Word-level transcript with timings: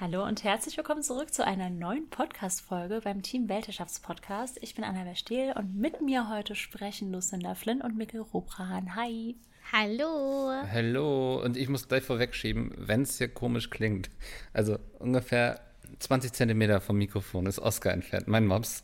Hallo 0.00 0.26
und 0.26 0.44
herzlich 0.44 0.78
willkommen 0.78 1.02
zurück 1.02 1.34
zu 1.34 1.44
einer 1.44 1.68
neuen 1.68 2.08
Podcast-Folge 2.08 3.02
beim 3.04 3.20
Team 3.20 3.50
Weltherrschaftspodcast. 3.50 4.56
Ich 4.62 4.74
bin 4.74 4.82
Anna 4.82 5.04
Verstehl 5.04 5.52
und 5.54 5.76
mit 5.76 6.00
mir 6.00 6.30
heute 6.30 6.54
sprechen 6.54 7.12
Lucinda 7.12 7.54
Flynn 7.54 7.82
und 7.82 7.98
Mikkel 7.98 8.22
Robran. 8.22 8.96
Hi. 8.96 9.36
Hallo. 9.70 10.52
Hallo. 10.72 11.42
Und 11.44 11.58
ich 11.58 11.68
muss 11.68 11.86
gleich 11.86 12.02
vorwegschieben, 12.02 12.72
wenn 12.78 13.02
es 13.02 13.18
hier 13.18 13.28
komisch 13.28 13.68
klingt. 13.68 14.08
Also 14.54 14.78
ungefähr 14.98 15.60
20 15.98 16.32
Zentimeter 16.32 16.80
vom 16.80 16.96
Mikrofon 16.96 17.44
ist 17.44 17.58
Oscar 17.58 17.92
entfernt, 17.92 18.26
mein 18.26 18.46
Mops. 18.46 18.82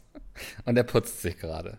Und 0.67 0.77
er 0.77 0.85
putzt 0.85 1.23
sich 1.23 1.39
gerade. 1.39 1.79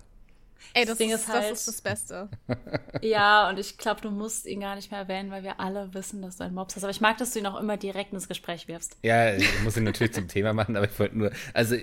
Ey, 0.74 0.84
das, 0.84 0.90
das 0.90 0.98
Ding 0.98 1.12
ist, 1.12 1.22
ist 1.22 1.28
halt, 1.30 1.52
das 1.52 1.60
ist 1.60 1.68
das 1.68 1.82
Beste. 1.82 2.30
ja, 3.02 3.50
und 3.50 3.60
ich 3.60 3.78
glaube, 3.78 4.02
du 4.02 4.12
musst 4.12 4.46
ihn 4.46 4.60
gar 4.60 4.76
nicht 4.76 4.92
mehr 4.92 5.02
erwähnen, 5.02 5.32
weil 5.32 5.44
wir 5.44 5.60
alle 5.60 5.94
wissen, 5.94 6.22
dass 6.22 6.38
du 6.38 6.44
einen 6.44 6.56
Mops 6.56 6.76
hast. 6.76 6.84
Aber 6.84 6.92
ich 6.92 7.02
mag, 7.02 7.18
dass 7.18 7.32
du 7.32 7.40
ihn 7.40 7.48
auch 7.48 7.60
immer 7.60 7.78
direkt 7.78 8.14
ins 8.14 8.28
Gespräch 8.28 8.68
wirfst. 8.68 8.98
Ja, 9.04 9.34
ich 9.34 9.64
muss 9.64 9.78
ihn 9.78 9.84
natürlich 9.84 10.14
zum 10.14 10.28
Thema 10.28 10.54
machen, 10.54 10.76
aber 10.76 10.86
ich 10.86 11.00
wollte 11.00 11.18
nur, 11.18 11.32
also 11.54 11.76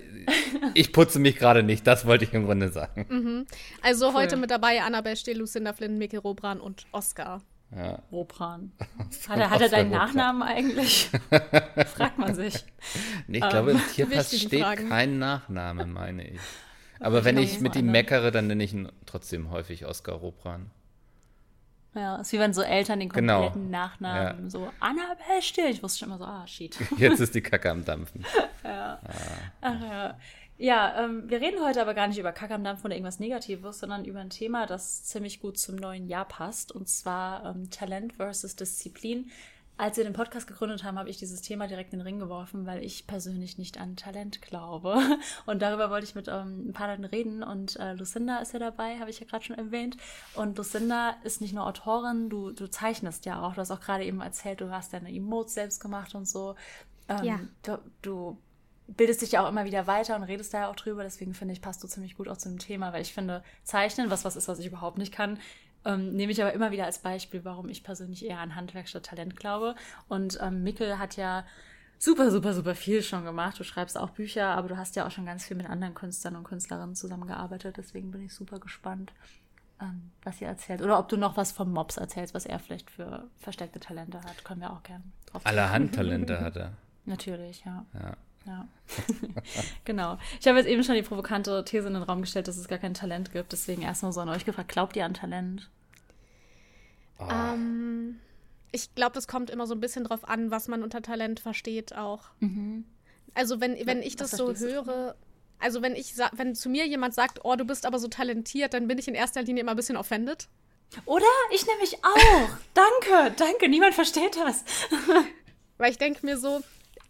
ich 0.75 0.93
putze 0.93 1.19
mich 1.19 1.37
gerade 1.37 1.63
nicht, 1.63 1.87
das 1.87 2.07
wollte 2.07 2.25
ich 2.25 2.33
im 2.33 2.47
Grunde 2.47 2.71
sagen. 2.71 3.07
Mhm. 3.09 3.47
Also 3.83 4.09
cool. 4.09 4.15
heute 4.15 4.37
mit 4.37 4.51
dabei 4.51 4.83
Annabelle 4.83 5.17
Stehl, 5.17 5.39
Lucinda 5.39 5.73
Flynn, 5.73 5.99
Mickey 5.99 6.17
Robran 6.17 6.61
und 6.61 6.87
Oscar. 6.93 7.43
Ja. 7.77 7.99
Robran. 8.13 8.73
Hat 9.29 9.39
er, 9.39 9.51
hat 9.51 9.61
er 9.61 9.69
deinen 9.69 9.91
Nachnamen 9.91 10.43
eigentlich? 10.43 11.11
Fragt 11.97 12.19
man 12.19 12.35
sich. 12.35 12.65
Nee, 13.27 13.39
ich 13.39 13.49
glaube, 13.49 13.73
im 13.73 13.79
ähm, 13.79 13.83
Tierpass 13.93 14.39
steht 14.39 14.63
Fragen. 14.63 14.89
kein 14.89 15.19
Nachname, 15.19 15.87
meine 15.87 16.29
ich. 16.29 16.41
Aber 17.01 17.25
wenn 17.25 17.39
ich 17.39 17.61
mit 17.61 17.77
ihm 17.77 17.91
meckere, 17.91 18.31
dann 18.31 18.47
nenne 18.47 18.65
ich 18.65 18.73
ihn 18.73 18.91
trotzdem 19.07 19.51
häufig 19.51 19.87
Oskar 19.87 20.17
Robran. 20.17 20.71
Ja, 21.95 22.17
ist 22.17 22.33
wie 22.33 22.39
wenn 22.41 22.53
so 22.53 22.63
Eltern 22.63 22.99
den 22.99 23.09
genau. 23.09 23.43
kompletten 23.43 23.67
genau. 23.71 23.79
Nachnamen 23.79 24.45
ja. 24.45 24.51
so 24.51 24.69
Annabelle 24.81 25.43
still. 25.43 25.71
Ich 25.71 25.83
wusste 25.83 26.01
schon 26.01 26.09
immer 26.09 26.19
so, 26.19 26.25
ah, 26.25 26.47
shit. 26.47 26.77
Jetzt 26.99 27.21
ist 27.21 27.35
die 27.35 27.41
Kacke 27.41 27.71
am 27.71 27.85
Dampfen. 27.85 28.25
ja. 28.65 29.01
Ah. 29.05 29.11
Ach 29.61 29.81
ja. 29.81 30.19
Ja, 30.57 31.05
ähm, 31.05 31.29
wir 31.29 31.41
reden 31.41 31.61
heute 31.65 31.83
aber 31.83 31.95
gar 31.95 32.07
nicht 32.07 32.19
über 32.19 32.33
Kacke 32.33 32.55
am 32.55 32.63
Dampfen 32.63 32.87
oder 32.87 32.95
irgendwas 32.95 33.19
Negatives, 33.19 33.81
sondern 33.81 34.05
über 34.05 34.21
ein 34.21 34.31
Thema, 34.31 34.67
das 34.67 35.03
ziemlich 35.05 35.41
gut 35.41 35.59
zum 35.59 35.75
neuen 35.77 36.07
Jahr 36.07 36.27
passt. 36.27 36.71
Und 36.71 36.89
zwar 36.89 37.45
ähm, 37.45 37.71
Talent 37.71 38.15
versus 38.15 38.55
Disziplin. 38.55 39.31
Als 39.77 39.97
wir 39.97 40.05
den 40.05 40.13
Podcast 40.13 40.47
gegründet 40.47 40.85
haben, 40.85 40.99
habe 40.99 41.11
ich 41.11 41.17
dieses 41.17 41.43
Thema 41.43 41.67
direkt 41.67 41.93
in 41.93 41.99
den 41.99 42.07
Ring 42.07 42.21
geworfen, 42.21 42.65
weil 42.65 42.85
ich 42.85 43.09
persönlich 43.09 43.59
nicht 43.59 43.81
an 43.81 43.97
Talent 43.97 44.41
glaube. 44.41 44.97
Und 45.47 45.63
darüber 45.63 45.91
wollte 45.91 46.07
ich 46.07 46.15
mit 46.15 46.29
ähm, 46.29 46.69
ein 46.69 46.73
paar 46.73 46.89
Leuten 46.89 47.05
reden. 47.05 47.43
Und 47.43 47.77
äh, 47.81 47.95
Lucinda 47.95 48.39
ist 48.39 48.53
ja 48.53 48.61
dabei, 48.61 49.01
habe 49.01 49.11
ich 49.11 49.19
ja 49.19 49.27
gerade 49.27 49.45
schon 49.45 49.59
erwähnt. 49.59 49.97
Und 50.37 50.57
Lucinda 50.59 51.17
ist 51.25 51.41
nicht 51.41 51.55
nur 51.55 51.67
Autorin, 51.67 52.31
du, 52.31 52.53
du 52.53 52.71
zeichnest 52.71 53.27
ja 53.27 53.43
auch. 53.43 53.55
Du 53.55 53.61
hast 53.61 53.73
auch 53.73 53.81
gerade 53.81 54.05
eben 54.05 54.21
erzählt, 54.21 54.61
du 54.61 54.71
hast 54.71 54.93
deine 54.93 55.13
Emotes 55.13 55.55
selbst 55.55 55.81
gemacht 55.81 56.15
und 56.15 56.29
so. 56.29 56.55
Ähm, 57.09 57.25
ja. 57.25 57.41
Du, 57.63 57.79
du 58.03 58.39
bildest 58.87 59.23
dich 59.23 59.33
ja 59.33 59.45
auch 59.45 59.49
immer 59.49 59.65
wieder 59.65 59.87
weiter 59.87 60.15
und 60.15 60.23
redest 60.23 60.55
da 60.55 60.61
ja 60.61 60.71
auch 60.71 60.77
drüber. 60.77 61.03
Deswegen 61.03 61.35
finde 61.35 61.53
ich, 61.53 61.61
passt 61.61 61.83
du 61.83 61.89
ziemlich 61.89 62.17
gut 62.17 62.29
auch 62.29 62.37
zu 62.37 62.49
dem 62.49 62.59
Thema, 62.59 62.93
weil 62.93 63.03
ich 63.03 63.13
finde, 63.13 63.43
Zeichnen, 63.65 64.11
was 64.11 64.25
was 64.25 64.37
ist, 64.37 64.47
was 64.47 64.59
ich 64.59 64.67
überhaupt 64.67 64.99
nicht 64.99 65.13
kann, 65.13 65.39
ähm, 65.85 66.15
nehme 66.15 66.33
ich 66.33 66.41
aber 66.41 66.53
immer 66.53 66.71
wieder 66.71 66.85
als 66.85 66.99
Beispiel, 66.99 67.45
warum 67.45 67.69
ich 67.69 67.83
persönlich 67.83 68.25
eher 68.25 68.39
an 68.39 68.55
Handwerk 68.55 68.89
statt 68.89 69.07
Talent 69.07 69.37
glaube. 69.37 69.75
Und 70.09 70.39
ähm, 70.41 70.63
Mikkel 70.63 70.99
hat 70.99 71.17
ja 71.17 71.45
super, 71.99 72.31
super, 72.31 72.55
super 72.55 72.75
viel 72.75 73.03
schon 73.03 73.25
gemacht. 73.25 73.59
Du 73.59 73.65
schreibst 73.65 73.99
auch 73.99 74.11
Bücher, 74.11 74.49
aber 74.49 74.69
du 74.69 74.77
hast 74.77 74.97
ja 74.97 75.07
auch 75.07 75.11
schon 75.11 75.27
ganz 75.27 75.45
viel 75.45 75.57
mit 75.57 75.69
anderen 75.69 75.95
Künstlern 75.95 76.37
und 76.37 76.45
Künstlerinnen 76.45 76.95
zusammengearbeitet. 76.95 77.77
Deswegen 77.77 78.11
bin 78.11 78.23
ich 78.23 78.35
super 78.35 78.59
gespannt, 78.59 79.13
ähm, 79.81 80.11
was 80.23 80.41
ihr 80.41 80.49
erzählt. 80.49 80.83
Oder 80.83 80.99
ob 80.99 81.09
du 81.09 81.17
noch 81.17 81.37
was 81.37 81.53
vom 81.53 81.73
Mops 81.73 81.97
erzählst, 81.97 82.35
was 82.35 82.47
er 82.47 82.59
vielleicht 82.59 82.91
für 82.91 83.29
versteckte 83.39 83.81
Talente 83.81 84.19
hat. 84.19 84.45
Können 84.45 84.61
wir 84.61 84.73
auch 84.73 84.83
gerne 84.83 85.05
drauf 85.27 85.45
Allerhand 85.45 85.95
Talente 85.95 86.41
hat 86.41 86.57
er. 86.57 86.73
Natürlich, 87.05 87.65
ja. 87.65 87.85
Ja. 87.95 88.17
Ja, 88.47 88.69
genau. 89.85 90.19
Ich 90.39 90.47
habe 90.47 90.59
jetzt 90.59 90.67
eben 90.67 90.85
schon 90.85 90.97
die 90.97 91.03
provokante 91.03 91.65
These 91.65 91.87
in 91.87 91.95
den 91.95 92.03
Raum 92.03 92.21
gestellt, 92.21 92.47
dass 92.47 92.59
es 92.59 92.69
gar 92.69 92.79
kein 92.79 92.95
Talent 92.95 93.33
gibt. 93.33 93.53
Deswegen 93.53 93.83
erstmal 93.83 94.13
so 94.13 94.21
an 94.21 94.29
euch 94.29 94.45
gefragt, 94.45 94.69
glaubt 94.69 94.97
ihr 94.97 95.05
an 95.05 95.15
Talent? 95.15 95.71
Oh. 97.19 97.29
Ähm, 97.31 98.21
ich 98.73 98.95
glaube, 98.95 99.15
das 99.15 99.29
kommt 99.29 99.51
immer 99.51 99.67
so 99.67 99.75
ein 99.75 99.81
bisschen 99.81 100.05
drauf 100.05 100.29
an, 100.29 100.51
was 100.51 100.69
man 100.69 100.83
unter 100.83 101.01
Talent 101.01 101.41
versteht 101.41 101.95
auch. 101.95 102.25
Mhm. 102.41 102.85
Also 103.35 103.61
wenn, 103.61 103.75
wenn 103.87 104.03
ich 104.03 104.17
das 104.17 104.33
so 104.33 104.55
höre, 104.55 105.15
also 105.59 105.81
wenn 105.81 105.97
ich 105.97 106.15
wenn 106.33 106.55
zu 106.55 106.69
mir 106.69 106.87
jemand 106.87 107.15
sagt, 107.15 107.41
oh, 107.45 107.57
du 107.57 107.65
bist 107.65 107.87
aber 107.87 107.99
so 107.99 108.09
talentiert, 108.09 108.75
dann 108.75 108.89
bin 108.89 108.99
ich 108.99 109.09
in 109.09 109.15
erster 109.15 109.43
Linie 109.43 109.63
immer 109.63 109.73
ein 109.73 109.77
bisschen 109.77 109.97
offended. 109.97 110.49
Oder? 111.07 111.25
Ich 111.53 111.67
nämlich 111.67 111.97
auch. 112.05 112.49
danke, 112.75 113.35
danke, 113.37 113.69
niemand 113.69 113.95
versteht 113.95 114.37
das. 114.37 114.65
Weil 115.79 115.91
ich 115.91 115.99
denke 115.99 116.25
mir 116.25 116.37
so, 116.37 116.61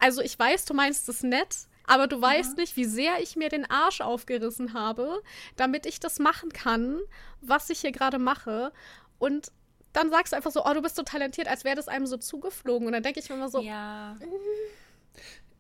also 0.04 0.20
ich 0.20 0.38
weiß, 0.38 0.66
du 0.66 0.74
meinst 0.74 1.08
es 1.08 1.22
nett, 1.22 1.66
aber 1.86 2.06
du 2.06 2.20
weißt 2.20 2.58
ja. 2.58 2.60
nicht, 2.60 2.76
wie 2.76 2.84
sehr 2.84 3.22
ich 3.22 3.36
mir 3.36 3.48
den 3.48 3.68
Arsch 3.70 4.02
aufgerissen 4.02 4.74
habe, 4.74 5.22
damit 5.56 5.86
ich 5.86 5.98
das 5.98 6.18
machen 6.18 6.52
kann, 6.52 7.00
was 7.40 7.70
ich 7.70 7.80
hier 7.80 7.90
gerade 7.90 8.18
mache. 8.18 8.70
Und 9.18 9.50
dann 9.94 10.10
sagst 10.10 10.34
du 10.34 10.36
einfach 10.36 10.50
so, 10.50 10.66
oh, 10.66 10.74
du 10.74 10.82
bist 10.82 10.96
so 10.96 11.04
talentiert, 11.04 11.48
als 11.48 11.64
wäre 11.64 11.76
das 11.76 11.88
einem 11.88 12.06
so 12.06 12.18
zugeflogen. 12.18 12.86
Und 12.86 12.92
dann 12.92 13.02
denke 13.02 13.18
ich 13.18 13.30
mir 13.30 13.36
immer 13.36 13.48
so, 13.48 13.62
ja. 13.62 14.18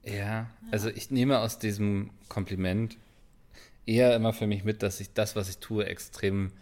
Ja, 0.02 0.50
also 0.70 0.90
ich 0.90 1.10
nehme 1.10 1.38
aus 1.38 1.58
diesem 1.58 2.10
Kompliment 2.28 2.98
eher 3.86 4.14
immer 4.14 4.34
für 4.34 4.46
mich 4.46 4.62
mit, 4.62 4.82
dass 4.82 5.00
ich 5.00 5.14
das, 5.14 5.36
was 5.36 5.48
ich 5.48 5.56
tue, 5.56 5.86
extrem 5.86 6.52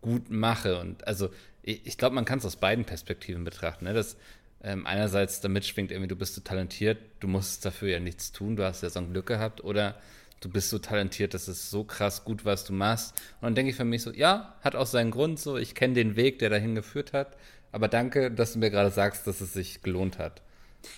gut 0.00 0.30
mache. 0.30 0.80
Und 0.80 1.06
also 1.06 1.30
ich, 1.62 1.86
ich 1.86 1.96
glaube, 1.96 2.16
man 2.16 2.24
kann 2.24 2.40
es 2.40 2.44
aus 2.44 2.56
beiden 2.56 2.84
Perspektiven 2.84 3.44
betrachten. 3.44 3.84
Ne? 3.84 3.94
Das, 3.94 4.16
ähm, 4.62 4.86
einerseits 4.86 5.40
damit 5.40 5.64
schwingt 5.64 5.90
irgendwie, 5.90 6.08
du 6.08 6.16
bist 6.16 6.34
so 6.34 6.40
talentiert, 6.40 6.98
du 7.20 7.28
musst 7.28 7.64
dafür 7.64 7.88
ja 7.88 8.00
nichts 8.00 8.32
tun, 8.32 8.56
du 8.56 8.64
hast 8.64 8.82
ja 8.82 8.90
so 8.90 9.00
ein 9.00 9.12
Glück 9.12 9.26
gehabt, 9.26 9.62
oder 9.62 9.96
du 10.40 10.48
bist 10.48 10.70
so 10.70 10.78
talentiert, 10.78 11.34
das 11.34 11.48
ist 11.48 11.70
so 11.70 11.84
krass 11.84 12.24
gut, 12.24 12.44
was 12.44 12.64
du 12.64 12.72
machst. 12.72 13.14
Und 13.40 13.46
dann 13.46 13.54
denke 13.54 13.70
ich 13.70 13.76
für 13.76 13.84
mich 13.84 14.02
so, 14.02 14.12
ja, 14.12 14.56
hat 14.62 14.76
auch 14.76 14.86
seinen 14.86 15.10
Grund 15.10 15.38
so, 15.38 15.56
ich 15.56 15.74
kenne 15.74 15.94
den 15.94 16.16
Weg, 16.16 16.38
der 16.38 16.50
dahin 16.50 16.74
geführt 16.74 17.12
hat, 17.12 17.36
aber 17.72 17.88
danke, 17.88 18.30
dass 18.30 18.54
du 18.54 18.58
mir 18.58 18.70
gerade 18.70 18.90
sagst, 18.90 19.26
dass 19.26 19.40
es 19.40 19.52
sich 19.52 19.82
gelohnt 19.82 20.18
hat. 20.18 20.42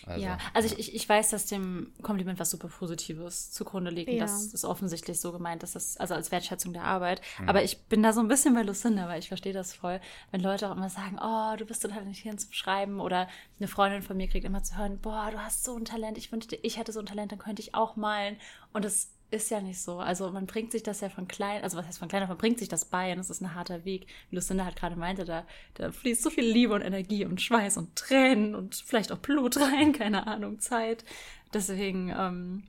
Also, 0.07 0.25
ja, 0.25 0.39
also 0.55 0.69
ja. 0.69 0.79
Ich, 0.79 0.95
ich 0.95 1.09
weiß, 1.09 1.31
dass 1.31 1.47
dem 1.47 1.93
Kompliment 2.03 2.39
was 2.39 2.51
super 2.51 2.69
Positives 2.69 3.51
zugrunde 3.51 3.91
liegt. 3.91 4.09
Ja. 4.09 4.15
Und 4.15 4.21
das 4.23 4.47
ist 4.47 4.65
offensichtlich 4.65 5.21
so 5.21 5.33
gemeint, 5.33 5.63
dass 5.63 5.73
das, 5.73 5.97
also 5.97 6.15
als 6.15 6.31
Wertschätzung 6.31 6.73
der 6.73 6.85
Arbeit. 6.85 7.21
Mhm. 7.39 7.49
Aber 7.49 7.63
ich 7.63 7.83
bin 7.85 8.03
da 8.03 8.13
so 8.13 8.21
ein 8.21 8.29
bisschen 8.29 8.55
bei 8.55 8.63
Lucinda, 8.63 9.09
weil 9.09 9.19
ich 9.19 9.29
verstehe 9.29 9.53
das 9.53 9.75
voll, 9.75 10.01
wenn 10.31 10.41
Leute 10.41 10.69
auch 10.69 10.77
immer 10.77 10.91
sagen, 10.91 11.19
oh, 11.21 11.57
du 11.57 11.65
bist 11.65 11.83
total 11.83 12.01
talentiert 12.01 12.41
zum 12.41 12.53
Schreiben. 12.53 13.01
Oder 13.01 13.29
eine 13.59 13.69
Freundin 13.69 14.03
von 14.03 14.17
mir 14.17 14.29
kriegt 14.29 14.45
immer 14.45 14.63
zu 14.63 14.77
hören, 14.77 14.99
boah, 14.99 15.31
du 15.31 15.39
hast 15.39 15.65
so 15.65 15.77
ein 15.77 15.85
Talent, 15.85 16.19
ich 16.19 16.33
wünschte, 16.33 16.57
ich 16.57 16.79
hätte 16.79 16.93
so 16.93 17.01
ein 17.01 17.07
Talent, 17.07 17.33
dann 17.33 17.39
könnte 17.39 17.63
ich 17.63 17.75
auch 17.75 17.97
malen. 17.97 18.37
Und 18.73 18.85
das 18.85 19.11
ist 19.31 19.51
ja 19.51 19.61
nicht 19.61 19.81
so. 19.81 19.99
Also 19.99 20.31
man 20.31 20.47
bringt 20.47 20.73
sich 20.73 20.83
das 20.83 21.01
ja 21.01 21.09
von 21.09 21.29
klein, 21.29 21.63
also 21.63 21.77
was 21.77 21.87
heißt 21.87 21.99
von 21.99 22.09
klein 22.09 22.27
man 22.27 22.37
bringt 22.37 22.59
sich 22.59 22.69
das 22.69 22.85
bei 22.85 23.13
und 23.13 23.21
es 23.21 23.31
ist 23.31 23.41
ein 23.41 23.55
harter 23.55 23.85
Weg. 23.85 24.07
Wie 24.31 24.37
Lucinda 24.37 24.65
halt 24.65 24.77
gerade 24.77 24.97
meinte, 24.97 25.25
da, 25.25 25.47
da 25.75 25.93
fließt 25.93 26.23
so 26.23 26.31
viel 26.31 26.45
Liebe 26.45 26.75
und 26.75 26.83
Energie 26.83 27.25
und 27.25 27.41
Schweiß 27.41 27.77
und 27.77 27.97
Tränen 27.97 28.55
und 28.55 28.75
vielleicht 28.75 29.13
auch 29.13 29.19
Blut 29.19 29.57
rein, 29.61 29.93
keine 29.93 30.27
Ahnung, 30.27 30.59
Zeit. 30.61 31.05
Deswegen, 31.53 32.15
ähm, 32.17 32.65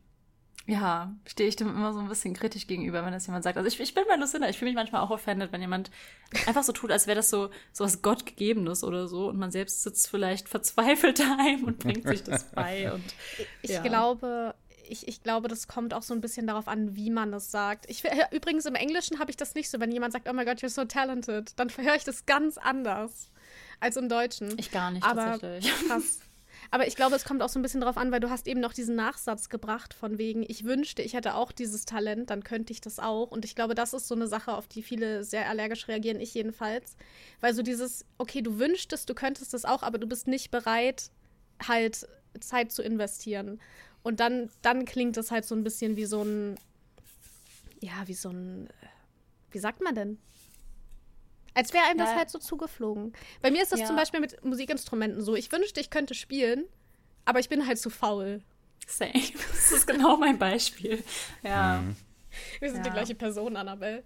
ja, 0.68 1.16
stehe 1.26 1.50
ich 1.50 1.56
dem 1.56 1.70
immer 1.70 1.94
so 1.94 2.00
ein 2.00 2.08
bisschen 2.08 2.36
kritisch 2.36 2.68
gegenüber, 2.68 3.04
wenn 3.04 3.12
das 3.12 3.26
jemand 3.26 3.44
sagt. 3.44 3.58
Also 3.58 3.68
ich, 3.68 3.80
ich 3.80 3.94
bin 3.94 4.04
bei 4.08 4.16
Lucinda, 4.16 4.48
ich 4.48 4.58
fühle 4.58 4.72
mich 4.72 4.76
manchmal 4.76 5.02
auch 5.02 5.10
offended, 5.10 5.52
wenn 5.52 5.62
jemand 5.62 5.90
einfach 6.46 6.64
so 6.64 6.72
tut, 6.72 6.92
als 6.92 7.08
wäre 7.08 7.16
das 7.16 7.30
so, 7.30 7.50
so 7.74 7.84
was 7.84 8.02
Gottgegebenes 8.02 8.84
oder 8.84 9.08
so 9.08 9.28
und 9.28 9.38
man 9.38 9.52
selbst 9.52 9.82
sitzt 9.82 10.08
vielleicht 10.08 10.48
verzweifelt 10.48 11.20
daheim 11.20 11.64
und 11.64 11.80
bringt 11.80 12.08
sich 12.08 12.24
das 12.24 12.52
bei. 12.56 12.92
Und, 12.94 13.04
ich 13.64 13.72
ja. 13.72 13.82
glaube, 13.82 14.54
ich, 14.92 15.08
ich 15.08 15.24
glaube, 15.24 15.48
das 15.48 15.68
kommt 15.68 15.94
auch 15.94 16.04
so 16.04 16.14
ein 16.14 16.22
bisschen 16.22 16.48
darauf 16.48 16.68
an, 16.68 16.96
wie 16.96 17.10
man 17.10 17.32
das 17.32 17.50
sagt. 17.50 17.90
Ich, 17.90 18.04
übrigens, 18.32 18.66
im 18.66 18.76
Englischen 18.76 19.20
habe 19.20 19.32
ich 19.32 19.38
das 19.38 19.56
nicht 19.56 19.70
so. 19.70 19.80
Wenn 19.80 19.92
jemand 19.92 20.14
sagt, 20.14 20.30
oh 20.30 20.34
my 20.34 20.46
God, 20.46 20.60
you're 20.60 20.70
so 20.70 20.86
talented, 20.86 21.58
dann 21.58 21.70
höre 21.70 21.96
ich 21.96 22.04
das 22.04 22.26
ganz 22.26 22.58
anders 22.58 23.30
als 23.80 23.98
im 23.98 24.10
Deutschen. 24.10 24.58
Ich 24.60 24.72
gar 24.72 24.92
nicht, 24.92 25.04
Aber 25.04 25.40
tatsächlich. 25.40 25.74
Krass. 25.88 26.20
Aber 26.70 26.88
ich 26.88 26.96
glaube, 26.96 27.16
es 27.16 27.26
kommt 27.26 27.42
auch 27.42 27.50
so 27.50 27.60
ein 27.60 27.64
bisschen 27.64 27.82
darauf 27.82 27.98
an, 27.98 28.12
weil 28.12 28.20
du 28.20 28.30
hast 28.30 28.48
eben 28.48 28.60
noch 28.60 28.74
diesen 28.74 28.96
Nachsatz 28.96 29.50
gebracht 29.50 29.94
von 29.94 30.18
wegen, 30.18 30.44
ich 30.48 30.64
wünschte, 30.64 31.02
ich 31.02 31.14
hätte 31.14 31.36
auch 31.36 31.52
dieses 31.52 31.86
Talent, 31.86 32.30
dann 32.30 32.44
könnte 32.44 32.72
ich 32.72 32.82
das 32.82 33.00
auch. 33.00 33.32
Und 33.32 33.44
ich 33.44 33.56
glaube, 33.56 33.76
das 33.76 33.94
ist 33.94 34.08
so 34.08 34.16
eine 34.16 34.28
Sache, 34.28 34.54
auf 34.54 34.68
die 34.68 34.84
viele 34.84 35.24
sehr 35.24 35.50
allergisch 35.50 35.88
reagieren, 35.88 36.20
ich 36.20 36.34
jedenfalls. 36.34 36.96
Weil 37.40 37.54
so 37.54 37.64
dieses, 37.64 38.06
okay, 38.18 38.42
du 38.42 38.60
wünschtest, 38.60 39.10
du 39.10 39.14
könntest 39.14 39.54
das 39.54 39.66
auch, 39.66 39.84
aber 39.84 39.98
du 39.98 40.08
bist 40.08 40.28
nicht 40.28 40.52
bereit, 40.52 41.10
halt 41.68 42.08
Zeit 42.40 42.72
zu 42.72 42.84
investieren. 42.84 43.60
Und 44.04 44.20
dann, 44.20 44.50
dann 44.62 44.86
klingt 44.86 45.18
das 45.18 45.32
halt 45.32 45.46
so 45.46 45.56
ein 45.56 45.64
bisschen 45.64 45.96
wie 45.96 46.06
so 46.06 46.24
ein, 46.24 46.56
ja, 47.80 48.08
wie 48.08 48.14
so 48.14 48.30
ein, 48.30 48.70
wie 49.52 49.60
sagt 49.60 49.82
man 49.82 49.96
denn? 49.96 50.18
Als 51.54 51.74
wäre 51.74 51.86
einem 51.86 52.00
ja. 52.00 52.06
das 52.06 52.16
halt 52.16 52.30
so 52.30 52.40
zugeflogen. 52.40 53.14
Bei 53.42 53.52
mir 53.52 53.62
ist 53.62 53.72
das 53.72 53.82
ja. 53.82 53.86
zum 53.86 53.96
Beispiel 53.96 54.22
mit 54.22 54.44
Musikinstrumenten 54.44 55.22
so. 55.22 55.36
Ich 55.36 55.52
wünschte, 55.52 55.82
ich 55.82 55.90
könnte 55.90 56.14
spielen, 56.14 56.66
aber 57.26 57.40
ich 57.40 57.50
bin 57.50 57.68
halt 57.68 57.78
zu 57.78 57.90
faul. 57.90 58.42
Same. 58.88 59.12
Das 59.52 59.72
ist 59.72 59.88
genau 59.88 60.18
mein 60.18 60.40
Beispiel. 60.40 61.04
Ja. 61.44 61.82
Mhm. 61.82 61.96
Wir 62.60 62.70
sind 62.70 62.80
ja. 62.80 62.84
die 62.84 62.92
gleiche 62.92 63.16
Person, 63.16 63.58
Annabelle. 63.58 64.04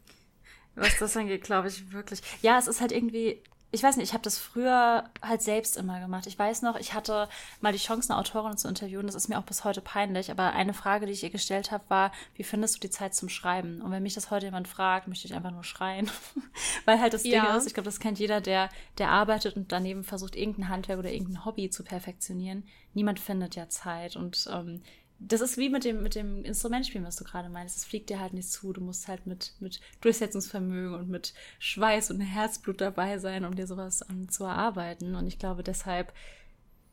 Was 0.75 0.97
das 0.99 1.15
angeht, 1.15 1.43
glaube 1.43 1.69
ich 1.69 1.91
wirklich. 1.93 2.21
Ja, 2.41 2.57
es 2.59 2.67
ist 2.67 2.81
halt 2.81 2.91
irgendwie, 2.91 3.41
ich 3.71 3.83
weiß 3.83 3.97
nicht, 3.97 4.07
ich 4.07 4.13
habe 4.13 4.23
das 4.23 4.37
früher 4.37 5.09
halt 5.21 5.41
selbst 5.41 5.75
immer 5.75 5.99
gemacht. 5.99 6.27
Ich 6.27 6.39
weiß 6.39 6.61
noch, 6.61 6.77
ich 6.77 6.93
hatte 6.93 7.27
mal 7.59 7.73
die 7.73 7.79
Chance, 7.79 8.11
eine 8.11 8.19
Autorin 8.19 8.57
zu 8.57 8.67
interviewen. 8.67 9.05
Das 9.05 9.15
ist 9.15 9.27
mir 9.27 9.37
auch 9.37 9.43
bis 9.43 9.63
heute 9.63 9.81
peinlich. 9.81 10.31
Aber 10.31 10.53
eine 10.53 10.73
Frage, 10.73 11.05
die 11.05 11.11
ich 11.11 11.23
ihr 11.23 11.29
gestellt 11.29 11.71
habe, 11.71 11.83
war, 11.89 12.11
wie 12.35 12.43
findest 12.43 12.75
du 12.75 12.79
die 12.79 12.89
Zeit 12.89 13.13
zum 13.13 13.27
Schreiben? 13.27 13.81
Und 13.81 13.91
wenn 13.91 14.03
mich 14.03 14.13
das 14.13 14.31
heute 14.31 14.45
jemand 14.45 14.67
fragt, 14.67 15.07
möchte 15.07 15.27
ich 15.27 15.33
einfach 15.33 15.51
nur 15.51 15.63
schreien. 15.63 16.09
Weil 16.85 17.01
halt 17.01 17.13
das 17.13 17.25
ja. 17.25 17.45
Ding 17.45 17.55
ist, 17.57 17.67
ich 17.67 17.73
glaube, 17.73 17.85
das 17.85 17.99
kennt 17.99 18.17
jeder, 18.17 18.39
der, 18.39 18.69
der 18.97 19.09
arbeitet 19.09 19.57
und 19.57 19.71
daneben 19.71 20.03
versucht, 20.03 20.35
irgendein 20.35 20.69
Handwerk 20.69 20.99
oder 20.99 21.11
irgendein 21.11 21.43
Hobby 21.43 21.69
zu 21.69 21.83
perfektionieren. 21.83 22.63
Niemand 22.93 23.19
findet 23.19 23.55
ja 23.55 23.67
Zeit. 23.67 24.15
Und 24.15 24.47
ähm, 24.53 24.81
das 25.19 25.41
ist 25.41 25.57
wie 25.57 25.69
mit 25.69 25.85
dem, 25.85 26.03
mit 26.03 26.15
dem 26.15 26.43
Instrumentspielen, 26.43 27.07
was 27.07 27.15
du 27.15 27.23
gerade 27.23 27.49
meinst. 27.49 27.77
Es 27.77 27.85
fliegt 27.85 28.09
dir 28.09 28.19
halt 28.19 28.33
nicht 28.33 28.51
zu. 28.51 28.73
Du 28.73 28.81
musst 28.81 29.07
halt 29.07 29.25
mit, 29.25 29.53
mit 29.59 29.79
Durchsetzungsvermögen 30.01 30.93
und 30.93 31.09
mit 31.09 31.33
Schweiß 31.59 32.11
und 32.11 32.19
Herzblut 32.19 32.81
dabei 32.81 33.17
sein, 33.17 33.45
um 33.45 33.55
dir 33.55 33.65
sowas 33.65 34.01
um, 34.01 34.29
zu 34.29 34.43
erarbeiten. 34.43 35.15
Und 35.15 35.27
ich 35.27 35.39
glaube 35.39 35.63
deshalb, 35.63 36.11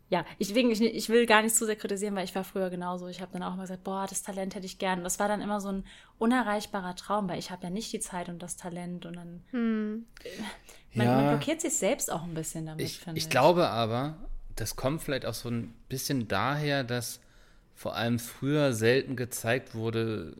ja, 0.08 0.24
ich, 0.38 0.54
ich, 0.54 0.80
ich 0.80 1.08
will 1.08 1.26
gar 1.26 1.42
nicht 1.42 1.56
zu 1.56 1.66
sehr 1.66 1.74
kritisieren, 1.74 2.14
weil 2.14 2.24
ich 2.24 2.34
war 2.34 2.44
früher 2.44 2.70
genauso. 2.70 3.08
Ich 3.08 3.20
habe 3.20 3.32
dann 3.32 3.42
auch 3.42 3.54
immer 3.54 3.62
gesagt, 3.62 3.82
boah, 3.82 4.06
das 4.08 4.22
Talent 4.22 4.54
hätte 4.54 4.66
ich 4.66 4.78
gern. 4.78 4.98
Und 4.98 5.04
das 5.04 5.18
war 5.18 5.26
dann 5.26 5.40
immer 5.40 5.60
so 5.60 5.70
ein 5.70 5.84
unerreichbarer 6.18 6.94
Traum, 6.94 7.28
weil 7.28 7.40
ich 7.40 7.50
habe 7.50 7.64
ja 7.64 7.70
nicht 7.70 7.92
die 7.92 8.00
Zeit 8.00 8.28
und 8.28 8.40
das 8.40 8.56
Talent 8.56 9.04
und 9.04 9.16
dann 9.16 9.42
hm. 9.50 10.06
man, 10.94 11.06
ja, 11.06 11.16
man, 11.16 11.28
blockiert 11.28 11.60
sich 11.60 11.74
selbst 11.74 12.12
auch 12.12 12.22
ein 12.22 12.34
bisschen 12.34 12.66
damit, 12.66 12.86
ich, 12.86 13.00
finde 13.00 13.18
ich. 13.18 13.24
Ich 13.24 13.30
glaube 13.30 13.68
aber, 13.68 14.16
das 14.54 14.76
kommt 14.76 15.02
vielleicht 15.02 15.26
auch 15.26 15.34
so 15.34 15.48
ein 15.48 15.74
bisschen 15.88 16.28
daher, 16.28 16.84
dass 16.84 17.20
vor 17.74 17.96
allem 17.96 18.18
früher 18.18 18.72
selten 18.72 19.16
gezeigt 19.16 19.74
wurde, 19.74 20.36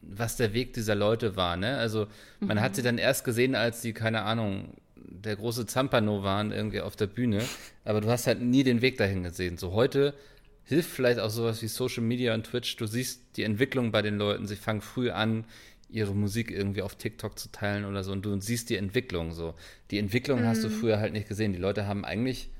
was 0.00 0.36
der 0.36 0.52
Weg 0.52 0.74
dieser 0.74 0.94
Leute 0.94 1.36
war. 1.36 1.56
Ne? 1.56 1.76
Also 1.76 2.06
man 2.40 2.56
mhm. 2.56 2.60
hat 2.60 2.74
sie 2.74 2.82
dann 2.82 2.98
erst 2.98 3.24
gesehen, 3.24 3.54
als 3.54 3.82
sie, 3.82 3.92
keine 3.92 4.22
Ahnung, 4.22 4.74
der 4.96 5.36
große 5.36 5.66
Zampano 5.66 6.22
waren 6.22 6.52
irgendwie 6.52 6.80
auf 6.80 6.96
der 6.96 7.06
Bühne. 7.06 7.42
Aber 7.84 8.00
du 8.00 8.08
hast 8.08 8.26
halt 8.26 8.40
nie 8.40 8.64
den 8.64 8.82
Weg 8.82 8.98
dahin 8.98 9.22
gesehen. 9.22 9.56
So 9.56 9.72
heute 9.72 10.14
hilft 10.64 10.90
vielleicht 10.90 11.20
auch 11.20 11.30
sowas 11.30 11.62
wie 11.62 11.68
Social 11.68 12.02
Media 12.02 12.34
und 12.34 12.44
Twitch. 12.44 12.76
Du 12.76 12.86
siehst 12.86 13.36
die 13.36 13.44
Entwicklung 13.44 13.92
bei 13.92 14.02
den 14.02 14.18
Leuten. 14.18 14.46
Sie 14.46 14.56
fangen 14.56 14.80
früh 14.80 15.10
an, 15.10 15.44
ihre 15.88 16.14
Musik 16.14 16.50
irgendwie 16.50 16.82
auf 16.82 16.96
TikTok 16.96 17.38
zu 17.38 17.50
teilen 17.52 17.84
oder 17.84 18.02
so. 18.02 18.12
Und 18.12 18.24
du 18.24 18.40
siehst 18.40 18.70
die 18.70 18.76
Entwicklung 18.76 19.32
so. 19.32 19.54
Die 19.90 19.98
Entwicklung 19.98 20.40
mhm. 20.40 20.46
hast 20.46 20.64
du 20.64 20.68
mhm. 20.68 20.72
früher 20.72 20.98
halt 20.98 21.12
nicht 21.12 21.28
gesehen. 21.28 21.52
Die 21.52 21.58
Leute 21.58 21.86
haben 21.86 22.04
eigentlich 22.04 22.50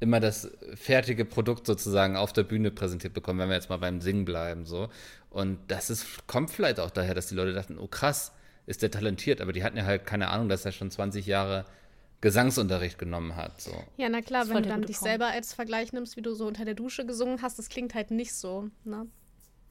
immer 0.00 0.20
das 0.20 0.50
fertige 0.74 1.24
Produkt 1.24 1.66
sozusagen 1.66 2.16
auf 2.16 2.32
der 2.32 2.42
Bühne 2.42 2.70
präsentiert 2.70 3.14
bekommen, 3.14 3.38
wenn 3.38 3.48
wir 3.48 3.54
jetzt 3.54 3.70
mal 3.70 3.78
beim 3.78 4.00
Singen 4.00 4.24
bleiben. 4.24 4.66
so. 4.66 4.88
Und 5.30 5.58
das 5.68 5.90
ist, 5.90 6.26
kommt 6.26 6.50
vielleicht 6.50 6.80
auch 6.80 6.90
daher, 6.90 7.14
dass 7.14 7.26
die 7.26 7.34
Leute 7.34 7.52
dachten, 7.52 7.78
oh 7.78 7.86
krass, 7.86 8.32
ist 8.66 8.82
der 8.82 8.90
talentiert, 8.90 9.40
aber 9.40 9.52
die 9.52 9.64
hatten 9.64 9.76
ja 9.76 9.84
halt 9.84 10.06
keine 10.06 10.28
Ahnung, 10.28 10.48
dass 10.48 10.64
er 10.64 10.72
schon 10.72 10.90
20 10.90 11.26
Jahre 11.26 11.64
Gesangsunterricht 12.20 12.98
genommen 12.98 13.36
hat. 13.36 13.60
So. 13.60 13.72
Ja, 13.98 14.08
na 14.08 14.22
klar, 14.22 14.48
wenn 14.48 14.62
du 14.62 14.68
dann 14.68 14.82
dich 14.82 14.96
Punkt. 14.96 15.10
selber 15.10 15.26
als 15.26 15.52
Vergleich 15.52 15.92
nimmst, 15.92 16.16
wie 16.16 16.22
du 16.22 16.34
so 16.34 16.46
unter 16.46 16.64
der 16.64 16.74
Dusche 16.74 17.04
gesungen 17.04 17.42
hast, 17.42 17.58
das 17.58 17.68
klingt 17.68 17.94
halt 17.94 18.10
nicht 18.10 18.34
so. 18.34 18.70
Ne? 18.84 19.06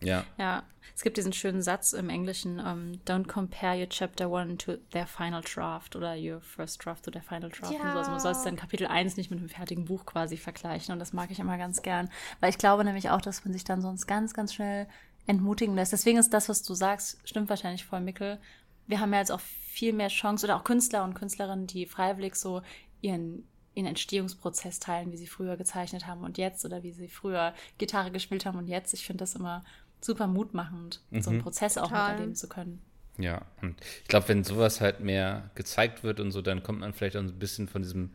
Ja. 0.05 0.25
Ja, 0.37 0.63
es 0.95 1.01
gibt 1.01 1.17
diesen 1.17 1.33
schönen 1.33 1.61
Satz 1.61 1.93
im 1.93 2.09
Englischen: 2.09 2.59
um, 2.59 2.93
Don't 3.05 3.27
compare 3.27 3.79
your 3.79 3.89
chapter 3.89 4.29
one 4.29 4.57
to 4.57 4.77
their 4.91 5.07
final 5.07 5.41
draft 5.41 5.95
oder 5.95 6.15
your 6.15 6.41
first 6.41 6.83
draft 6.83 7.05
to 7.05 7.11
their 7.11 7.23
final 7.23 7.49
draft. 7.49 7.73
Ja. 7.73 7.93
So. 7.93 7.99
Also 7.99 8.11
man 8.11 8.19
soll 8.19 8.31
es 8.33 8.43
dann 8.43 8.55
Kapitel 8.55 8.87
1 8.87 9.17
nicht 9.17 9.31
mit 9.31 9.39
einem 9.39 9.49
fertigen 9.49 9.85
Buch 9.85 10.05
quasi 10.05 10.37
vergleichen. 10.37 10.93
Und 10.93 10.99
das 10.99 11.13
mag 11.13 11.31
ich 11.31 11.39
immer 11.39 11.57
ganz 11.57 11.81
gern. 11.81 12.09
Weil 12.39 12.49
ich 12.49 12.57
glaube 12.57 12.83
nämlich 12.83 13.09
auch, 13.09 13.21
dass 13.21 13.43
man 13.45 13.53
sich 13.53 13.63
dann 13.63 13.81
sonst 13.81 14.07
ganz, 14.07 14.33
ganz 14.33 14.53
schnell 14.53 14.87
entmutigen 15.25 15.75
lässt. 15.75 15.93
Deswegen 15.93 16.17
ist 16.17 16.33
das, 16.33 16.49
was 16.49 16.63
du 16.63 16.73
sagst, 16.73 17.17
stimmt 17.23 17.49
wahrscheinlich 17.49 17.85
voll, 17.85 18.01
Mickel. 18.01 18.39
Wir 18.87 18.99
haben 18.99 19.13
ja 19.13 19.19
jetzt 19.19 19.31
auch 19.31 19.39
viel 19.39 19.93
mehr 19.93 20.09
Chance 20.09 20.45
oder 20.45 20.57
auch 20.57 20.63
Künstler 20.63 21.03
und 21.03 21.13
Künstlerinnen, 21.13 21.67
die 21.67 21.85
freiwillig 21.85 22.35
so 22.35 22.61
ihren 23.01 23.47
ihren 23.75 23.87
Entstehungsprozess 23.87 24.79
teilen, 24.79 25.11
wie 25.11 25.17
sie 25.17 25.27
früher 25.27 25.57
gezeichnet 25.57 26.05
haben 26.05 26.23
und 26.23 26.37
jetzt 26.37 26.63
oder 26.65 26.83
wie 26.83 26.91
sie 26.91 27.07
früher 27.07 27.53
Gitarre 27.77 28.11
gespielt 28.11 28.45
haben 28.45 28.57
und 28.57 28.67
jetzt. 28.67 28.93
Ich 28.93 29.05
finde 29.05 29.23
das 29.23 29.35
immer 29.35 29.63
super 30.03 30.27
mutmachend, 30.27 31.01
mhm. 31.09 31.21
so 31.21 31.29
einen 31.29 31.39
mhm. 31.39 31.43
Prozess 31.43 31.77
auch 31.77 31.87
Total. 31.87 32.11
miterleben 32.11 32.35
zu 32.35 32.49
können. 32.49 32.81
Ja, 33.17 33.43
und 33.61 33.79
ich 34.01 34.07
glaube, 34.07 34.27
wenn 34.29 34.43
sowas 34.43 34.81
halt 34.81 34.99
mehr 34.99 35.51
gezeigt 35.55 36.03
wird 36.03 36.19
und 36.19 36.31
so, 36.31 36.41
dann 36.41 36.63
kommt 36.63 36.79
man 36.79 36.93
vielleicht 36.93 37.15
auch 37.15 37.21
ein 37.21 37.39
bisschen 37.39 37.67
von 37.67 37.83
diesem 37.83 38.11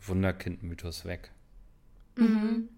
Wunderkind-Mythos 0.00 1.04
weg. 1.04 1.32
Mhm. 2.16 2.68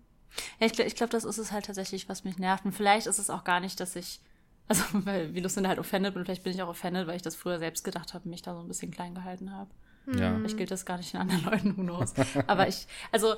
Ja, 0.59 0.67
ich, 0.67 0.79
ich 0.79 0.95
glaube, 0.95 1.11
das 1.11 1.25
ist 1.25 1.39
es 1.39 1.53
halt 1.53 1.67
tatsächlich, 1.67 2.09
was 2.09 2.25
mich 2.25 2.39
nervt. 2.39 2.65
Und 2.65 2.73
vielleicht 2.73 3.07
ist 3.07 3.19
es 3.19 3.31
auch 3.31 3.45
gar 3.45 3.61
nicht, 3.61 3.79
dass 3.81 3.95
ich, 3.97 4.21
also 4.69 4.85
weil 4.93 5.35
wie 5.35 5.41
Lucinda 5.41 5.69
halt 5.69 5.79
offended 5.79 6.15
bin, 6.15 6.25
vielleicht 6.25 6.45
bin 6.45 6.55
ich 6.55 6.63
auch 6.63 6.69
offended, 6.69 7.07
weil 7.07 7.17
ich 7.17 7.23
das 7.23 7.37
früher 7.37 7.59
selbst 7.59 7.85
gedacht 7.85 8.15
habe, 8.15 8.29
mich 8.29 8.43
da 8.43 8.55
so 8.55 8.61
ein 8.61 8.69
bisschen 8.69 8.91
klein 8.91 9.15
gehalten 9.15 9.53
habe. 9.53 9.71
Ja. 10.07 10.35
Vielleicht 10.37 10.57
gilt 10.57 10.71
das 10.71 10.85
gar 10.85 10.97
nicht 10.97 11.15
in 11.15 11.21
anderen 11.21 11.45
Leuten, 11.51 11.77
who 11.77 11.83
knows. 11.83 12.15
Aber 12.47 12.69
ich, 12.69 12.87
also, 13.13 13.35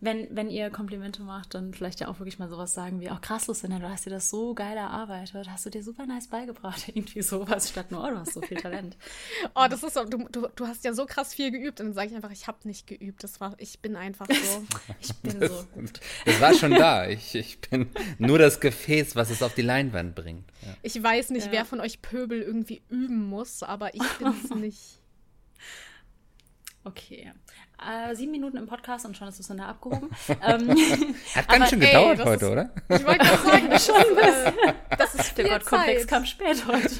wenn, 0.00 0.28
wenn 0.30 0.50
ihr 0.50 0.70
Komplimente 0.70 1.22
macht, 1.22 1.54
dann 1.54 1.72
vielleicht 1.72 2.00
ja 2.00 2.08
auch 2.08 2.18
wirklich 2.18 2.38
mal 2.38 2.48
sowas 2.48 2.74
sagen 2.74 3.00
wie, 3.00 3.10
auch 3.10 3.16
oh, 3.16 3.20
krass, 3.20 3.46
Lucinda, 3.46 3.78
du 3.78 3.88
hast 3.88 4.06
dir 4.06 4.10
das 4.10 4.30
so 4.30 4.54
geil 4.54 4.76
erarbeitet, 4.76 5.48
hast 5.48 5.66
du 5.66 5.70
dir 5.70 5.82
super 5.82 6.06
nice 6.06 6.28
beigebracht, 6.28 6.88
irgendwie 6.94 7.22
sowas, 7.22 7.70
statt 7.70 7.90
nur, 7.90 8.04
oh, 8.04 8.10
du 8.10 8.18
hast 8.18 8.32
so 8.32 8.42
viel 8.42 8.56
Talent. 8.58 8.96
oh, 9.54 9.66
das 9.68 9.82
ist 9.82 9.94
so, 9.94 10.04
du, 10.04 10.28
du, 10.30 10.48
du 10.54 10.66
hast 10.66 10.84
ja 10.84 10.92
so 10.92 11.06
krass 11.06 11.34
viel 11.34 11.50
geübt 11.50 11.80
und 11.80 11.86
dann 11.86 11.94
sage 11.94 12.08
ich 12.08 12.14
einfach, 12.14 12.30
ich 12.30 12.46
habe 12.46 12.58
nicht 12.64 12.86
geübt, 12.86 13.24
das 13.24 13.40
war, 13.40 13.54
ich 13.58 13.80
bin 13.80 13.96
einfach 13.96 14.26
so, 14.28 14.64
ich 15.00 15.14
bin 15.16 15.40
das, 15.40 15.50
so 15.50 15.64
gut. 15.74 16.00
Das 16.26 16.40
war 16.40 16.54
schon 16.54 16.72
da, 16.72 17.08
ich, 17.08 17.34
ich 17.34 17.60
bin 17.60 17.90
nur 18.18 18.38
das 18.38 18.60
Gefäß, 18.60 19.16
was 19.16 19.30
es 19.30 19.42
auf 19.42 19.54
die 19.54 19.62
Leinwand 19.62 20.14
bringt. 20.14 20.44
Ja. 20.62 20.74
Ich 20.82 21.02
weiß 21.02 21.30
nicht, 21.30 21.46
ja. 21.46 21.52
wer 21.52 21.64
von 21.64 21.80
euch 21.80 22.02
Pöbel 22.02 22.40
irgendwie 22.40 22.82
üben 22.88 23.26
muss, 23.26 23.62
aber 23.62 23.94
ich 23.94 24.02
bin 24.18 24.28
es 24.28 24.50
nicht. 24.50 25.00
Okay. 26.84 27.32
Äh, 27.78 28.14
sieben 28.14 28.32
Minuten 28.32 28.56
im 28.56 28.66
Podcast 28.66 29.06
und 29.06 29.16
schon 29.16 29.28
ist 29.28 29.40
es 29.40 29.48
dann 29.48 29.56
da 29.58 29.66
abgehoben. 29.66 30.10
ähm, 30.28 30.68
Hat 31.34 31.48
ganz 31.48 31.70
schön 31.70 31.80
gedauert 31.80 32.18
ey, 32.18 32.24
heute, 32.24 32.44
ist, 32.44 32.52
oder? 32.52 32.70
Ich 32.88 33.04
wollte 33.04 33.24
gerade 33.24 33.42
sagen, 33.50 33.70
das, 33.70 33.86
schon, 33.86 34.18
äh, 34.18 34.74
das 34.96 35.14
ist 35.14 35.38
Der 35.38 35.50
Wortkomplex 35.50 36.06
kam 36.06 36.24
spät 36.26 36.64
heute. 36.66 36.90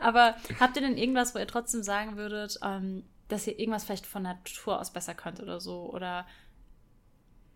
aber 0.00 0.34
habt 0.60 0.76
ihr 0.76 0.82
denn 0.82 0.96
irgendwas, 0.96 1.34
wo 1.34 1.38
ihr 1.38 1.46
trotzdem 1.46 1.82
sagen 1.82 2.16
würdet, 2.16 2.58
ähm, 2.62 3.04
dass 3.28 3.46
ihr 3.46 3.58
irgendwas 3.58 3.84
vielleicht 3.84 4.06
von 4.06 4.22
Natur 4.22 4.80
aus 4.80 4.92
besser 4.92 5.14
könnt 5.14 5.40
oder 5.40 5.60
so? 5.60 5.90
Oder 5.90 6.26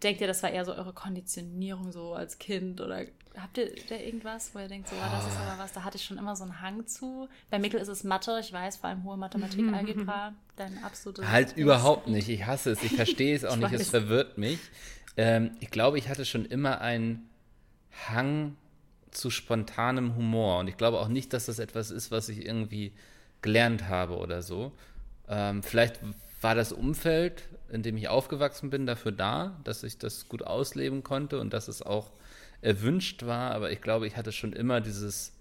denkt 0.03 0.21
ihr, 0.21 0.27
das 0.27 0.43
war 0.43 0.51
eher 0.51 0.65
so 0.65 0.75
eure 0.75 0.93
Konditionierung 0.93 1.93
so 1.93 2.15
als 2.15 2.39
Kind? 2.39 2.81
Oder 2.81 3.07
habt 3.37 3.59
ihr 3.59 3.73
da 3.89 3.97
irgendwas, 3.97 4.55
wo 4.55 4.59
ihr 4.59 4.69
denkt, 4.69 4.89
so, 4.89 4.97
oh, 4.97 5.11
das 5.11 5.27
ist 5.27 5.39
aber 5.39 5.59
was, 5.63 5.73
da 5.73 5.85
hatte 5.85 5.97
ich 5.97 6.05
schon 6.05 6.19
immer 6.19 6.37
so 6.37 6.45
einen 6.45 6.61
Hang 6.61 6.87
zu? 6.87 7.29
Bei 7.51 7.59
Mikkel 7.59 7.81
ist 7.81 7.89
es 7.89 8.05
Mathe, 8.05 8.39
ich 8.41 8.53
weiß, 8.53 8.77
vor 8.77 8.91
allem 8.91 9.05
hohe 9.05 9.17
Mathematik, 9.17 9.73
Algebra, 9.73 10.35
dein 10.57 10.83
absolutes. 10.85 11.27
Halt 11.29 11.57
überhaupt 11.57 12.09
nicht. 12.09 12.29
Ich 12.29 12.47
hasse 12.47 12.71
es, 12.71 12.83
ich 12.83 12.95
verstehe 12.95 13.35
es 13.35 13.45
auch 13.45 13.57
nicht, 13.57 13.73
weiß. 13.73 13.81
es 13.81 13.91
verwirrt 13.91 14.39
mich. 14.39 14.59
Ähm, 15.17 15.53
ich 15.61 15.71
glaube, 15.71 15.99
ich 15.99 16.09
hatte 16.09 16.25
schon 16.25 16.45
immer 16.45 16.81
einen 16.81 17.29
Hang 18.09 18.57
zu 19.11 19.31
spontanem 19.31 20.15
Humor. 20.15 20.61
Und 20.61 20.69
ich 20.69 20.77
glaube 20.77 21.01
auch 21.01 21.09
nicht, 21.09 21.33
dass 21.33 21.47
das 21.47 21.59
etwas 21.59 21.91
ist, 21.91 22.11
was 22.11 22.29
ich 22.29 22.45
irgendwie 22.45 22.93
gelernt 23.43 23.89
habe 23.89 24.19
oder 24.19 24.43
so. 24.43 24.73
Ähm, 25.29 25.63
vielleicht 25.63 26.01
war 26.41 26.55
das 26.55 26.73
Umfeld, 26.73 27.49
in 27.71 27.83
dem 27.83 27.97
ich 27.97 28.09
aufgewachsen 28.09 28.71
bin, 28.71 28.87
dafür 28.87 29.13
da, 29.13 29.59
dass 29.65 29.83
ich 29.83 29.99
das 29.99 30.29
gut 30.29 30.43
ausleben 30.43 31.03
konnte 31.03 31.41
und 31.41 31.53
dass 31.53 31.69
es 31.69 31.83
auch 31.83 32.13
erwünscht 32.61 33.27
war. 33.27 33.53
Aber 33.53 33.71
ich 33.71 33.81
glaube, 33.81 34.07
ich 34.07 34.17
hatte 34.17 34.33
schon 34.33 34.53
immer 34.53 34.81
dieses, 34.81 35.33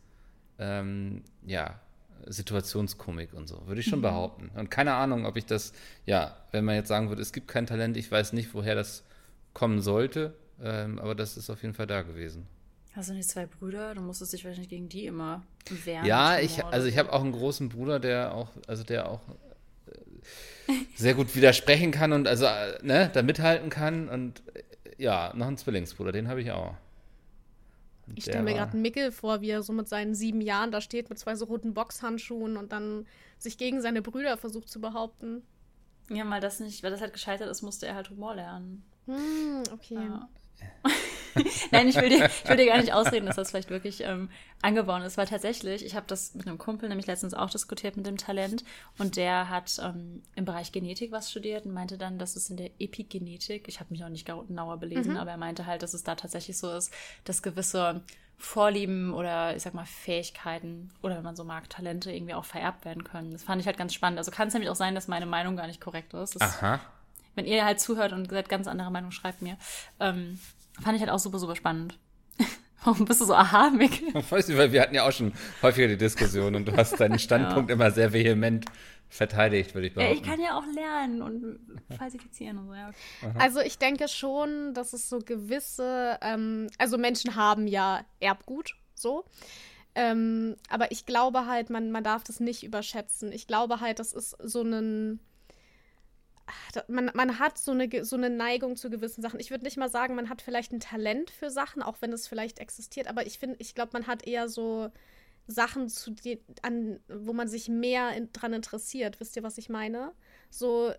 ähm, 0.59 1.23
ja, 1.45 1.79
Situationskomik 2.25 3.33
und 3.33 3.47
so, 3.47 3.67
würde 3.67 3.81
ich 3.81 3.87
schon 3.87 3.99
mhm. 3.99 4.03
behaupten. 4.03 4.51
Und 4.55 4.69
keine 4.69 4.93
Ahnung, 4.93 5.25
ob 5.25 5.37
ich 5.37 5.45
das, 5.45 5.73
ja, 6.05 6.35
wenn 6.51 6.65
man 6.65 6.75
jetzt 6.75 6.87
sagen 6.87 7.09
würde, 7.09 7.21
es 7.21 7.31
gibt 7.31 7.47
kein 7.47 7.65
Talent, 7.65 7.95
ich 7.97 8.11
weiß 8.11 8.33
nicht, 8.33 8.53
woher 8.53 8.75
das 8.75 9.03
kommen 9.53 9.81
sollte, 9.81 10.33
ähm, 10.61 10.99
aber 10.99 11.15
das 11.15 11.37
ist 11.37 11.49
auf 11.49 11.61
jeden 11.61 11.73
Fall 11.73 11.87
da 11.87 12.01
gewesen. 12.01 12.47
Hast 12.93 13.09
du 13.09 13.13
nicht 13.13 13.29
zwei 13.29 13.45
Brüder? 13.45 13.93
Du 13.93 14.01
musstest 14.01 14.33
dich 14.33 14.43
wahrscheinlich 14.43 14.69
gegen 14.69 14.89
die 14.89 15.05
immer 15.05 15.43
wehren. 15.85 16.05
Ja, 16.05 16.39
ich, 16.39 16.65
also 16.65 16.87
ich 16.87 16.97
habe 16.97 17.13
auch 17.13 17.21
einen 17.21 17.31
großen 17.31 17.69
Bruder, 17.69 17.99
der 17.99 18.33
auch, 18.33 18.49
also 18.65 18.83
der 18.83 19.07
auch 19.07 19.21
sehr 20.95 21.13
gut 21.13 21.35
widersprechen 21.35 21.91
kann 21.91 22.13
und 22.13 22.27
also 22.27 22.45
ne, 22.81 23.09
da 23.13 23.21
mithalten 23.21 23.69
kann. 23.69 24.09
Und 24.09 24.41
ja, 24.97 25.33
noch 25.35 25.47
einen 25.47 25.57
Zwillingsbruder, 25.57 26.11
den 26.11 26.27
habe 26.27 26.41
ich 26.41 26.51
auch. 26.51 26.75
Und 28.07 28.17
ich 28.17 28.23
stelle 28.23 28.43
mir 28.43 28.53
gerade 28.53 28.73
einen 28.73 28.81
Mickel 28.81 29.11
vor, 29.11 29.41
wie 29.41 29.49
er 29.49 29.61
so 29.63 29.73
mit 29.73 29.87
seinen 29.89 30.15
sieben 30.15 30.41
Jahren 30.41 30.71
da 30.71 30.79
steht 30.79 31.09
mit 31.09 31.19
zwei 31.19 31.35
so 31.35 31.45
roten 31.45 31.73
Boxhandschuhen 31.73 32.55
und 32.55 32.71
dann 32.71 33.05
sich 33.37 33.57
gegen 33.57 33.81
seine 33.81 34.01
Brüder 34.01 34.37
versucht 34.37 34.69
zu 34.69 34.79
behaupten. 34.79 35.43
Ja, 36.09 36.23
mal 36.23 36.39
das 36.39 36.59
nicht, 36.59 36.83
weil 36.83 36.91
das 36.91 37.01
halt 37.01 37.13
gescheitert 37.13 37.49
ist, 37.49 37.61
musste 37.61 37.85
er 37.85 37.95
halt 37.95 38.09
Humor 38.09 38.35
lernen. 38.35 38.83
Hm, 39.07 39.63
okay. 39.73 39.95
Ja. 39.95 40.29
Nein, 41.71 41.87
ich 41.87 41.95
will, 41.95 42.09
dir, 42.09 42.25
ich 42.25 42.49
will 42.49 42.57
dir 42.57 42.65
gar 42.65 42.77
nicht 42.77 42.93
ausreden, 42.93 43.25
dass 43.25 43.35
das 43.35 43.51
vielleicht 43.51 43.69
wirklich 43.69 44.01
ähm, 44.01 44.29
angebaut 44.61 45.03
ist, 45.03 45.17
weil 45.17 45.27
tatsächlich, 45.27 45.85
ich 45.85 45.95
habe 45.95 46.05
das 46.07 46.35
mit 46.35 46.47
einem 46.47 46.57
Kumpel 46.57 46.89
nämlich 46.89 47.07
letztens 47.07 47.33
auch 47.33 47.49
diskutiert 47.49 47.97
mit 47.97 48.05
dem 48.05 48.17
Talent 48.17 48.63
und 48.97 49.15
der 49.15 49.49
hat 49.49 49.79
ähm, 49.83 50.23
im 50.35 50.45
Bereich 50.45 50.71
Genetik 50.71 51.11
was 51.11 51.29
studiert 51.29 51.65
und 51.65 51.73
meinte 51.73 51.97
dann, 51.97 52.17
dass 52.17 52.35
es 52.35 52.49
in 52.49 52.57
der 52.57 52.71
Epigenetik, 52.79 53.67
ich 53.67 53.79
habe 53.79 53.91
mich 53.91 54.03
auch 54.03 54.09
nicht 54.09 54.25
genauer 54.25 54.77
belesen, 54.77 55.13
mhm. 55.13 55.19
aber 55.19 55.31
er 55.31 55.37
meinte 55.37 55.65
halt, 55.65 55.83
dass 55.83 55.93
es 55.93 56.03
da 56.03 56.15
tatsächlich 56.15 56.57
so 56.57 56.71
ist, 56.71 56.91
dass 57.23 57.41
gewisse 57.41 58.01
Vorlieben 58.39 59.13
oder 59.13 59.55
ich 59.55 59.63
sag 59.63 59.73
mal 59.73 59.85
Fähigkeiten 59.85 60.91
oder 61.01 61.17
wenn 61.17 61.23
man 61.23 61.35
so 61.35 61.43
mag, 61.43 61.69
Talente 61.71 62.11
irgendwie 62.11 62.35
auch 62.35 62.45
vererbt 62.45 62.85
werden 62.85 63.03
können. 63.03 63.31
Das 63.31 63.43
fand 63.43 63.59
ich 63.59 63.65
halt 63.65 63.77
ganz 63.77 63.95
spannend. 63.95 64.19
Also 64.19 64.29
kann 64.29 64.47
es 64.47 64.53
nämlich 64.53 64.69
auch 64.69 64.75
sein, 64.75 64.93
dass 64.93 65.07
meine 65.07 65.25
Meinung 65.25 65.55
gar 65.55 65.65
nicht 65.65 65.81
korrekt 65.81 66.13
ist. 66.13 66.35
Das, 66.35 66.61
Aha. 66.61 66.79
Wenn 67.33 67.45
ihr 67.45 67.65
halt 67.65 67.79
zuhört 67.79 68.13
und 68.13 68.29
seid 68.29 68.47
ganz 68.47 68.67
anderer 68.67 68.91
Meinung, 68.91 69.11
schreibt 69.11 69.41
mir. 69.41 69.57
Ähm, 69.99 70.39
fand 70.81 70.95
ich 70.95 71.01
halt 71.01 71.11
auch 71.11 71.19
super, 71.19 71.39
super 71.39 71.55
spannend. 71.55 71.99
Warum 72.83 73.05
bist 73.05 73.21
du 73.21 73.25
so 73.25 73.33
aha, 73.33 73.69
Mick? 73.69 74.01
Ich 74.15 74.31
weiß 74.31 74.47
nicht, 74.47 74.57
weil 74.57 74.71
wir 74.71 74.81
hatten 74.81 74.95
ja 74.95 75.07
auch 75.07 75.11
schon 75.11 75.33
häufiger 75.61 75.87
die 75.87 75.97
Diskussion 75.97 76.55
und 76.55 76.67
du 76.67 76.75
hast 76.75 76.99
deinen 76.99 77.19
Standpunkt 77.27 77.69
ja. 77.69 77.75
immer 77.75 77.91
sehr 77.91 78.13
vehement 78.13 78.65
verteidigt, 79.09 79.73
würde 79.73 79.87
ich 79.87 79.93
behaupten. 79.93 80.15
Ja, 80.15 80.21
ich 80.21 80.27
kann 80.27 80.39
ja 80.41 80.57
auch 80.57 80.65
lernen 80.73 81.21
und 81.21 81.59
falsifizieren 81.97 82.57
und 82.57 82.67
so. 82.67 82.73
Ja. 82.73 82.91
Also 83.39 83.61
ich 83.61 83.77
denke 83.77 84.07
schon, 84.07 84.73
dass 84.73 84.93
es 84.93 85.09
so 85.09 85.19
gewisse, 85.19 86.17
ähm, 86.21 86.67
also 86.77 86.97
Menschen 86.97 87.35
haben 87.35 87.67
ja 87.67 88.05
Erbgut, 88.19 88.75
so. 88.95 89.25
Ähm, 89.95 90.55
aber 90.69 90.91
ich 90.91 91.05
glaube 91.05 91.47
halt, 91.47 91.69
man, 91.69 91.91
man 91.91 92.03
darf 92.03 92.23
das 92.23 92.39
nicht 92.39 92.63
überschätzen. 92.63 93.31
Ich 93.31 93.47
glaube 93.47 93.79
halt, 93.79 93.99
das 93.99 94.13
ist 94.13 94.37
so 94.43 94.61
ein 94.61 95.19
man, 96.87 97.11
man 97.13 97.39
hat 97.39 97.57
so 97.57 97.71
eine, 97.71 98.05
so 98.05 98.15
eine 98.15 98.29
Neigung 98.29 98.75
zu 98.75 98.89
gewissen 98.89 99.21
Sachen. 99.21 99.39
Ich 99.39 99.51
würde 99.51 99.65
nicht 99.65 99.77
mal 99.77 99.89
sagen, 99.89 100.15
man 100.15 100.29
hat 100.29 100.41
vielleicht 100.41 100.71
ein 100.71 100.79
Talent 100.79 101.29
für 101.29 101.49
Sachen, 101.49 101.81
auch 101.81 101.97
wenn 102.01 102.13
es 102.13 102.27
vielleicht 102.27 102.59
existiert, 102.59 103.07
aber 103.07 103.25
ich 103.25 103.39
finde, 103.39 103.57
ich 103.59 103.75
glaube, 103.75 103.91
man 103.93 104.07
hat 104.07 104.25
eher 104.25 104.47
so 104.47 104.89
Sachen, 105.47 105.87
zu 105.89 106.11
die, 106.11 106.41
an, 106.61 106.99
wo 107.07 107.33
man 107.33 107.47
sich 107.47 107.69
mehr 107.69 108.11
in, 108.11 108.31
dran 108.33 108.53
interessiert. 108.53 109.19
Wisst 109.19 109.35
ihr, 109.35 109.43
was 109.43 109.57
ich 109.57 109.69
meine? 109.69 110.11
So, 110.49 110.91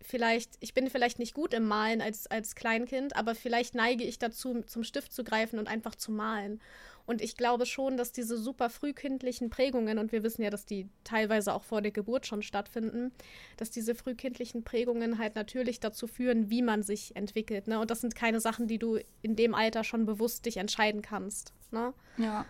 vielleicht, 0.00 0.52
ich 0.60 0.74
bin 0.74 0.88
vielleicht 0.88 1.18
nicht 1.18 1.34
gut 1.34 1.52
im 1.52 1.66
Malen 1.66 2.00
als, 2.00 2.26
als 2.28 2.54
Kleinkind, 2.54 3.16
aber 3.16 3.34
vielleicht 3.34 3.74
neige 3.74 4.04
ich 4.04 4.18
dazu, 4.18 4.62
zum 4.62 4.84
Stift 4.84 5.12
zu 5.12 5.24
greifen 5.24 5.58
und 5.58 5.66
einfach 5.68 5.96
zu 5.96 6.12
malen. 6.12 6.60
Und 7.06 7.22
ich 7.22 7.36
glaube 7.36 7.66
schon, 7.66 7.96
dass 7.96 8.12
diese 8.12 8.36
super 8.36 8.68
frühkindlichen 8.68 9.48
Prägungen, 9.48 9.98
und 9.98 10.10
wir 10.10 10.24
wissen 10.24 10.42
ja, 10.42 10.50
dass 10.50 10.66
die 10.66 10.88
teilweise 11.04 11.54
auch 11.54 11.62
vor 11.62 11.80
der 11.80 11.92
Geburt 11.92 12.26
schon 12.26 12.42
stattfinden, 12.42 13.12
dass 13.56 13.70
diese 13.70 13.94
frühkindlichen 13.94 14.64
Prägungen 14.64 15.18
halt 15.18 15.36
natürlich 15.36 15.78
dazu 15.78 16.08
führen, 16.08 16.50
wie 16.50 16.62
man 16.62 16.82
sich 16.82 17.14
entwickelt. 17.14 17.68
Ne? 17.68 17.78
Und 17.78 17.90
das 17.90 18.00
sind 18.00 18.16
keine 18.16 18.40
Sachen, 18.40 18.66
die 18.66 18.78
du 18.78 18.98
in 19.22 19.36
dem 19.36 19.54
Alter 19.54 19.84
schon 19.84 20.04
bewusst 20.04 20.46
dich 20.46 20.56
entscheiden 20.56 21.00
kannst. 21.00 21.52
Ne? 21.70 21.94
Ja. 22.18 22.44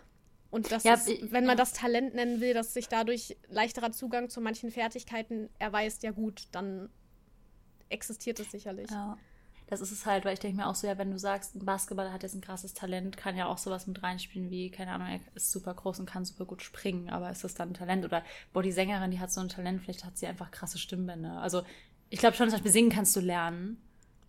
Und 0.51 0.73
das 0.73 0.85
ja, 0.85 0.95
ist, 0.95 1.09
wenn 1.33 1.45
man 1.45 1.59
ja. 1.59 1.63
das 1.63 1.75
Talent 1.75 2.15
nennen 2.15 2.41
will, 2.41 2.55
dass 2.55 2.73
sich 2.73 2.89
dadurch 2.89 3.37
leichterer 3.49 3.93
Zugang 3.93 4.31
zu 4.31 4.41
manchen 4.41 4.71
Fertigkeiten 4.71 5.51
erweist, 5.59 6.03
ja 6.03 6.13
gut, 6.13 6.45
dann 6.53 6.89
existiert 7.91 8.41
es 8.41 8.51
sicherlich. 8.53 8.91
Ja 8.91 9.19
das 9.69 9.81
ist 9.81 9.91
es 9.91 10.07
halt, 10.07 10.25
weil 10.25 10.35
ich 10.35 10.39
denke 10.39 10.59
mir 10.59 10.69
auch 10.69 10.77
so, 10.77 10.87
ja, 10.87 10.97
wenn 10.97 11.11
du 11.11 11.19
sagst, 11.19 11.57
ein 11.57 11.65
Basketballer 11.65 12.13
hat 12.13 12.23
jetzt 12.23 12.35
ein 12.35 12.41
krasses 12.41 12.73
Talent, 12.73 13.17
kann 13.17 13.37
ja 13.37 13.47
auch 13.47 13.59
sowas 13.59 13.87
mit 13.89 14.03
reinspielen 14.03 14.51
wie, 14.51 14.71
keine 14.71 14.93
Ahnung, 14.93 15.09
er 15.09 15.21
ist 15.35 15.51
super 15.51 15.75
groß 15.75 15.99
und 15.99 16.07
kann 16.07 16.25
super 16.25 16.45
gut 16.45 16.63
springen, 16.63 17.11
aber 17.11 17.31
ist 17.31 17.43
das 17.43 17.55
dann 17.55 17.71
ein 17.71 17.75
Talent? 17.75 18.05
Oder, 18.05 18.23
boah, 18.53 18.63
die 18.63 18.71
Sängerin, 18.71 19.11
die 19.11 19.19
hat 19.19 19.33
so 19.33 19.41
ein 19.41 19.49
Talent, 19.49 19.83
vielleicht 19.83 20.05
hat 20.05 20.17
sie 20.17 20.29
einfach 20.29 20.53
krasse 20.53 20.79
Stimmbänder. 20.79 21.41
Also, 21.41 21.63
ich 22.11 22.21
glaube 22.21 22.37
schon, 22.37 22.49
zum 22.49 22.59
Beispiel 22.59 22.71
singen 22.71 22.91
kannst 22.91 23.17
du 23.17 23.21
lernen, 23.21 23.83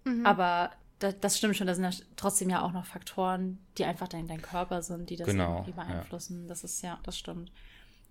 mhm. 0.06 0.26
aber 0.26 0.72
das, 0.98 1.20
das, 1.20 1.38
stimmt 1.38 1.56
schon, 1.56 1.68
da 1.68 1.76
sind 1.76 1.84
ja 1.84 1.92
trotzdem 2.16 2.50
ja 2.50 2.64
auch 2.64 2.72
noch 2.72 2.86
Faktoren, 2.86 3.60
die 3.78 3.86
einfach 3.86 4.08
dein, 4.08 4.28
dein 4.28 4.42
Körper 4.42 4.82
sind, 4.82 5.12
die 5.12 5.18
das 5.18 5.28
genau, 5.28 5.58
irgendwie 5.58 5.74
beeinflussen. 5.74 6.44
Ja. 6.44 6.48
Das 6.48 6.64
ist 6.64 6.82
ja, 6.82 7.00
das 7.04 7.16
stimmt. 7.16 7.52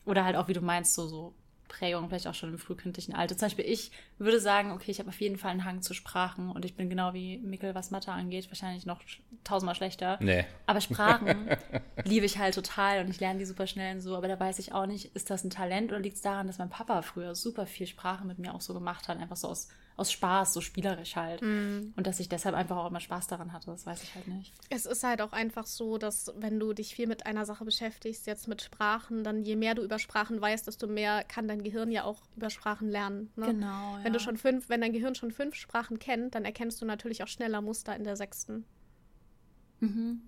Oder 0.05 0.25
halt 0.25 0.37
auch, 0.37 0.47
wie 0.47 0.53
du 0.53 0.61
meinst, 0.61 0.95
so, 0.95 1.09
so 1.09 1.35
Prägung, 1.69 2.09
vielleicht 2.09 2.27
auch 2.27 2.35
schon 2.35 2.51
im 2.51 2.59
frühkindlichen 2.59 3.15
Alter. 3.15 3.37
Zum 3.37 3.47
Beispiel, 3.47 3.65
ich 3.65 3.91
würde 4.19 4.41
sagen, 4.41 4.73
okay, 4.73 4.91
ich 4.91 4.99
habe 4.99 5.09
auf 5.09 5.21
jeden 5.21 5.37
Fall 5.37 5.51
einen 5.51 5.65
Hang 5.65 5.83
zu 5.83 5.95
Sprachen 5.95 6.51
und 6.51 6.65
ich 6.65 6.77
bin 6.77 6.89
genau 6.89 7.15
wie 7.15 7.39
Mikkel, 7.39 7.75
was 7.75 7.91
Mathe 7.91 8.13
angeht, 8.13 8.49
wahrscheinlich 8.49 8.87
noch 8.87 9.01
tausendmal 9.45 9.75
schlechter. 9.75 10.19
Nee. 10.21 10.45
Aber 10.67 10.81
Sprachen 10.81 11.49
liebe 12.05 12.27
ich 12.27 12.39
halt 12.39 12.55
total 12.55 13.01
und 13.01 13.11
ich 13.11 13.21
lerne 13.21 13.39
die 13.39 13.45
super 13.45 13.67
schnell 13.67 13.97
und 13.97 14.01
so. 14.01 14.17
Aber 14.17 14.29
da 14.29 14.39
weiß 14.39 14.59
ich 14.59 14.73
auch 14.73 14.87
nicht, 14.87 15.15
ist 15.15 15.31
das 15.31 15.45
ein 15.45 15.51
Talent 15.51 15.91
oder 15.93 16.01
liegt 16.01 16.17
es 16.17 16.23
daran, 16.23 16.47
dass 16.47 16.59
mein 16.59 16.71
Papa 16.71 17.03
früher 17.03 17.35
super 17.35 17.67
viel 17.67 17.87
Sprache 17.87 18.25
mit 18.27 18.39
mir 18.39 18.55
auch 18.55 18.61
so 18.61 18.75
gemacht 18.75 19.09
hat, 19.09 19.19
einfach 19.19 19.37
so 19.37 19.49
aus 19.49 19.69
aus 19.97 20.13
Spaß, 20.13 20.53
so 20.53 20.61
spielerisch 20.61 21.17
halt. 21.17 21.41
Mm. 21.43 21.93
Und 21.97 22.07
dass 22.07 22.21
ich 22.21 22.29
deshalb 22.29 22.55
einfach 22.55 22.77
auch 22.77 22.91
immer 22.91 23.01
Spaß 23.01 23.29
daran 23.29 23.53
hatte, 23.53 23.71
das 23.71 23.87
weiß 23.87 24.03
ich 24.03 24.15
halt 24.15 24.29
nicht. 24.29 24.53
Es 24.69 24.85
ist 24.85 25.03
halt 25.03 25.23
auch 25.23 25.33
einfach 25.33 25.67
so, 25.67 25.97
dass 25.97 26.33
wenn 26.37 26.61
du 26.61 26.75
dich 26.75 26.95
viel 26.95 27.07
mit 27.07 27.25
einer 27.25 27.47
Sache 27.47 27.65
beschäftigst, 27.65 28.27
jetzt 28.27 28.47
mit 28.47 28.61
Sprachen, 28.61 29.25
dann 29.25 29.43
je 29.43 29.57
mehr 29.57 29.75
du 29.75 29.83
über 29.83 29.99
Sprachen 29.99 30.41
weißt, 30.41 30.67
desto 30.67 30.87
mehr 30.87 31.25
kann 31.25 31.49
dein 31.49 31.63
Gehirn 31.63 31.91
ja 31.91 32.05
auch 32.05 32.21
über 32.37 32.51
Sprachen 32.51 32.91
lernen. 32.91 33.31
Ne? 33.37 33.47
Genau. 33.47 33.97
Wenn 34.03 34.13
ja. 34.13 34.19
du 34.19 34.21
schon 34.21 34.37
fünf, 34.37 34.69
wenn 34.69 34.83
dein 34.83 34.93
Gehirn 34.93 35.15
schon 35.15 35.31
fünf 35.31 35.55
Sprachen 35.55 35.99
kennt, 35.99 36.35
dann 36.35 36.45
erkennst 36.45 36.81
du 36.83 36.87
natürlich 36.87 37.23
auch 37.23 37.29
schneller 37.29 37.63
Muster 37.63 37.97
in 37.97 38.05
der 38.05 38.17
sechsten. 38.17 38.65
Mhm. 39.81 40.21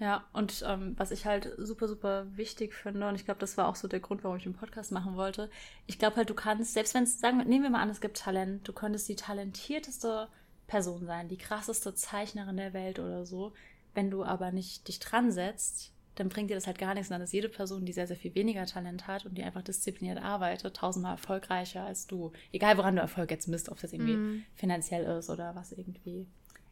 Ja, 0.00 0.24
und 0.32 0.64
ähm, 0.66 0.94
was 0.96 1.10
ich 1.10 1.26
halt 1.26 1.52
super, 1.58 1.86
super 1.86 2.26
wichtig 2.34 2.74
finde, 2.74 3.06
und 3.06 3.16
ich 3.16 3.26
glaube, 3.26 3.38
das 3.38 3.58
war 3.58 3.68
auch 3.68 3.76
so 3.76 3.86
der 3.86 4.00
Grund, 4.00 4.24
warum 4.24 4.38
ich 4.38 4.44
den 4.44 4.54
Podcast 4.54 4.92
machen 4.92 5.14
wollte. 5.14 5.50
Ich 5.86 5.98
glaube 5.98 6.16
halt, 6.16 6.30
du 6.30 6.34
kannst, 6.34 6.72
selbst 6.72 6.94
wenn 6.94 7.04
es, 7.04 7.20
sagen 7.20 7.36
nehmen 7.46 7.64
wir 7.64 7.70
mal 7.70 7.82
an, 7.82 7.90
es 7.90 8.00
gibt 8.00 8.16
Talent, 8.16 8.66
du 8.66 8.72
könntest 8.72 9.10
die 9.10 9.16
talentierteste 9.16 10.28
Person 10.66 11.04
sein, 11.04 11.28
die 11.28 11.36
krasseste 11.36 11.94
Zeichnerin 11.94 12.56
der 12.56 12.72
Welt 12.72 12.98
oder 12.98 13.26
so. 13.26 13.52
Wenn 13.92 14.10
du 14.10 14.24
aber 14.24 14.52
nicht 14.52 14.88
dich 14.88 15.00
dran 15.00 15.32
setzt, 15.32 15.92
dann 16.14 16.30
bringt 16.30 16.48
dir 16.48 16.54
das 16.54 16.66
halt 16.66 16.78
gar 16.78 16.94
nichts. 16.94 17.10
Und 17.10 17.14
dann 17.14 17.22
ist 17.22 17.34
jede 17.34 17.50
Person, 17.50 17.84
die 17.84 17.92
sehr, 17.92 18.06
sehr 18.06 18.16
viel 18.16 18.34
weniger 18.34 18.64
Talent 18.64 19.06
hat 19.06 19.26
und 19.26 19.36
die 19.36 19.42
einfach 19.42 19.62
diszipliniert 19.62 20.22
arbeitet, 20.22 20.76
tausendmal 20.76 21.12
erfolgreicher 21.12 21.84
als 21.84 22.06
du. 22.06 22.32
Egal, 22.52 22.78
woran 22.78 22.96
du 22.96 23.02
Erfolg 23.02 23.30
jetzt 23.30 23.48
misst, 23.48 23.68
ob 23.68 23.78
das 23.80 23.92
irgendwie 23.92 24.16
mm. 24.16 24.44
finanziell 24.54 25.04
ist 25.18 25.28
oder 25.28 25.54
was 25.54 25.72
irgendwie 25.72 26.26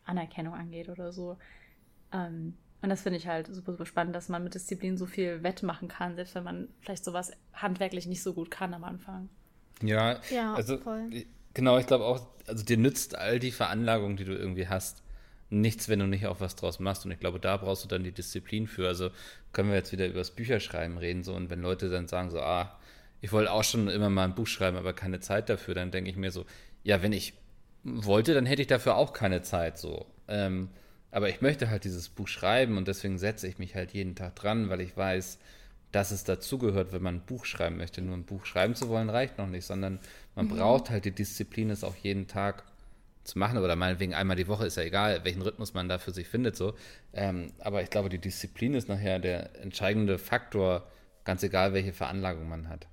Anerkennung 0.05 0.55
angeht 0.55 0.89
oder 0.89 1.13
so. 1.13 1.37
Ähm, 2.13 2.57
und 2.81 2.91
das 2.91 3.03
finde 3.03 3.19
ich 3.19 3.27
halt 3.27 3.53
super, 3.53 3.73
super 3.73 3.87
spannend, 3.87 4.15
dass 4.15 4.29
man 4.29 4.45
mit 4.45 4.55
Disziplin 4.55 4.97
so 4.97 5.07
viel 5.07 5.43
wettmachen 5.43 5.89
kann, 5.89 6.15
selbst 6.15 6.35
wenn 6.35 6.45
man 6.45 6.69
vielleicht 6.81 7.05
sowas 7.05 7.33
handwerklich 7.53 8.07
nicht 8.07 8.23
so 8.23 8.35
gut 8.35 8.51
kann 8.51 8.73
am 8.75 8.85
Anfang. 8.85 9.29
Ja, 9.83 10.21
ja 10.31 10.55
also 10.55 10.79
voll. 10.79 11.11
genau, 11.55 11.79
ich 11.79 11.87
glaube 11.87 12.05
auch, 12.05 12.27
also 12.47 12.65
dir 12.65 12.77
nützt 12.77 13.17
all 13.17 13.39
die 13.39 13.51
Veranlagung, 13.51 14.17
die 14.17 14.25
du 14.25 14.33
irgendwie 14.33 14.69
hast, 14.69 15.03
nichts, 15.51 15.89
wenn 15.89 15.99
du 15.99 16.07
nicht 16.07 16.27
auch 16.27 16.41
was 16.41 16.57
draus 16.57 16.79
machst. 16.79 17.05
Und 17.05 17.11
ich 17.11 17.21
glaube, 17.21 17.41
da 17.41 17.57
brauchst 17.57 17.85
du 17.85 17.89
dann 17.89 18.05
die 18.05 18.13
Disziplin 18.13 18.67
für. 18.67 18.87
Also 18.87 19.11
können 19.53 19.71
wir 19.71 19.77
jetzt 19.77 19.93
wieder 19.93 20.07
über 20.07 20.19
das 20.19 20.31
Bücherschreiben 20.31 20.99
reden. 20.99 21.25
So, 21.25 21.35
und 21.35 21.51
wenn 21.51 21.63
Leute 21.63 21.89
dann 21.89 22.07
sagen, 22.07 22.31
so, 22.31 22.41
ah, 22.41 22.79
ich 23.21 23.33
wollte 23.33 23.53
auch 23.53 23.65
schon 23.65 23.89
immer 23.89 24.11
mal 24.11 24.25
ein 24.25 24.35
Buch 24.35 24.47
schreiben, 24.47 24.77
aber 24.77 24.93
keine 24.93 25.21
Zeit 25.21 25.49
dafür, 25.49 25.75
dann 25.75 25.91
denke 25.91 26.11
ich 26.11 26.17
mir 26.17 26.31
so, 26.31 26.45
ja, 26.85 27.03
wenn 27.03 27.13
ich 27.13 27.35
wollte, 27.83 28.35
dann 28.35 28.47
hätte 28.47 28.63
ich 28.63 28.69
dafür 28.69 28.97
auch 28.97 29.13
keine 29.13 29.43
Zeit. 29.43 29.79
So. 29.79 30.07
Ähm, 30.29 30.69
aber 31.11 31.29
ich 31.29 31.41
möchte 31.41 31.71
halt 31.71 31.85
dieses 31.85 32.09
Buch 32.09 32.29
schreiben 32.29 32.77
und 32.77 32.89
deswegen 32.89 33.19
setze 33.19 33.49
ich 33.49 33.59
mich 33.59 33.75
halt 33.75 33.93
jeden 33.93 34.15
Tag 34.15 34.37
dran, 34.37 34.69
weil 34.69 34.81
ich 34.81 34.97
weiß, 34.97 35.39
dass 35.93 36.11
es 36.11 36.25
dazugehört, 36.25 36.93
wenn 36.93 37.03
man 37.03 37.17
ein 37.17 37.27
Buch 37.27 37.45
schreiben 37.45 37.79
möchte. 37.79 38.03
Nur 38.03 38.17
ein 38.17 38.25
Buch 38.25 38.45
schreiben 38.45 38.75
zu 38.75 38.89
wollen 38.89 39.09
reicht 39.09 39.39
noch 39.39 39.47
nicht, 39.47 39.65
sondern 39.65 40.01
man 40.35 40.47
mhm. 40.47 40.57
braucht 40.57 40.91
halt 40.91 41.05
die 41.05 41.13
Disziplin, 41.13 41.71
es 41.71 41.85
auch 41.85 41.97
jeden 41.97 42.27
Tag 42.27 42.65
zu 43.25 43.39
machen. 43.39 43.59
Oder 43.59 43.77
meinetwegen 43.77 44.15
einmal 44.15 44.37
die 44.37 44.49
Woche 44.49 44.67
ist 44.67 44.77
ja 44.77 44.83
egal, 44.83 45.25
welchen 45.25 45.43
Rhythmus 45.43 45.75
man 45.75 45.89
da 45.89 45.99
für 45.99 46.11
sich 46.11 46.29
findet. 46.29 46.57
So. 46.57 46.75
Ähm, 47.15 47.53
aber 47.61 47.83
ich 47.83 47.91
glaube, 47.91 48.11
die 48.11 48.19
Disziplin 48.19 48.75
ist 48.75 48.89
nachher 48.89 49.19
der 49.19 49.61
entscheidende 49.63 50.19
Faktor, 50.19 50.87
ganz 51.25 51.43
egal, 51.43 51.73
welche 51.73 51.93
Veranlagung 51.95 52.49
man 52.49 52.69
hat. 52.69 52.87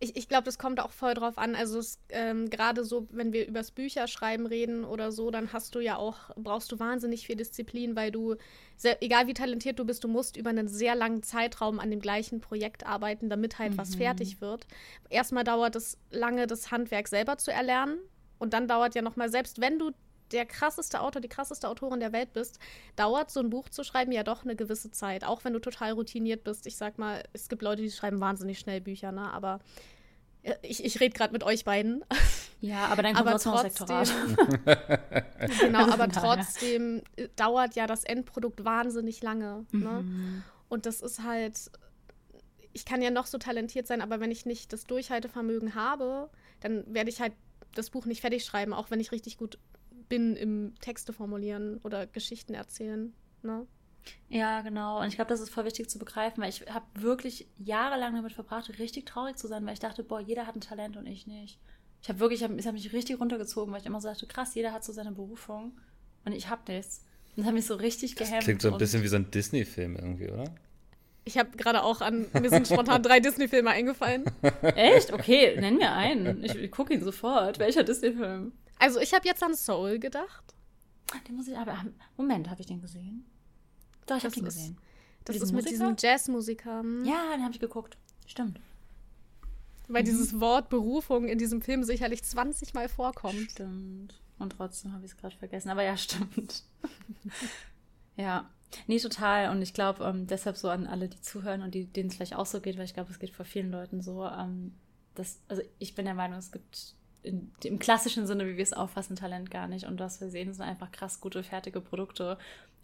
Ich, 0.00 0.16
ich 0.16 0.28
glaube, 0.28 0.44
das 0.44 0.58
kommt 0.58 0.80
auch 0.80 0.92
voll 0.92 1.14
drauf 1.14 1.38
an. 1.38 1.54
Also 1.54 1.80
ähm, 2.08 2.50
gerade 2.50 2.84
so, 2.84 3.06
wenn 3.10 3.32
wir 3.32 3.46
übers 3.46 3.70
Bücherschreiben 3.70 4.46
reden 4.46 4.84
oder 4.84 5.12
so, 5.12 5.30
dann 5.30 5.52
hast 5.52 5.74
du 5.74 5.80
ja 5.80 5.96
auch, 5.96 6.30
brauchst 6.36 6.72
du 6.72 6.78
wahnsinnig 6.78 7.26
viel 7.26 7.36
Disziplin, 7.36 7.96
weil 7.96 8.10
du, 8.10 8.36
sehr, 8.76 9.02
egal 9.02 9.26
wie 9.26 9.34
talentiert 9.34 9.78
du 9.78 9.84
bist, 9.84 10.04
du 10.04 10.08
musst 10.08 10.36
über 10.36 10.50
einen 10.50 10.68
sehr 10.68 10.94
langen 10.94 11.22
Zeitraum 11.22 11.80
an 11.80 11.90
dem 11.90 12.00
gleichen 12.00 12.40
Projekt 12.40 12.86
arbeiten, 12.86 13.28
damit 13.28 13.58
halt 13.58 13.72
mhm. 13.72 13.78
was 13.78 13.94
fertig 13.94 14.40
wird. 14.40 14.66
Erstmal 15.10 15.44
dauert 15.44 15.76
es 15.76 15.98
lange, 16.10 16.46
das 16.46 16.70
Handwerk 16.70 17.08
selber 17.08 17.38
zu 17.38 17.52
erlernen. 17.52 17.98
Und 18.38 18.52
dann 18.52 18.68
dauert 18.68 18.94
ja 18.94 19.02
nochmal, 19.02 19.30
selbst 19.30 19.60
wenn 19.60 19.78
du 19.78 19.92
der 20.32 20.46
krasseste 20.46 21.00
Autor, 21.00 21.20
die 21.20 21.28
krasseste 21.28 21.68
Autorin 21.68 22.00
der 22.00 22.12
Welt 22.12 22.32
bist, 22.32 22.58
dauert 22.96 23.30
so 23.30 23.40
ein 23.40 23.50
Buch 23.50 23.68
zu 23.68 23.84
schreiben 23.84 24.12
ja 24.12 24.22
doch 24.22 24.44
eine 24.44 24.56
gewisse 24.56 24.90
Zeit. 24.90 25.24
Auch 25.24 25.44
wenn 25.44 25.52
du 25.52 25.58
total 25.58 25.92
routiniert 25.92 26.44
bist. 26.44 26.66
Ich 26.66 26.76
sag 26.76 26.98
mal, 26.98 27.22
es 27.32 27.48
gibt 27.48 27.62
Leute, 27.62 27.82
die 27.82 27.90
schreiben 27.90 28.20
wahnsinnig 28.20 28.58
schnell 28.58 28.80
Bücher, 28.80 29.12
ne? 29.12 29.32
Aber 29.32 29.60
ich, 30.62 30.84
ich 30.84 31.00
rede 31.00 31.16
gerade 31.16 31.32
mit 31.32 31.42
euch 31.42 31.64
beiden. 31.64 32.04
Ja, 32.60 32.86
aber 32.86 33.02
dann 33.02 33.14
kommt 33.14 33.28
aber 33.28 33.38
trotzdem, 33.38 34.36
genau, 35.60 35.90
aber 35.90 36.08
trotzdem 36.08 37.02
äh, 37.16 37.28
dauert 37.36 37.74
ja 37.74 37.86
das 37.86 38.04
Endprodukt 38.04 38.64
wahnsinnig 38.64 39.22
lange. 39.22 39.66
Ne? 39.70 40.02
Mhm. 40.02 40.42
Und 40.68 40.86
das 40.86 41.00
ist 41.00 41.22
halt, 41.22 41.70
ich 42.72 42.84
kann 42.84 43.02
ja 43.02 43.10
noch 43.10 43.26
so 43.26 43.38
talentiert 43.38 43.86
sein, 43.86 44.00
aber 44.00 44.20
wenn 44.20 44.30
ich 44.30 44.46
nicht 44.46 44.72
das 44.72 44.86
Durchhaltevermögen 44.86 45.74
habe, 45.74 46.30
dann 46.60 46.84
werde 46.86 47.10
ich 47.10 47.20
halt 47.20 47.32
das 47.74 47.90
Buch 47.90 48.06
nicht 48.06 48.20
fertig 48.20 48.44
schreiben, 48.44 48.72
auch 48.72 48.90
wenn 48.90 49.00
ich 49.00 49.12
richtig 49.12 49.36
gut 49.36 49.58
bin 50.08 50.36
im 50.36 50.74
Texte 50.80 51.12
formulieren 51.12 51.78
oder 51.84 52.06
Geschichten 52.06 52.54
erzählen. 52.54 53.12
Ne? 53.42 53.66
Ja, 54.28 54.60
genau. 54.62 55.00
Und 55.00 55.08
ich 55.08 55.14
glaube, 55.14 55.28
das 55.28 55.40
ist 55.40 55.50
voll 55.50 55.64
wichtig 55.64 55.88
zu 55.88 55.98
begreifen, 55.98 56.42
weil 56.42 56.50
ich 56.50 56.62
habe 56.72 56.84
wirklich 56.94 57.48
jahrelang 57.56 58.14
damit 58.14 58.32
verbracht, 58.32 58.78
richtig 58.78 59.06
traurig 59.06 59.36
zu 59.36 59.48
sein, 59.48 59.64
weil 59.66 59.74
ich 59.74 59.80
dachte, 59.80 60.02
boah, 60.02 60.20
jeder 60.20 60.46
hat 60.46 60.56
ein 60.56 60.60
Talent 60.60 60.96
und 60.96 61.06
ich 61.06 61.26
nicht. 61.26 61.58
Ich 62.02 62.08
habe 62.08 62.20
wirklich, 62.20 62.42
ich 62.42 62.48
habe 62.48 62.60
hab 62.60 62.72
mich 62.74 62.92
richtig 62.92 63.18
runtergezogen, 63.18 63.72
weil 63.72 63.80
ich 63.80 63.86
immer 63.86 64.00
so 64.00 64.08
dachte, 64.08 64.26
krass, 64.26 64.54
jeder 64.54 64.72
hat 64.72 64.84
so 64.84 64.92
seine 64.92 65.12
Berufung 65.12 65.72
und 66.24 66.32
ich 66.32 66.48
habe 66.48 66.70
nichts. 66.70 67.04
Das 67.36 67.46
hat 67.46 67.54
mich 67.54 67.66
so 67.66 67.74
richtig 67.74 68.14
gehemmt. 68.16 68.38
Das 68.38 68.44
klingt 68.44 68.62
so 68.62 68.72
ein 68.72 68.78
bisschen 68.78 69.02
wie 69.02 69.08
so 69.08 69.16
ein 69.16 69.30
Disney-Film 69.30 69.96
irgendwie, 69.96 70.30
oder? 70.30 70.54
Ich 71.24 71.38
habe 71.38 71.56
gerade 71.56 71.82
auch 71.82 72.00
an, 72.02 72.26
mir 72.34 72.50
sind 72.50 72.68
spontan 72.68 73.02
drei 73.02 73.18
Disney-Filme 73.18 73.70
eingefallen. 73.70 74.24
Echt? 74.62 75.12
Okay, 75.12 75.58
nenn 75.58 75.78
mir 75.78 75.92
einen. 75.92 76.44
Ich, 76.44 76.54
ich 76.54 76.70
gucke 76.70 76.92
ihn 76.92 77.02
sofort. 77.02 77.58
Welcher 77.58 77.82
Disney-Film? 77.82 78.52
Also 78.78 79.00
ich 79.00 79.14
habe 79.14 79.26
jetzt 79.26 79.42
an 79.42 79.54
Soul 79.54 79.98
gedacht. 79.98 80.54
Den 81.28 81.36
muss 81.36 81.48
ich 81.48 81.56
aber. 81.56 81.84
Moment, 82.16 82.50
habe 82.50 82.60
ich 82.60 82.66
den 82.66 82.80
gesehen? 82.80 83.24
Doch, 84.06 84.16
ich 84.16 84.24
habe 84.24 84.34
den 84.34 84.44
gesehen. 84.44 84.78
Das 85.24 85.36
ist 85.36 85.52
mit 85.52 85.68
diesem 85.68 85.96
Jazzmusiker. 85.98 86.82
Ja, 87.04 87.32
den 87.32 87.42
habe 87.42 87.52
ich 87.52 87.60
geguckt. 87.60 87.96
Stimmt. 88.26 88.60
Weil 89.88 90.02
mhm. 90.02 90.06
dieses 90.06 90.40
Wort 90.40 90.68
Berufung 90.68 91.26
in 91.28 91.38
diesem 91.38 91.62
Film 91.62 91.84
sicherlich 91.84 92.22
20 92.22 92.74
Mal 92.74 92.88
vorkommt. 92.88 93.50
Stimmt. 93.50 94.20
Und 94.38 94.50
trotzdem 94.50 94.92
habe 94.92 95.04
ich 95.04 95.12
es 95.12 95.16
gerade 95.16 95.36
vergessen. 95.36 95.70
Aber 95.70 95.82
ja, 95.82 95.96
stimmt. 95.96 96.64
ja. 98.16 98.50
Nee, 98.86 98.98
total. 98.98 99.50
Und 99.50 99.62
ich 99.62 99.72
glaube, 99.72 100.04
ähm, 100.04 100.26
deshalb 100.26 100.56
so 100.56 100.68
an 100.68 100.86
alle, 100.86 101.08
die 101.08 101.20
zuhören 101.20 101.62
und 101.62 101.74
die, 101.74 101.86
denen 101.86 102.08
es 102.08 102.16
vielleicht 102.16 102.34
auch 102.34 102.46
so 102.46 102.60
geht, 102.60 102.76
weil 102.76 102.84
ich 102.84 102.94
glaube, 102.94 103.10
es 103.12 103.18
geht 103.18 103.30
vor 103.30 103.44
vielen 103.44 103.70
Leuten 103.70 104.02
so, 104.02 104.24
ähm, 104.26 104.74
dass, 105.14 105.40
also 105.48 105.62
ich 105.78 105.94
bin 105.94 106.06
der 106.06 106.14
Meinung, 106.14 106.38
es 106.38 106.50
gibt 106.50 106.96
in, 107.24 107.50
im 107.64 107.78
klassischen 107.78 108.26
Sinne, 108.26 108.46
wie 108.46 108.56
wir 108.56 108.62
es 108.62 108.72
auffassen, 108.72 109.16
Talent 109.16 109.50
gar 109.50 109.66
nicht. 109.66 109.86
Und 109.86 109.98
was 109.98 110.20
wir 110.20 110.28
sehen, 110.28 110.52
sind 110.52 110.64
einfach 110.64 110.92
krass 110.92 111.20
gute, 111.20 111.42
fertige 111.42 111.80
Produkte. 111.80 112.38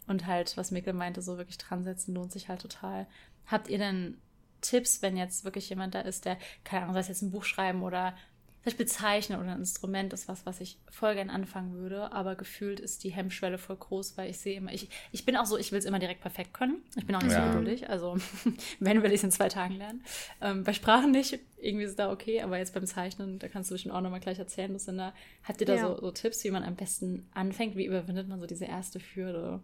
Und 0.06 0.26
halt, 0.26 0.56
was 0.56 0.70
Mikkel 0.70 0.94
meinte, 0.94 1.22
so 1.22 1.36
wirklich 1.36 1.58
dran 1.58 1.84
setzen, 1.84 2.14
lohnt 2.14 2.32
sich 2.32 2.48
halt 2.48 2.62
total. 2.62 3.06
Habt 3.46 3.68
ihr 3.68 3.78
denn 3.78 4.18
Tipps, 4.62 5.02
wenn 5.02 5.16
jetzt 5.16 5.44
wirklich 5.44 5.68
jemand 5.68 5.94
da 5.94 6.00
ist, 6.00 6.24
der, 6.24 6.38
keine 6.64 6.82
Ahnung, 6.82 6.94
sei 6.94 7.00
es 7.00 7.08
jetzt 7.08 7.22
ein 7.22 7.30
Buch 7.30 7.44
schreiben 7.44 7.82
oder 7.82 8.14
zum 8.60 8.64
Beispiel 8.66 8.86
Zeichnen 8.86 9.40
oder 9.40 9.52
ein 9.52 9.60
Instrument 9.60 10.12
ist 10.12 10.28
was, 10.28 10.44
was 10.44 10.60
ich 10.60 10.78
voll 10.90 11.14
gern 11.14 11.30
anfangen 11.30 11.72
würde, 11.72 12.12
aber 12.12 12.34
gefühlt 12.34 12.78
ist 12.78 13.04
die 13.04 13.10
Hemmschwelle 13.10 13.56
voll 13.56 13.76
groß, 13.76 14.18
weil 14.18 14.28
ich 14.28 14.38
sehe 14.38 14.58
immer, 14.58 14.70
ich, 14.70 14.90
ich 15.12 15.24
bin 15.24 15.36
auch 15.36 15.46
so, 15.46 15.56
ich 15.56 15.72
will 15.72 15.78
es 15.78 15.86
immer 15.86 15.98
direkt 15.98 16.20
perfekt 16.20 16.52
können. 16.52 16.82
Ich 16.94 17.06
bin 17.06 17.16
auch 17.16 17.22
nicht 17.22 17.32
ja. 17.32 17.46
so 17.46 17.48
geduldig, 17.48 17.88
also 17.88 18.18
wenn 18.80 19.02
will 19.02 19.12
ich 19.12 19.20
es 19.20 19.24
in 19.24 19.30
zwei 19.30 19.48
Tagen 19.48 19.76
lernen. 19.76 20.04
Ähm, 20.42 20.62
bei 20.62 20.74
Sprachen 20.74 21.10
nicht, 21.10 21.38
irgendwie 21.58 21.84
ist 21.84 21.92
es 21.92 21.96
da 21.96 22.12
okay, 22.12 22.42
aber 22.42 22.58
jetzt 22.58 22.74
beim 22.74 22.84
Zeichnen, 22.84 23.38
da 23.38 23.48
kannst 23.48 23.70
du 23.70 23.74
bestimmt 23.74 23.94
auch 23.94 24.02
nochmal 24.02 24.20
gleich 24.20 24.38
erzählen, 24.38 24.70
Lucinda. 24.70 25.14
Habt 25.44 25.62
ihr 25.62 25.66
da 25.66 25.76
ja. 25.76 25.88
so, 25.88 25.98
so 25.98 26.10
Tipps, 26.10 26.44
wie 26.44 26.50
man 26.50 26.62
am 26.62 26.76
besten 26.76 27.30
anfängt? 27.32 27.76
Wie 27.76 27.86
überwindet 27.86 28.28
man 28.28 28.40
so 28.40 28.46
diese 28.46 28.66
erste 28.66 29.00
Hürde? 29.14 29.60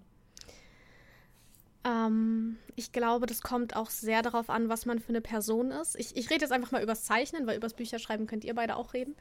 Ähm, 1.87 2.57
ich 2.75 2.91
glaube, 2.91 3.27
das 3.27 3.43
kommt 3.43 3.77
auch 3.77 3.91
sehr 3.91 4.23
darauf 4.23 4.51
an, 4.51 4.69
was 4.69 4.87
man 4.87 4.99
für 4.99 5.11
eine 5.11 5.21
Person 5.21 5.71
ist. 5.71 5.95
Ich, 5.97 6.17
ich 6.17 6.29
rede 6.31 6.41
jetzt 6.41 6.51
einfach 6.51 6.73
mal 6.73 6.83
übers 6.83 7.05
Zeichnen, 7.05 7.47
weil 7.47 7.57
übers 7.57 7.75
Bücherschreiben 7.75 8.27
könnt 8.27 8.45
ihr 8.45 8.55
beide 8.55 8.77
auch 8.77 8.93
reden. 8.93 9.15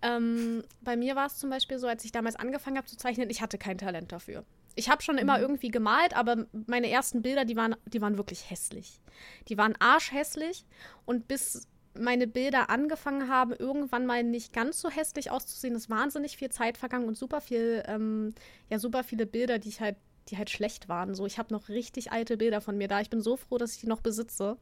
Ähm, 0.00 0.62
bei 0.80 0.96
mir 0.96 1.16
war 1.16 1.26
es 1.26 1.38
zum 1.38 1.50
Beispiel 1.50 1.78
so, 1.78 1.88
als 1.88 2.04
ich 2.04 2.12
damals 2.12 2.36
angefangen 2.36 2.76
habe 2.76 2.86
zu 2.86 2.96
zeichnen, 2.96 3.30
ich 3.30 3.42
hatte 3.42 3.58
kein 3.58 3.78
Talent 3.78 4.12
dafür. 4.12 4.44
Ich 4.76 4.88
habe 4.88 5.02
schon 5.02 5.18
immer 5.18 5.38
mhm. 5.38 5.42
irgendwie 5.42 5.70
gemalt, 5.70 6.16
aber 6.16 6.46
meine 6.66 6.88
ersten 6.88 7.22
Bilder, 7.22 7.44
die 7.44 7.56
waren, 7.56 7.74
die 7.86 8.00
waren 8.00 8.16
wirklich 8.16 8.48
hässlich. 8.48 9.00
Die 9.48 9.58
waren 9.58 9.74
arschhässlich 9.80 10.64
und 11.04 11.26
bis 11.26 11.66
meine 11.96 12.26
Bilder 12.26 12.70
angefangen 12.70 13.28
haben, 13.28 13.52
irgendwann 13.52 14.04
mal 14.04 14.24
nicht 14.24 14.52
ganz 14.52 14.80
so 14.80 14.90
hässlich 14.90 15.30
auszusehen, 15.30 15.76
ist 15.76 15.90
wahnsinnig 15.90 16.36
viel 16.36 16.50
Zeit 16.50 16.76
vergangen 16.76 17.06
und 17.06 17.16
super 17.16 17.40
viel, 17.40 17.84
ähm, 17.86 18.34
ja, 18.68 18.80
super 18.80 19.04
viele 19.04 19.26
Bilder, 19.26 19.60
die 19.60 19.68
ich 19.68 19.80
halt 19.80 19.96
die 20.28 20.38
halt 20.38 20.50
schlecht 20.50 20.88
waren. 20.88 21.14
So, 21.14 21.26
ich 21.26 21.38
habe 21.38 21.52
noch 21.52 21.68
richtig 21.68 22.12
alte 22.12 22.36
Bilder 22.36 22.60
von 22.60 22.76
mir 22.76 22.88
da. 22.88 23.00
Ich 23.00 23.10
bin 23.10 23.20
so 23.20 23.36
froh, 23.36 23.58
dass 23.58 23.74
ich 23.74 23.80
die 23.80 23.86
noch 23.86 24.00
besitze. 24.00 24.56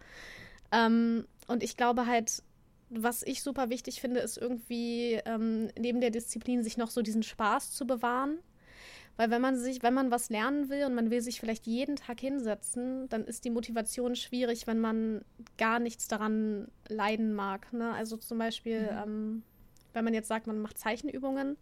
Ähm, 0.73 1.27
und 1.47 1.63
ich 1.63 1.77
glaube 1.77 2.07
halt, 2.07 2.43
was 2.91 3.23
ich 3.23 3.43
super 3.43 3.71
wichtig 3.71 4.01
finde, 4.01 4.21
ist 4.21 4.39
irgendwie 4.39 5.21
ähm, 5.25 5.71
neben 5.79 6.01
der 6.01 6.11
Disziplin 6.11 6.63
sich 6.63 6.77
noch 6.77 6.91
so 6.91 7.03
diesen 7.03 7.23
Spaß 7.23 7.73
zu 7.73 7.87
bewahren. 7.87 8.39
Weil 9.17 9.31
wenn 9.31 9.43
man 9.43 9.57
sich, 9.57 9.83
wenn 9.83 9.93
man 9.93 10.11
was 10.11 10.31
lernen 10.31 10.71
will 10.71 10.85
und 10.85 10.95
man 10.95 11.11
will 11.11 11.21
sich 11.21 11.39
vielleicht 11.39 11.67
jeden 11.67 11.97
Tag 11.97 12.21
hinsetzen, 12.21 13.09
dann 13.11 13.25
ist 13.25 13.45
die 13.45 13.51
Motivation 13.51 14.17
schwierig, 14.17 14.67
wenn 14.67 14.81
man 14.81 15.23
gar 15.59 15.79
nichts 15.79 16.09
daran 16.09 16.69
leiden 16.89 17.35
mag. 17.35 17.73
Ne? 17.73 17.93
Also 17.93 18.17
zum 18.17 18.39
Beispiel, 18.39 18.83
mhm. 18.83 18.99
ähm, 19.05 19.43
wenn 19.93 20.05
man 20.05 20.15
jetzt 20.15 20.29
sagt, 20.29 20.47
man 20.47 20.61
macht 20.61 20.79
Zeichenübungen, 20.79 21.59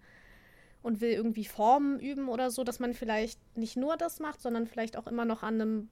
und 0.82 1.00
will 1.00 1.10
irgendwie 1.10 1.44
Formen 1.44 2.00
üben 2.00 2.28
oder 2.28 2.50
so, 2.50 2.64
dass 2.64 2.78
man 2.78 2.94
vielleicht 2.94 3.38
nicht 3.56 3.76
nur 3.76 3.96
das 3.96 4.18
macht, 4.18 4.40
sondern 4.40 4.66
vielleicht 4.66 4.96
auch 4.96 5.06
immer 5.06 5.24
noch 5.24 5.42
an 5.42 5.60
einem, 5.60 5.88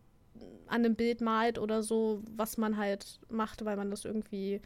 an 0.67 0.85
einem 0.85 0.95
Bild 0.95 1.21
malt 1.21 1.59
oder 1.59 1.83
so, 1.83 2.23
was 2.31 2.57
man 2.57 2.77
halt 2.77 3.21
macht, 3.29 3.65
weil 3.65 3.77
man 3.77 3.91
das 3.91 4.05
irgendwie, 4.05 4.61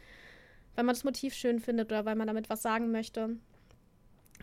weil 0.75 0.85
man 0.85 0.95
das 0.95 1.03
Motiv 1.03 1.33
schön 1.33 1.59
findet 1.59 1.91
oder 1.91 2.05
weil 2.05 2.15
man 2.15 2.27
damit 2.27 2.49
was 2.49 2.61
sagen 2.61 2.91
möchte. 2.91 3.37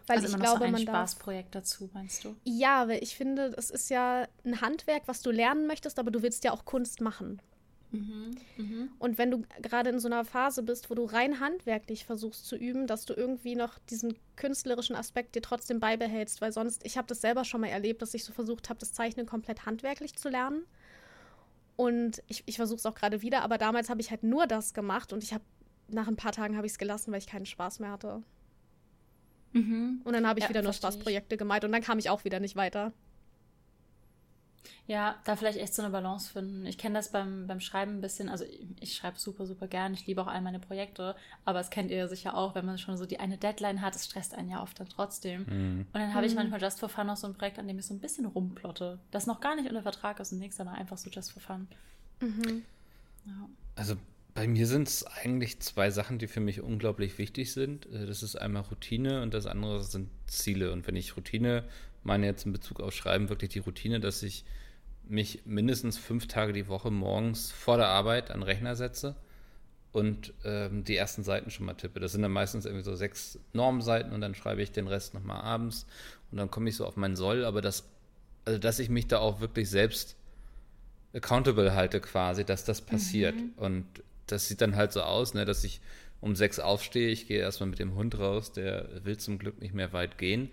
Weil 0.06 0.16
also 0.16 0.28
ich 0.28 0.34
immer 0.34 0.42
glaube, 0.42 0.58
so 0.58 0.64
ein 0.64 0.72
man 0.72 0.82
Spaßprojekt 0.82 1.54
dazu, 1.54 1.88
meinst 1.92 2.24
du? 2.24 2.34
Ja, 2.44 2.88
weil 2.88 3.02
ich 3.02 3.16
finde, 3.16 3.54
es 3.56 3.70
ist 3.70 3.90
ja 3.90 4.26
ein 4.44 4.60
Handwerk, 4.60 5.04
was 5.06 5.22
du 5.22 5.30
lernen 5.30 5.66
möchtest, 5.66 5.98
aber 5.98 6.10
du 6.10 6.22
willst 6.22 6.44
ja 6.44 6.52
auch 6.52 6.64
Kunst 6.64 7.00
machen. 7.00 7.40
Mhm, 7.92 8.36
mhm, 8.56 8.90
Und 8.98 9.18
wenn 9.18 9.30
du 9.32 9.42
gerade 9.62 9.90
in 9.90 9.98
so 9.98 10.06
einer 10.06 10.24
Phase 10.24 10.62
bist, 10.62 10.90
wo 10.90 10.94
du 10.94 11.04
rein 11.04 11.40
handwerklich 11.40 12.04
versuchst 12.04 12.46
zu 12.46 12.56
üben, 12.56 12.86
dass 12.86 13.04
du 13.04 13.14
irgendwie 13.14 13.56
noch 13.56 13.78
diesen 13.90 14.14
künstlerischen 14.36 14.94
Aspekt 14.94 15.34
dir 15.34 15.42
trotzdem 15.42 15.80
beibehältst, 15.80 16.40
weil 16.40 16.52
sonst, 16.52 16.86
ich 16.86 16.96
habe 16.96 17.08
das 17.08 17.20
selber 17.20 17.44
schon 17.44 17.62
mal 17.62 17.68
erlebt, 17.68 18.00
dass 18.00 18.14
ich 18.14 18.24
so 18.24 18.32
versucht 18.32 18.68
habe, 18.68 18.78
das 18.78 18.92
Zeichnen 18.92 19.26
komplett 19.26 19.66
handwerklich 19.66 20.14
zu 20.14 20.28
lernen. 20.28 20.64
Und 21.76 22.22
ich, 22.28 22.44
ich 22.46 22.56
versuche 22.56 22.78
es 22.78 22.86
auch 22.86 22.94
gerade 22.94 23.22
wieder, 23.22 23.42
aber 23.42 23.58
damals 23.58 23.90
habe 23.90 24.00
ich 24.00 24.10
halt 24.10 24.22
nur 24.22 24.46
das 24.46 24.72
gemacht 24.72 25.12
und 25.12 25.24
ich 25.24 25.32
habe 25.32 25.44
nach 25.88 26.06
ein 26.06 26.16
paar 26.16 26.32
Tagen 26.32 26.56
habe 26.56 26.66
ich 26.66 26.72
es 26.72 26.78
gelassen, 26.78 27.10
weil 27.10 27.18
ich 27.18 27.26
keinen 27.26 27.46
Spaß 27.46 27.80
mehr 27.80 27.90
hatte. 27.90 28.22
Mhm. 29.52 30.00
Und 30.04 30.12
dann 30.12 30.26
habe 30.26 30.38
ich 30.38 30.44
ja, 30.44 30.50
wieder 30.50 30.62
nur 30.62 30.72
Spaßprojekte 30.72 31.36
gemalt 31.36 31.64
und 31.64 31.72
dann 31.72 31.82
kam 31.82 31.98
ich 31.98 32.08
auch 32.10 32.24
wieder 32.24 32.38
nicht 32.38 32.54
weiter. 32.54 32.92
Ja, 34.86 35.16
da 35.24 35.36
vielleicht 35.36 35.58
echt 35.58 35.74
so 35.74 35.82
eine 35.82 35.90
Balance 35.90 36.32
finden. 36.32 36.66
Ich 36.66 36.76
kenne 36.76 36.96
das 36.96 37.10
beim, 37.10 37.46
beim 37.46 37.60
Schreiben 37.60 37.98
ein 37.98 38.00
bisschen. 38.00 38.28
Also 38.28 38.44
ich, 38.44 38.66
ich 38.80 38.94
schreibe 38.94 39.18
super, 39.18 39.46
super 39.46 39.68
gern. 39.68 39.94
Ich 39.94 40.06
liebe 40.06 40.20
auch 40.20 40.26
all 40.26 40.40
meine 40.40 40.58
Projekte. 40.58 41.14
Aber 41.44 41.60
es 41.60 41.70
kennt 41.70 41.90
ihr 41.90 42.08
sicher 42.08 42.36
auch, 42.36 42.54
wenn 42.54 42.66
man 42.66 42.78
schon 42.78 42.96
so 42.96 43.06
die 43.06 43.20
eine 43.20 43.38
Deadline 43.38 43.82
hat, 43.82 43.94
es 43.94 44.06
stresst 44.06 44.34
einen 44.34 44.50
ja 44.50 44.62
oft 44.62 44.78
dann 44.80 44.88
trotzdem. 44.88 45.42
Mhm. 45.42 45.86
Und 45.92 45.94
dann 45.94 46.14
habe 46.14 46.26
ich 46.26 46.32
mhm. 46.32 46.38
manchmal 46.38 46.60
Just 46.60 46.80
for 46.80 46.88
Fun 46.88 47.06
noch 47.06 47.16
so 47.16 47.26
ein 47.26 47.34
Projekt, 47.34 47.58
an 47.58 47.68
dem 47.68 47.78
ich 47.78 47.86
so 47.86 47.94
ein 47.94 48.00
bisschen 48.00 48.26
rumplotte. 48.26 48.98
Das 49.10 49.26
noch 49.26 49.40
gar 49.40 49.56
nicht 49.56 49.68
unter 49.68 49.82
Vertrag 49.82 50.20
ist 50.20 50.32
und 50.32 50.38
nichts, 50.38 50.56
sondern 50.56 50.74
einfach 50.74 50.98
so 50.98 51.08
Just 51.08 51.32
for 51.32 51.42
Fun. 51.42 51.68
Mhm. 52.20 52.62
Ja. 53.26 53.48
Also 53.76 53.96
bei 54.34 54.46
mir 54.46 54.66
sind 54.66 54.88
es 54.88 55.04
eigentlich 55.06 55.60
zwei 55.60 55.90
Sachen, 55.90 56.18
die 56.18 56.26
für 56.26 56.40
mich 56.40 56.60
unglaublich 56.60 57.18
wichtig 57.18 57.52
sind. 57.52 57.86
Äh, 57.86 58.06
das 58.06 58.22
ist 58.22 58.36
einmal 58.36 58.62
Routine 58.62 59.22
und 59.22 59.34
das 59.34 59.46
andere 59.46 59.82
sind 59.84 60.08
Ziele. 60.26 60.72
Und 60.72 60.86
wenn 60.86 60.96
ich 60.96 61.16
Routine 61.16 61.64
meine 62.02 62.26
jetzt 62.26 62.46
in 62.46 62.52
Bezug 62.52 62.80
auf 62.80 62.94
Schreiben 62.94 63.28
wirklich 63.28 63.50
die 63.50 63.58
Routine, 63.58 64.00
dass 64.00 64.22
ich 64.22 64.44
mich 65.04 65.42
mindestens 65.44 65.98
fünf 65.98 66.28
Tage 66.28 66.52
die 66.52 66.68
Woche 66.68 66.90
morgens 66.90 67.50
vor 67.50 67.76
der 67.76 67.88
Arbeit 67.88 68.30
an 68.30 68.40
den 68.40 68.44
Rechner 68.44 68.76
setze 68.76 69.16
und 69.92 70.32
ähm, 70.44 70.84
die 70.84 70.96
ersten 70.96 71.24
Seiten 71.24 71.50
schon 71.50 71.66
mal 71.66 71.74
tippe. 71.74 71.98
Das 71.98 72.12
sind 72.12 72.22
dann 72.22 72.32
meistens 72.32 72.64
irgendwie 72.64 72.84
so 72.84 72.94
sechs 72.94 73.38
Normseiten 73.52 74.12
und 74.12 74.20
dann 74.20 74.34
schreibe 74.34 74.62
ich 74.62 74.70
den 74.70 74.86
Rest 74.86 75.14
nochmal 75.14 75.40
abends 75.42 75.86
und 76.30 76.38
dann 76.38 76.50
komme 76.50 76.68
ich 76.68 76.76
so 76.76 76.86
auf 76.86 76.96
meinen 76.96 77.16
Soll, 77.16 77.44
aber 77.44 77.60
das, 77.60 77.88
also 78.44 78.58
dass 78.58 78.78
ich 78.78 78.88
mich 78.88 79.08
da 79.08 79.18
auch 79.18 79.40
wirklich 79.40 79.68
selbst 79.68 80.16
accountable 81.12 81.74
halte 81.74 82.00
quasi, 82.00 82.44
dass 82.44 82.64
das 82.64 82.80
passiert. 82.80 83.34
Mhm. 83.34 83.52
Und 83.56 83.84
das 84.26 84.46
sieht 84.46 84.60
dann 84.60 84.76
halt 84.76 84.92
so 84.92 85.02
aus, 85.02 85.34
ne, 85.34 85.44
dass 85.44 85.64
ich 85.64 85.80
um 86.20 86.36
sechs 86.36 86.60
aufstehe, 86.60 87.08
ich 87.08 87.26
gehe 87.26 87.40
erstmal 87.40 87.68
mit 87.68 87.80
dem 87.80 87.96
Hund 87.96 88.16
raus, 88.16 88.52
der 88.52 89.04
will 89.04 89.16
zum 89.16 89.38
Glück 89.38 89.60
nicht 89.60 89.74
mehr 89.74 89.92
weit 89.92 90.18
gehen 90.18 90.50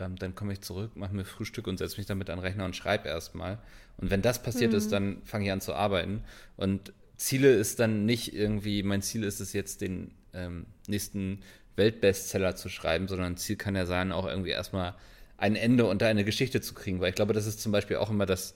ähm, 0.00 0.16
dann 0.16 0.34
komme 0.34 0.52
ich 0.52 0.60
zurück, 0.60 0.92
mache 0.94 1.14
mir 1.14 1.24
Frühstück 1.24 1.66
und 1.66 1.78
setze 1.78 1.98
mich 1.98 2.06
damit 2.06 2.30
an 2.30 2.38
den 2.38 2.44
Rechner 2.44 2.64
und 2.64 2.76
schreibe 2.76 3.08
erstmal. 3.08 3.58
Und 3.96 4.10
wenn 4.10 4.22
das 4.22 4.42
passiert 4.42 4.72
mhm. 4.72 4.78
ist, 4.78 4.92
dann 4.92 5.22
fange 5.24 5.46
ich 5.46 5.52
an 5.52 5.60
zu 5.60 5.74
arbeiten. 5.74 6.24
Und 6.56 6.92
Ziele 7.16 7.52
ist 7.52 7.80
dann 7.80 8.06
nicht 8.06 8.34
irgendwie, 8.34 8.82
mein 8.82 9.02
Ziel 9.02 9.24
ist 9.24 9.40
es 9.40 9.52
jetzt, 9.52 9.80
den 9.82 10.12
ähm, 10.32 10.66
nächsten 10.86 11.42
Weltbestseller 11.76 12.56
zu 12.56 12.68
schreiben, 12.68 13.08
sondern 13.08 13.36
Ziel 13.36 13.56
kann 13.56 13.76
ja 13.76 13.86
sein, 13.86 14.12
auch 14.12 14.26
irgendwie 14.26 14.50
erstmal 14.50 14.94
ein 15.36 15.56
Ende 15.56 15.86
unter 15.86 16.06
eine 16.06 16.24
Geschichte 16.24 16.60
zu 16.60 16.74
kriegen. 16.74 17.00
Weil 17.00 17.10
ich 17.10 17.14
glaube, 17.14 17.32
das 17.32 17.46
ist 17.46 17.60
zum 17.60 17.72
Beispiel 17.72 17.96
auch 17.96 18.10
immer 18.10 18.26
das 18.26 18.54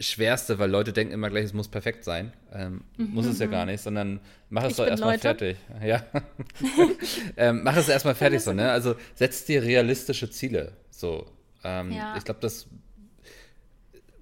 Schwerste, 0.00 0.58
weil 0.58 0.70
Leute 0.70 0.92
denken 0.92 1.12
immer 1.12 1.28
gleich, 1.28 1.44
es 1.44 1.52
muss 1.52 1.68
perfekt 1.68 2.04
sein. 2.04 2.32
Ähm, 2.52 2.82
mhm. 2.96 3.14
Muss 3.14 3.26
es 3.26 3.38
ja 3.38 3.46
gar 3.46 3.66
nicht, 3.66 3.82
sondern 3.82 4.20
mach 4.48 4.64
es 4.64 4.70
ich 4.70 4.76
doch 4.76 4.86
erstmal 4.86 5.18
fertig. 5.18 5.58
Ja. 5.84 6.02
ähm, 7.36 7.62
mach 7.62 7.76
es 7.76 7.88
erstmal 7.88 8.14
fertig 8.14 8.40
so, 8.40 8.52
ne? 8.52 8.70
Also 8.70 8.96
setz 9.14 9.44
dir 9.44 9.62
realistische 9.62 10.30
Ziele. 10.30 10.72
So. 10.90 11.26
Ähm, 11.64 11.92
ja. 11.92 12.16
Ich 12.16 12.24
glaube, 12.24 12.40
das 12.40 12.66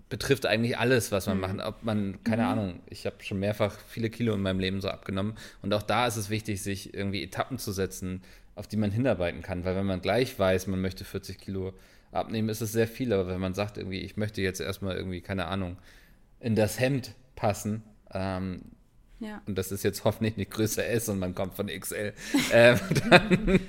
betrifft 0.08 0.46
eigentlich 0.46 0.78
alles, 0.78 1.12
was 1.12 1.26
man 1.26 1.36
mhm. 1.36 1.40
macht. 1.40 1.66
Ob 1.66 1.82
man, 1.84 2.24
keine 2.24 2.42
mhm. 2.42 2.48
Ahnung, 2.48 2.80
ich 2.90 3.06
habe 3.06 3.16
schon 3.20 3.38
mehrfach 3.38 3.78
viele 3.88 4.10
Kilo 4.10 4.34
in 4.34 4.40
meinem 4.40 4.58
Leben 4.58 4.80
so 4.80 4.88
abgenommen. 4.88 5.36
Und 5.62 5.72
auch 5.72 5.82
da 5.82 6.06
ist 6.06 6.16
es 6.16 6.28
wichtig, 6.30 6.62
sich 6.62 6.92
irgendwie 6.92 7.22
Etappen 7.22 7.58
zu 7.58 7.72
setzen, 7.72 8.22
auf 8.54 8.66
die 8.66 8.76
man 8.76 8.90
hinarbeiten 8.90 9.42
kann. 9.42 9.64
Weil 9.64 9.76
wenn 9.76 9.86
man 9.86 10.00
gleich 10.00 10.36
weiß, 10.38 10.66
man 10.66 10.80
möchte 10.80 11.04
40 11.04 11.38
Kilo 11.38 11.74
abnehmen 12.12 12.48
ist 12.48 12.60
es 12.60 12.72
sehr 12.72 12.88
viel, 12.88 13.12
aber 13.12 13.28
wenn 13.28 13.40
man 13.40 13.54
sagt, 13.54 13.78
irgendwie, 13.78 14.00
ich 14.00 14.16
möchte 14.16 14.42
jetzt 14.42 14.60
erstmal 14.60 14.96
irgendwie, 14.96 15.20
keine 15.20 15.46
Ahnung, 15.46 15.76
in 16.40 16.54
das 16.54 16.78
Hemd 16.80 17.14
passen, 17.36 17.82
ähm, 18.12 18.62
ja. 19.20 19.42
und 19.46 19.58
das 19.58 19.72
ist 19.72 19.82
jetzt 19.82 20.04
hoffentlich 20.04 20.36
nicht 20.36 20.50
größer 20.50 20.86
S 20.86 21.08
und 21.08 21.18
man 21.18 21.34
kommt 21.34 21.54
von 21.54 21.66
XL, 21.66 22.12
ähm, 22.52 22.78
dann, 23.10 23.60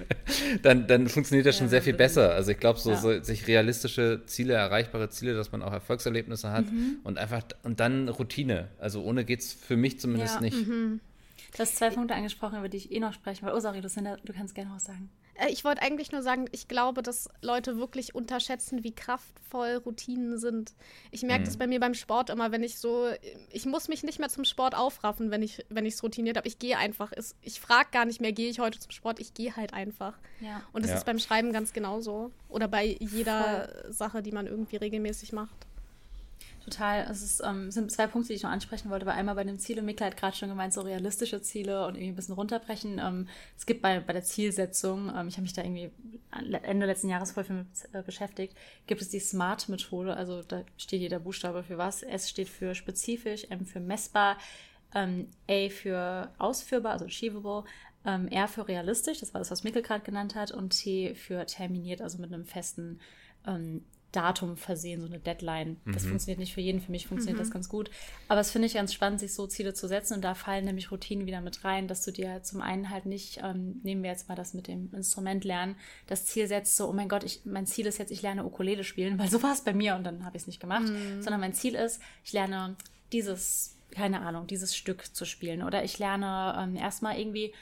dann, 0.62 0.88
dann, 0.88 1.10
funktioniert 1.10 1.48
das 1.48 1.58
schon 1.58 1.68
ja, 1.68 1.72
sehr 1.72 1.82
viel 1.82 1.94
besser. 1.94 2.34
Also 2.34 2.52
ich 2.52 2.60
glaube, 2.60 2.80
so, 2.80 2.96
so, 2.96 3.22
sich 3.22 3.48
realistische 3.48 4.24
Ziele, 4.26 4.54
erreichbare 4.54 5.10
Ziele, 5.10 5.34
dass 5.34 5.52
man 5.52 5.64
auch 5.64 5.74
Erfolgserlebnisse 5.74 6.52
hat 6.52 6.72
mhm. 6.72 7.00
und 7.04 7.18
einfach 7.18 7.42
und 7.64 7.80
dann 7.80 8.10
Routine. 8.10 8.70
Also 8.80 9.04
ohne 9.04 9.26
geht 9.26 9.42
es 9.42 9.54
für 9.54 9.78
mich 9.78 10.00
zumindest 10.00 10.42
nicht. 10.42 10.68
Mhm. 10.68 11.00
Du 11.54 11.60
hast 11.60 11.78
zwei 11.78 11.90
Punkte 11.90 12.14
angesprochen, 12.14 12.60
über 12.60 12.70
die 12.70 12.78
ich 12.78 12.92
eh 12.92 13.00
noch 13.00 13.14
sprechen 13.14 13.46
will. 13.46 13.54
Oh, 13.54 13.60
sorry, 13.60 13.80
Lucinda, 13.80 14.18
du 14.24 14.34
kannst 14.34 14.54
gerne 14.54 14.72
was 14.74 14.84
sagen. 14.84 15.10
Äh, 15.40 15.50
ich 15.52 15.64
wollte 15.64 15.82
eigentlich 15.82 16.12
nur 16.12 16.22
sagen, 16.22 16.46
ich 16.52 16.68
glaube, 16.68 17.02
dass 17.02 17.30
Leute 17.42 17.78
wirklich 17.78 18.16
unterschätzen, 18.16 18.84
wie 18.84 18.92
kraftvoll 18.92 19.82
Routinen 19.86 20.38
sind. 20.38 20.74
Ich 21.12 21.24
merke 21.24 21.42
mhm. 21.42 21.46
das 21.46 21.58
bei 21.58 21.68
mir 21.68 21.80
beim 21.80 21.94
Sport 21.94 22.30
immer, 22.30 22.52
wenn 22.52 22.64
ich 22.64 22.78
so, 22.78 23.08
ich 23.52 23.66
muss 23.66 23.88
mich 23.88 24.04
nicht 24.04 24.20
mehr 24.20 24.30
zum 24.30 24.44
Sport 24.44 24.76
aufraffen, 24.76 25.32
wenn 25.32 25.42
ich 25.42 25.66
wenn 25.70 25.86
es 25.86 26.04
routiniert 26.04 26.38
habe. 26.38 26.48
Ich 26.48 26.60
gehe 26.60 26.78
einfach. 26.78 27.12
Ich 27.42 27.60
frage 27.60 27.90
gar 27.92 28.06
nicht 28.06 28.22
mehr, 28.22 28.32
gehe 28.32 28.50
ich 28.50 28.60
heute 28.60 28.80
zum 28.80 28.92
Sport? 28.92 29.20
Ich 29.20 29.34
gehe 29.34 29.56
halt 29.56 29.74
einfach. 29.74 30.18
Ja. 30.42 30.62
Und 30.74 30.84
das 30.84 30.92
ja. 30.92 30.98
ist 30.98 31.06
beim 31.06 31.20
Schreiben 31.20 31.52
ganz 31.54 31.74
genauso. 31.74 32.32
Oder 32.50 32.68
bei 32.68 32.98
jeder 33.00 33.70
Voll. 33.70 33.94
Sache, 33.94 34.22
die 34.22 34.32
man 34.32 34.48
irgendwie 34.48 34.78
regelmäßig 34.78 35.34
macht. 35.34 35.68
Total. 36.64 37.08
Es 37.10 37.22
ist, 37.22 37.42
ähm, 37.44 37.72
sind 37.72 37.92
zwei 37.92 38.08
Punkte, 38.08 38.30
die 38.30 38.36
ich 38.36 38.44
noch 38.44 38.50
ansprechen 38.50 38.90
wollte. 38.90 39.06
Weil 39.06 39.16
einmal 39.16 39.36
bei 39.36 39.44
dem 39.44 39.60
Ziel, 39.60 39.80
und 39.80 39.86
Mikla 39.86 40.08
hat 40.08 40.18
gerade 40.18 40.36
schon 40.36 40.50
gemeint, 40.50 40.74
so 40.74 40.82
realistische 40.82 41.42
Ziele 41.42 41.86
und 41.86 41.96
irgendwie 41.96 42.10
ein 42.10 42.16
bisschen 42.16 42.36
runterbrechen. 42.36 43.00
Ähm, 43.00 43.28
es 43.58 43.66
gibt 43.66 43.82
bei, 43.82 44.00
bei 44.00 44.14
der 44.14 44.24
Zielsetzung, 44.24 45.12
ähm, 45.16 45.28
ich 45.28 45.36
habe 45.36 45.44
mich 45.44 45.54
da 45.54 45.64
irgendwie 45.64 45.92
Ende 46.32 46.86
letzten 46.86 47.10
Jahres 47.10 47.32
voll 47.32 47.44
viel 47.44 47.56
mit 47.56 47.68
äh, 47.94 48.04
beschäftigt, 48.04 48.56
gibt 48.88 49.02
es 49.02 49.10
die 49.10 49.20
SMART-Methode. 49.20 50.16
Also 50.16 50.44
da 50.44 50.64
steht 50.78 51.02
jeder 51.02 51.20
Buchstabe 51.20 51.64
für 51.64 51.78
was. 51.78 52.04
S 52.04 52.30
steht 52.30 52.50
für 52.50 52.76
spezifisch, 52.76 53.46
M 53.50 53.66
für 53.66 53.80
messbar, 53.80 54.38
ähm, 54.94 55.28
A 55.50 55.70
für 55.70 56.32
ausführbar, 56.38 56.94
also 56.94 57.06
achievable, 57.06 57.64
ähm, 58.06 58.28
R 58.28 58.48
für 58.48 58.68
realistisch, 58.68 59.20
das 59.20 59.34
war 59.34 59.40
das, 59.40 59.52
was 59.52 59.64
Mikkel 59.64 59.82
gerade 59.82 60.04
genannt 60.04 60.36
hat, 60.36 60.52
und 60.52 60.70
T 60.70 61.16
für 61.16 61.46
terminiert, 61.46 62.02
also 62.02 62.18
mit 62.18 62.34
einem 62.34 62.46
festen 62.46 63.00
ähm, 63.46 63.84
Datum 64.12 64.58
versehen, 64.58 65.02
so 65.02 65.08
eine 65.08 65.20
Deadline. 65.20 65.78
Das 65.86 66.04
mhm. 66.04 66.10
funktioniert 66.10 66.40
nicht 66.40 66.54
für 66.54 66.62
jeden, 66.62 66.82
für 66.82 66.92
mich 66.92 67.08
funktioniert 67.08 67.38
mhm. 67.38 67.44
das 67.44 67.52
ganz 67.52 67.70
gut. 67.70 67.92
Aber 68.28 68.40
es 68.40 68.50
finde 68.50 68.66
ich 68.66 68.74
ganz 68.74 68.94
spannend, 68.94 69.20
sich 69.20 69.34
so 69.34 69.46
Ziele 69.46 69.74
zu 69.74 69.88
setzen 69.88 70.16
und 70.16 70.22
da 70.24 70.34
fallen 70.34 70.66
nämlich 70.66 70.92
Routinen 70.92 71.28
wieder 71.28 71.42
mit 71.42 71.64
rein, 71.64 71.88
dass 71.88 72.04
du 72.04 72.12
dir 72.12 72.42
zum 72.42 72.62
einen 72.62 72.90
halt 72.90 73.06
nicht, 73.06 73.40
ähm, 73.44 73.80
nehmen 73.84 74.02
wir 74.02 74.10
jetzt 74.10 74.28
mal 74.28 74.36
das 74.36 74.54
mit 74.54 74.68
dem 74.68 74.92
Instrument 74.94 75.44
lernen, 75.44 75.76
das 76.08 76.26
Ziel 76.26 76.48
setzt 76.48 76.76
so, 76.76 76.90
oh 76.90 76.94
mein 76.94 77.10
Gott, 77.10 77.24
ich, 77.24 77.42
mein 77.46 77.68
Ziel 77.68 77.86
ist 77.86 78.00
jetzt, 78.00 78.12
ich 78.12 78.22
lerne 78.22 78.46
Ukulele 78.46 78.84
spielen, 78.84 79.20
weil 79.20 79.28
so 79.30 79.44
war 79.44 79.54
es 79.54 79.62
bei 79.62 79.74
mir 79.74 79.96
und 79.96 80.04
dann 80.04 80.26
habe 80.26 80.38
ich 80.38 80.44
es 80.44 80.48
nicht 80.48 80.60
gemacht, 80.60 80.90
mhm. 80.90 81.22
sondern 81.22 81.40
mein 81.40 81.54
Ziel 81.54 81.76
ist, 81.76 82.02
ich 82.24 82.34
lerne 82.34 82.76
dieses, 83.12 83.76
keine 83.92 84.22
Ahnung, 84.22 84.48
dieses 84.48 84.76
Stück 84.76 85.16
zu 85.16 85.26
spielen 85.26 85.62
oder 85.62 85.84
ich 85.84 86.00
lerne 86.00 86.56
ähm, 86.60 86.76
erstmal 86.76 87.20
irgendwie 87.20 87.54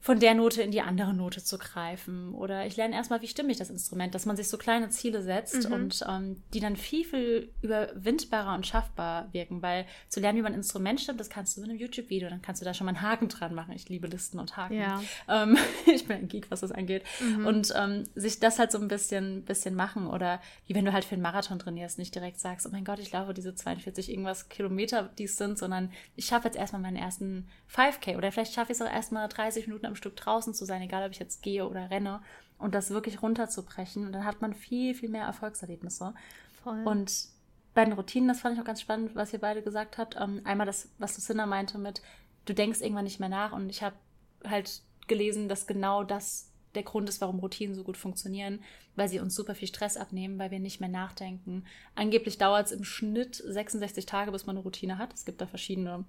von 0.00 0.20
der 0.20 0.34
Note 0.34 0.62
in 0.62 0.70
die 0.70 0.80
andere 0.80 1.12
Note 1.12 1.42
zu 1.42 1.58
greifen. 1.58 2.34
Oder 2.34 2.66
ich 2.66 2.76
lerne 2.76 2.94
erstmal, 2.94 3.20
wie 3.20 3.26
stimme 3.26 3.50
ich 3.50 3.58
das 3.58 3.70
Instrument, 3.70 4.14
dass 4.14 4.26
man 4.26 4.36
sich 4.36 4.48
so 4.48 4.56
kleine 4.56 4.90
Ziele 4.90 5.22
setzt 5.22 5.68
mhm. 5.68 5.74
und 5.74 6.04
ähm, 6.08 6.42
die 6.54 6.60
dann 6.60 6.76
viel, 6.76 7.04
viel 7.04 7.52
überwindbarer 7.62 8.54
und 8.54 8.66
schaffbar 8.66 9.28
wirken. 9.32 9.60
Weil 9.60 9.86
zu 10.08 10.20
lernen, 10.20 10.38
wie 10.38 10.42
man 10.42 10.52
ein 10.52 10.58
Instrument 10.58 11.00
stimmt, 11.00 11.20
das 11.20 11.30
kannst 11.30 11.56
du 11.56 11.62
in 11.62 11.70
einem 11.70 11.78
YouTube-Video, 11.78 12.28
dann 12.30 12.42
kannst 12.42 12.62
du 12.62 12.64
da 12.64 12.74
schon 12.74 12.84
mal 12.84 12.94
einen 12.94 13.02
Haken 13.02 13.28
dran 13.28 13.54
machen. 13.54 13.72
Ich 13.74 13.88
liebe 13.88 14.06
Listen 14.06 14.38
und 14.38 14.56
Haken. 14.56 14.74
Ja. 14.74 15.02
Ähm, 15.26 15.58
ich 15.86 16.06
bin 16.06 16.16
ein 16.16 16.28
Geek, 16.28 16.50
was 16.50 16.60
das 16.60 16.72
angeht. 16.72 17.02
Mhm. 17.20 17.46
Und 17.46 17.72
ähm, 17.76 18.04
sich 18.14 18.38
das 18.38 18.58
halt 18.58 18.70
so 18.70 18.78
ein 18.78 18.88
bisschen, 18.88 19.44
bisschen 19.44 19.74
machen. 19.74 20.06
Oder 20.06 20.40
wie 20.66 20.74
wenn 20.74 20.84
du 20.84 20.92
halt 20.92 21.04
für 21.04 21.14
einen 21.14 21.22
Marathon 21.22 21.58
trainierst, 21.58 21.98
nicht 21.98 22.14
direkt 22.14 22.38
sagst, 22.38 22.66
oh 22.66 22.70
mein 22.70 22.84
Gott, 22.84 23.00
ich 23.00 23.10
laufe 23.10 23.34
diese 23.34 23.54
42 23.54 24.10
irgendwas 24.10 24.48
Kilometer, 24.48 25.10
die 25.18 25.24
es 25.24 25.36
sind, 25.36 25.58
sondern 25.58 25.90
ich 26.14 26.26
schaffe 26.26 26.46
jetzt 26.46 26.56
erstmal 26.56 26.82
meinen 26.82 26.96
ersten 26.96 27.48
5K 27.74 28.16
oder 28.16 28.30
vielleicht 28.30 28.54
schaffe 28.54 28.72
ich 28.72 28.78
es 28.78 28.86
auch 28.86 28.92
erstmal 28.92 29.28
30 29.28 29.66
Minuten 29.66 29.87
am 29.88 29.96
Stück 29.96 30.16
draußen 30.16 30.54
zu 30.54 30.64
sein, 30.64 30.82
egal 30.82 31.04
ob 31.04 31.12
ich 31.12 31.18
jetzt 31.18 31.42
gehe 31.42 31.66
oder 31.66 31.90
renne 31.90 32.20
und 32.58 32.74
das 32.74 32.90
wirklich 32.90 33.22
runterzubrechen. 33.22 34.06
Und 34.06 34.12
dann 34.12 34.24
hat 34.24 34.40
man 34.40 34.54
viel, 34.54 34.94
viel 34.94 35.08
mehr 35.08 35.24
Erfolgserlebnisse. 35.24 36.14
Voll. 36.62 36.84
Und 36.84 37.28
bei 37.74 37.84
den 37.84 37.94
Routinen, 37.94 38.28
das 38.28 38.40
fand 38.40 38.54
ich 38.54 38.60
auch 38.60 38.66
ganz 38.66 38.80
spannend, 38.80 39.14
was 39.14 39.32
ihr 39.32 39.38
beide 39.38 39.62
gesagt 39.62 39.98
habt. 39.98 40.16
Ähm, 40.18 40.40
einmal 40.44 40.66
das, 40.66 40.90
was 40.98 41.16
Lucinda 41.16 41.46
meinte 41.46 41.78
mit, 41.78 42.02
du 42.44 42.54
denkst 42.54 42.80
irgendwann 42.80 43.04
nicht 43.04 43.20
mehr 43.20 43.28
nach. 43.28 43.52
Und 43.52 43.70
ich 43.70 43.82
habe 43.82 43.96
halt 44.44 44.82
gelesen, 45.06 45.48
dass 45.48 45.66
genau 45.66 46.04
das 46.04 46.50
der 46.74 46.82
Grund 46.82 47.08
ist, 47.08 47.20
warum 47.20 47.38
Routinen 47.38 47.74
so 47.74 47.82
gut 47.82 47.96
funktionieren, 47.96 48.60
weil 48.94 49.08
sie 49.08 49.20
uns 49.20 49.34
super 49.34 49.54
viel 49.54 49.68
Stress 49.68 49.96
abnehmen, 49.96 50.38
weil 50.38 50.50
wir 50.50 50.60
nicht 50.60 50.80
mehr 50.80 50.88
nachdenken. 50.88 51.64
Angeblich 51.94 52.38
dauert 52.38 52.66
es 52.66 52.72
im 52.72 52.84
Schnitt 52.84 53.36
66 53.36 54.06
Tage, 54.06 54.32
bis 54.32 54.46
man 54.46 54.56
eine 54.56 54.62
Routine 54.62 54.98
hat. 54.98 55.14
Es 55.14 55.24
gibt 55.24 55.40
da 55.40 55.46
verschiedene 55.46 56.04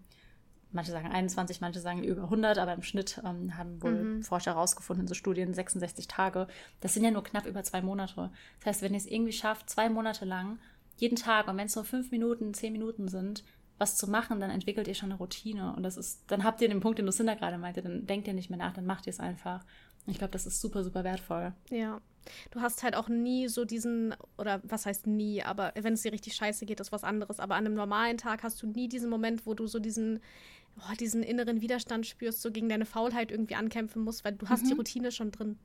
manche 0.71 0.91
sagen 0.91 1.07
21, 1.07 1.61
manche 1.61 1.79
sagen 1.79 2.03
über 2.03 2.23
100, 2.23 2.57
aber 2.57 2.73
im 2.73 2.83
Schnitt 2.83 3.21
ähm, 3.25 3.57
haben 3.57 3.81
wohl 3.81 3.91
mhm. 3.91 4.23
Forscher 4.23 4.53
herausgefunden, 4.53 5.07
so 5.07 5.13
Studien 5.13 5.53
66 5.53 6.07
Tage. 6.07 6.47
Das 6.79 6.93
sind 6.93 7.03
ja 7.03 7.11
nur 7.11 7.23
knapp 7.23 7.45
über 7.45 7.63
zwei 7.63 7.81
Monate. 7.81 8.31
Das 8.59 8.67
heißt, 8.67 8.81
wenn 8.81 8.93
ihr 8.93 8.99
es 8.99 9.05
irgendwie 9.05 9.31
schafft, 9.31 9.69
zwei 9.69 9.89
Monate 9.89 10.25
lang, 10.25 10.59
jeden 10.97 11.15
Tag, 11.15 11.47
und 11.47 11.57
wenn 11.57 11.67
es 11.67 11.75
nur 11.75 11.85
fünf 11.85 12.11
Minuten, 12.11 12.53
zehn 12.53 12.73
Minuten 12.73 13.07
sind, 13.07 13.43
was 13.77 13.95
zu 13.95 14.09
machen, 14.09 14.39
dann 14.39 14.51
entwickelt 14.51 14.87
ihr 14.87 14.95
schon 14.95 15.11
eine 15.11 15.17
Routine. 15.17 15.73
Und 15.75 15.83
das 15.83 15.97
ist, 15.97 16.23
dann 16.27 16.43
habt 16.43 16.61
ihr 16.61 16.67
den 16.67 16.81
Punkt, 16.81 16.99
den 16.99 17.05
Lucinda 17.05 17.33
gerade 17.35 17.57
meinte, 17.57 17.81
dann 17.81 18.05
denkt 18.05 18.27
ihr 18.27 18.33
nicht 18.33 18.49
mehr 18.49 18.59
nach, 18.59 18.73
dann 18.73 18.85
macht 18.85 19.07
ihr 19.07 19.11
es 19.11 19.19
einfach. 19.19 19.63
Und 20.05 20.11
ich 20.11 20.17
glaube, 20.17 20.31
das 20.31 20.45
ist 20.45 20.59
super, 20.61 20.83
super 20.83 21.03
wertvoll. 21.03 21.53
Ja. 21.69 22.01
Du 22.51 22.61
hast 22.61 22.83
halt 22.83 22.95
auch 22.95 23.07
nie 23.07 23.47
so 23.47 23.65
diesen, 23.65 24.13
oder 24.37 24.61
was 24.63 24.85
heißt 24.85 25.07
nie, 25.07 25.41
aber 25.41 25.71
wenn 25.75 25.93
es 25.93 26.01
dir 26.01 26.11
richtig 26.11 26.35
scheiße 26.35 26.65
geht, 26.65 26.79
ist 26.79 26.91
was 26.91 27.03
anderes. 27.03 27.39
Aber 27.39 27.55
an 27.55 27.65
einem 27.65 27.75
normalen 27.75 28.17
Tag 28.17 28.43
hast 28.43 28.61
du 28.61 28.67
nie 28.67 28.87
diesen 28.87 29.09
Moment, 29.09 29.45
wo 29.45 29.53
du 29.53 29.65
so 29.65 29.79
diesen, 29.79 30.19
oh, 30.77 30.93
diesen 30.99 31.23
inneren 31.23 31.61
Widerstand 31.61 32.05
spürst, 32.05 32.41
so 32.41 32.51
gegen 32.51 32.69
deine 32.69 32.85
Faulheit 32.85 33.31
irgendwie 33.31 33.55
ankämpfen 33.55 34.03
musst, 34.03 34.23
weil 34.23 34.33
du 34.33 34.47
hast 34.47 34.65
die 34.65 34.73
mhm. 34.73 34.79
Routine 34.79 35.11
schon 35.11 35.31
drin. 35.31 35.57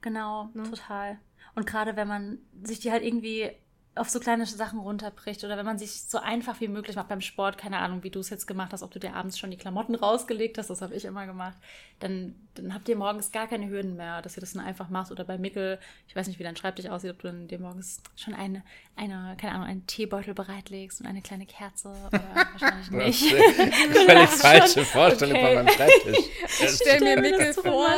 Genau, 0.00 0.50
ne? 0.54 0.64
total. 0.64 1.18
Und 1.54 1.66
gerade 1.66 1.96
wenn 1.96 2.08
man 2.08 2.38
sich 2.62 2.80
die 2.80 2.90
halt 2.90 3.04
irgendwie 3.04 3.50
auf 3.96 4.10
so 4.10 4.18
kleine 4.18 4.44
Sachen 4.44 4.80
runterbricht 4.80 5.44
oder 5.44 5.56
wenn 5.56 5.66
man 5.66 5.78
sich 5.78 6.02
so 6.02 6.18
einfach 6.18 6.60
wie 6.60 6.68
möglich 6.68 6.96
macht 6.96 7.08
beim 7.08 7.20
Sport, 7.20 7.58
keine 7.58 7.78
Ahnung, 7.78 8.02
wie 8.02 8.10
du 8.10 8.18
es 8.18 8.28
jetzt 8.28 8.46
gemacht 8.46 8.72
hast, 8.72 8.82
ob 8.82 8.90
du 8.90 8.98
dir 8.98 9.14
abends 9.14 9.38
schon 9.38 9.50
die 9.50 9.56
Klamotten 9.56 9.94
rausgelegt 9.94 10.58
hast, 10.58 10.68
das 10.68 10.82
habe 10.82 10.94
ich 10.94 11.04
immer 11.04 11.26
gemacht, 11.26 11.56
dann, 12.00 12.34
dann 12.54 12.74
habt 12.74 12.88
ihr 12.88 12.96
morgens 12.96 13.30
gar 13.30 13.46
keine 13.46 13.68
Hürden 13.68 13.96
mehr, 13.96 14.20
dass 14.20 14.36
ihr 14.36 14.40
das 14.40 14.52
dann 14.54 14.64
einfach 14.64 14.88
macht 14.88 15.12
oder 15.12 15.24
bei 15.24 15.38
Mickel, 15.38 15.78
ich 16.08 16.16
weiß 16.16 16.26
nicht, 16.26 16.40
wie 16.40 16.42
dein 16.42 16.56
Schreibtisch 16.56 16.86
aussieht, 16.86 17.12
ob 17.12 17.20
du 17.20 17.28
dann 17.28 17.46
dir 17.46 17.60
morgens 17.60 18.02
schon 18.16 18.34
eine, 18.34 18.64
eine 18.96 19.36
keine 19.40 19.54
Ahnung, 19.54 19.66
einen 19.68 19.86
Teebeutel 19.86 20.34
bereitlegst 20.34 21.00
und 21.00 21.06
eine 21.06 21.22
kleine 21.22 21.46
Kerze 21.46 21.88
oder 21.88 22.20
wahrscheinlich 22.52 22.90
nicht. 23.22 23.30
Völlig 23.32 24.28
falsche 24.30 24.84
Vorstellung 24.84 25.36
okay. 25.36 25.46
von 25.46 25.54
meinem 25.54 25.68
Schreibtisch. 25.68 26.18
Ich 26.60 26.70
stelle 26.70 27.16
mir 27.16 27.20
Mickel 27.20 27.52
vor. 27.52 27.88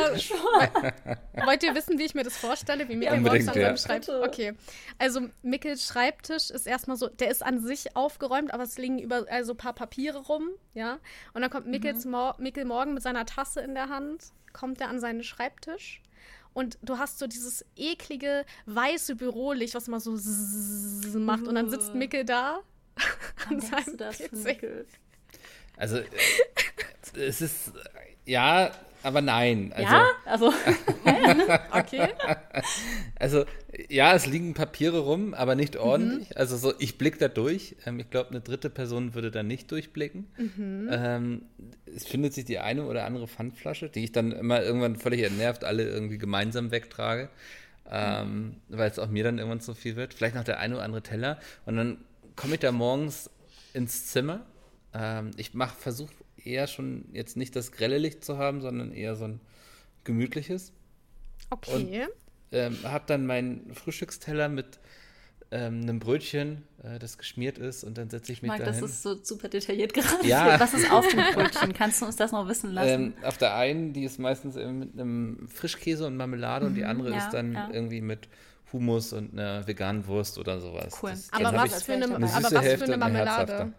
Wollt 1.45 1.63
ihr 1.63 1.75
wissen, 1.75 1.99
wie 1.99 2.05
ich 2.05 2.15
mir 2.15 2.23
das 2.23 2.37
vorstelle, 2.37 2.87
wie 2.89 2.95
Mickel 2.95 3.15
ja, 3.15 3.21
morgens 3.21 3.47
an 3.47 3.53
seinem 3.53 3.77
Schreibtisch? 3.77 4.15
Okay, 4.23 4.53
also 4.97 5.21
Mickels 5.43 5.86
Schreibtisch 5.87 6.49
ist 6.49 6.67
erstmal 6.67 6.97
so, 6.97 7.07
der 7.07 7.29
ist 7.29 7.45
an 7.45 7.59
sich 7.59 7.95
aufgeräumt, 7.95 8.53
aber 8.53 8.63
es 8.63 8.77
liegen 8.77 8.99
überall 8.99 9.43
so 9.43 9.53
ein 9.53 9.57
paar 9.57 9.73
Papiere 9.73 10.19
rum, 10.19 10.49
ja. 10.73 10.99
Und 11.33 11.41
dann 11.41 11.49
kommt 11.49 11.67
Mickels 11.67 12.05
mhm. 12.05 12.11
Mor 12.11 12.35
Mickel 12.39 12.65
morgen 12.65 12.93
mit 12.93 13.03
seiner 13.03 13.25
Tasse 13.25 13.61
in 13.61 13.73
der 13.73 13.89
Hand, 13.89 14.25
kommt 14.53 14.81
er 14.81 14.89
an 14.89 14.99
seinen 14.99 15.23
Schreibtisch 15.23 16.01
und 16.53 16.79
du 16.81 16.97
hast 16.97 17.19
so 17.19 17.27
dieses 17.27 17.63
eklige 17.75 18.43
weiße 18.65 19.15
Bürolicht, 19.15 19.75
was 19.75 19.87
immer 19.87 19.99
so 19.99 20.17
macht 21.19 21.47
und 21.47 21.55
dann 21.55 21.69
sitzt 21.69 21.93
Mickel 21.93 22.25
da 22.25 22.61
an 23.49 23.61
seinem 23.61 23.97
PC. 23.97 24.87
Also 25.75 25.97
äh, 27.13 27.25
es 27.25 27.41
ist 27.41 27.71
ja 28.25 28.71
aber 29.07 29.21
nein. 29.21 29.71
Also, 29.73 29.93
ja, 29.93 30.05
also. 30.25 30.53
okay. 31.71 32.09
Also, 33.19 33.45
ja, 33.89 34.13
es 34.13 34.27
liegen 34.27 34.53
Papiere 34.53 34.99
rum, 34.99 35.33
aber 35.33 35.55
nicht 35.55 35.75
mhm. 35.75 35.81
ordentlich. 35.81 36.29
Mhm. 36.29 36.35
Also, 36.35 36.57
so, 36.57 36.73
ich 36.77 36.97
blicke 36.97 37.17
da 37.17 37.27
durch. 37.29 37.75
Ähm, 37.85 37.99
ich 37.99 38.09
glaube, 38.09 38.31
eine 38.31 38.41
dritte 38.41 38.69
Person 38.69 39.15
würde 39.15 39.31
da 39.31 39.43
nicht 39.43 39.71
durchblicken. 39.71 40.27
Mhm. 40.37 40.89
Ähm, 40.91 41.41
es 41.85 42.05
findet 42.05 42.33
sich 42.33 42.45
die 42.45 42.59
eine 42.59 42.85
oder 42.85 43.05
andere 43.05 43.27
Pfandflasche, 43.27 43.89
die 43.89 44.03
ich 44.03 44.11
dann 44.11 44.31
immer 44.31 44.61
irgendwann 44.61 44.97
völlig 44.97 45.23
entnervt 45.23 45.63
alle 45.63 45.87
irgendwie 45.87 46.17
gemeinsam 46.17 46.69
wegtrage. 46.71 47.29
Ähm, 47.89 48.43
mhm. 48.43 48.55
Weil 48.67 48.91
es 48.91 48.99
auch 48.99 49.07
mir 49.07 49.23
dann 49.23 49.37
irgendwann 49.37 49.61
zu 49.61 49.73
viel 49.73 49.95
wird. 49.95 50.13
Vielleicht 50.13 50.35
noch 50.35 50.43
der 50.43 50.59
eine 50.59 50.75
oder 50.75 50.83
andere 50.83 51.01
Teller. 51.01 51.39
Und 51.65 51.77
dann 51.77 51.97
komme 52.35 52.55
ich 52.55 52.59
da 52.59 52.71
morgens 52.71 53.29
ins 53.73 54.07
Zimmer. 54.07 54.45
Ähm, 54.93 55.31
ich 55.37 55.51
versuche 55.79 56.13
eher 56.47 56.67
schon 56.67 57.05
jetzt 57.13 57.37
nicht 57.37 57.55
das 57.55 57.71
grelle 57.71 57.97
Licht 57.97 58.23
zu 58.23 58.37
haben, 58.37 58.61
sondern 58.61 58.91
eher 58.91 59.15
so 59.15 59.25
ein 59.25 59.39
gemütliches. 60.03 60.71
Okay. 61.49 61.75
Und, 61.75 62.09
ähm, 62.51 62.77
habe 62.83 63.03
dann 63.07 63.25
meinen 63.25 63.73
Frühstücksteller 63.73 64.49
mit 64.49 64.79
ähm, 65.51 65.81
einem 65.81 65.99
Brötchen, 65.99 66.63
äh, 66.83 66.99
das 66.99 67.17
geschmiert 67.17 67.57
ist, 67.57 67.83
und 67.83 67.97
dann 67.97 68.09
setze 68.09 68.31
ich 68.33 68.41
mich 68.41 68.49
Marc, 68.49 68.59
dahin. 68.59 68.81
das 68.81 68.91
ist 68.91 69.03
so 69.03 69.15
super 69.23 69.47
detailliert 69.47 69.93
gerade. 69.93 70.25
Ja. 70.25 70.59
Was 70.59 70.73
ist 70.73 70.91
auf 70.91 71.07
dem 71.07 71.21
Brötchen? 71.33 71.73
Kannst 71.73 72.01
du 72.01 72.05
uns 72.05 72.17
das 72.17 72.31
noch 72.31 72.47
wissen 72.47 72.71
lassen? 72.71 72.89
Ähm, 72.89 73.13
auf 73.23 73.37
der 73.37 73.55
einen, 73.55 73.93
die 73.93 74.03
ist 74.03 74.19
meistens 74.19 74.55
mit 74.55 74.93
einem 74.93 75.47
Frischkäse 75.47 76.05
und 76.05 76.17
Marmelade 76.17 76.65
mhm, 76.65 76.71
und 76.71 76.75
die 76.75 76.83
mhm, 76.83 76.89
andere 76.89 77.11
ja, 77.11 77.17
ist 77.17 77.31
dann 77.31 77.53
ja. 77.53 77.69
irgendwie 77.71 78.01
mit 78.01 78.27
Hummus 78.73 79.13
und 79.13 79.33
einer 79.33 79.65
veganen 79.65 80.05
Wurst 80.07 80.37
oder 80.37 80.59
sowas. 80.59 80.99
Cool. 81.01 81.11
Das, 81.11 81.31
aber 81.31 81.53
was, 81.57 81.83
für 81.83 81.93
eine, 81.93 82.05
eine 82.13 82.29
aber 82.33 82.51
was 82.51 82.67
für 82.67 82.83
eine 82.83 82.97
Marmelade? 82.97 83.73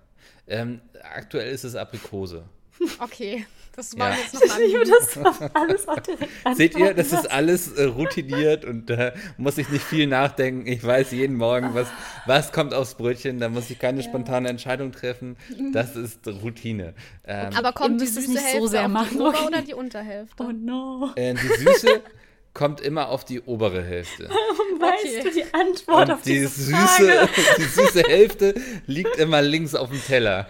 Ähm, 0.46 0.80
aktuell 1.02 1.52
ist 1.52 1.64
es 1.64 1.74
Aprikose. 1.74 2.44
Okay, 2.98 3.46
das 3.74 3.96
war 3.98 4.10
ja. 4.10 4.16
jetzt 4.16 4.34
noch 4.34 4.58
ich 4.58 4.90
das 4.90 5.54
alles 5.54 5.88
auch 5.88 5.98
direkt 6.00 6.30
Seht 6.56 6.76
ihr, 6.76 6.94
das 6.94 7.12
ist 7.12 7.30
alles 7.30 7.72
äh, 7.72 7.84
routiniert 7.84 8.64
und 8.64 8.90
da 8.90 9.08
äh, 9.08 9.12
muss 9.36 9.58
ich 9.58 9.68
nicht 9.68 9.84
viel 9.84 10.06
nachdenken. 10.06 10.66
Ich 10.66 10.84
weiß 10.84 11.12
jeden 11.12 11.36
Morgen, 11.36 11.74
was, 11.74 11.86
was 12.26 12.52
kommt 12.52 12.74
aufs 12.74 12.94
Brötchen. 12.94 13.38
Da 13.38 13.48
muss 13.48 13.70
ich 13.70 13.78
keine 13.78 14.00
ja. 14.00 14.08
spontane 14.08 14.48
Entscheidung 14.48 14.92
treffen. 14.92 15.36
Das 15.72 15.96
ist 15.96 16.26
Routine. 16.26 16.94
Ähm, 17.24 17.52
Aber 17.56 17.72
kommt 17.72 18.00
die 18.00 18.06
Süße 18.06 18.30
nicht 18.30 18.42
Hälfte 18.42 18.60
so 18.60 18.66
sehr 18.66 18.88
machen, 18.88 19.18
die 19.18 19.20
Ober- 19.20 19.46
oder 19.46 19.62
die 19.62 19.74
Unterhälfte? 19.74 20.42
Oh 20.42 20.52
no. 20.52 21.10
Äh, 21.14 21.34
die 21.34 21.64
Süße 21.64 22.02
kommt 22.54 22.80
immer 22.80 23.08
auf 23.08 23.24
die 23.24 23.40
obere 23.40 23.84
Hälfte. 23.84 24.28
Warum 24.28 24.80
weißt 24.80 25.04
okay. 25.04 25.22
du 25.22 25.30
die 25.30 25.54
Antwort 25.54 26.08
und 26.08 26.14
auf 26.14 26.22
die 26.22 26.46
süße, 26.46 26.72
Frage? 26.72 27.28
Die 27.58 27.62
süße 27.62 28.02
Hälfte 28.02 28.54
liegt 28.86 29.16
immer 29.16 29.40
links 29.42 29.76
auf 29.76 29.90
dem 29.90 30.02
Teller. 30.02 30.48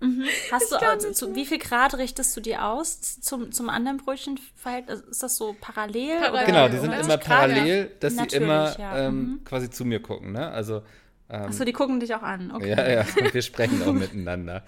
Mhm. 0.00 0.24
Hast 0.50 0.72
du, 0.72 0.76
also, 0.76 1.12
zu, 1.12 1.34
wie 1.34 1.46
viel 1.46 1.58
Grad 1.58 1.94
richtest 1.94 2.36
du 2.36 2.40
die 2.40 2.56
aus 2.56 3.20
zum, 3.20 3.52
zum 3.52 3.68
anderen 3.68 3.98
Brötchenverhältnis? 3.98 5.00
Ist 5.00 5.22
das 5.22 5.36
so 5.36 5.56
parallel? 5.60 6.18
parallel 6.20 6.46
genau, 6.46 6.68
die 6.68 6.78
sind 6.78 6.92
immer 6.92 7.16
parallel, 7.16 7.90
dass 8.00 8.14
Natürlich, 8.14 8.32
sie 8.32 8.36
immer 8.38 8.78
ja. 8.78 8.98
ähm, 8.98 9.16
mhm. 9.16 9.44
quasi 9.44 9.70
zu 9.70 9.84
mir 9.84 10.00
gucken. 10.00 10.32
Ne? 10.32 10.48
Also 10.50 10.82
ähm, 11.30 11.46
Achso, 11.46 11.64
die 11.64 11.72
gucken 11.72 12.00
dich 12.00 12.14
auch 12.14 12.22
an. 12.22 12.52
Okay. 12.52 12.70
Ja, 12.70 12.88
ja, 12.88 13.06
und 13.18 13.32
wir 13.32 13.42
sprechen 13.42 13.82
auch 13.82 13.92
miteinander. 13.92 14.62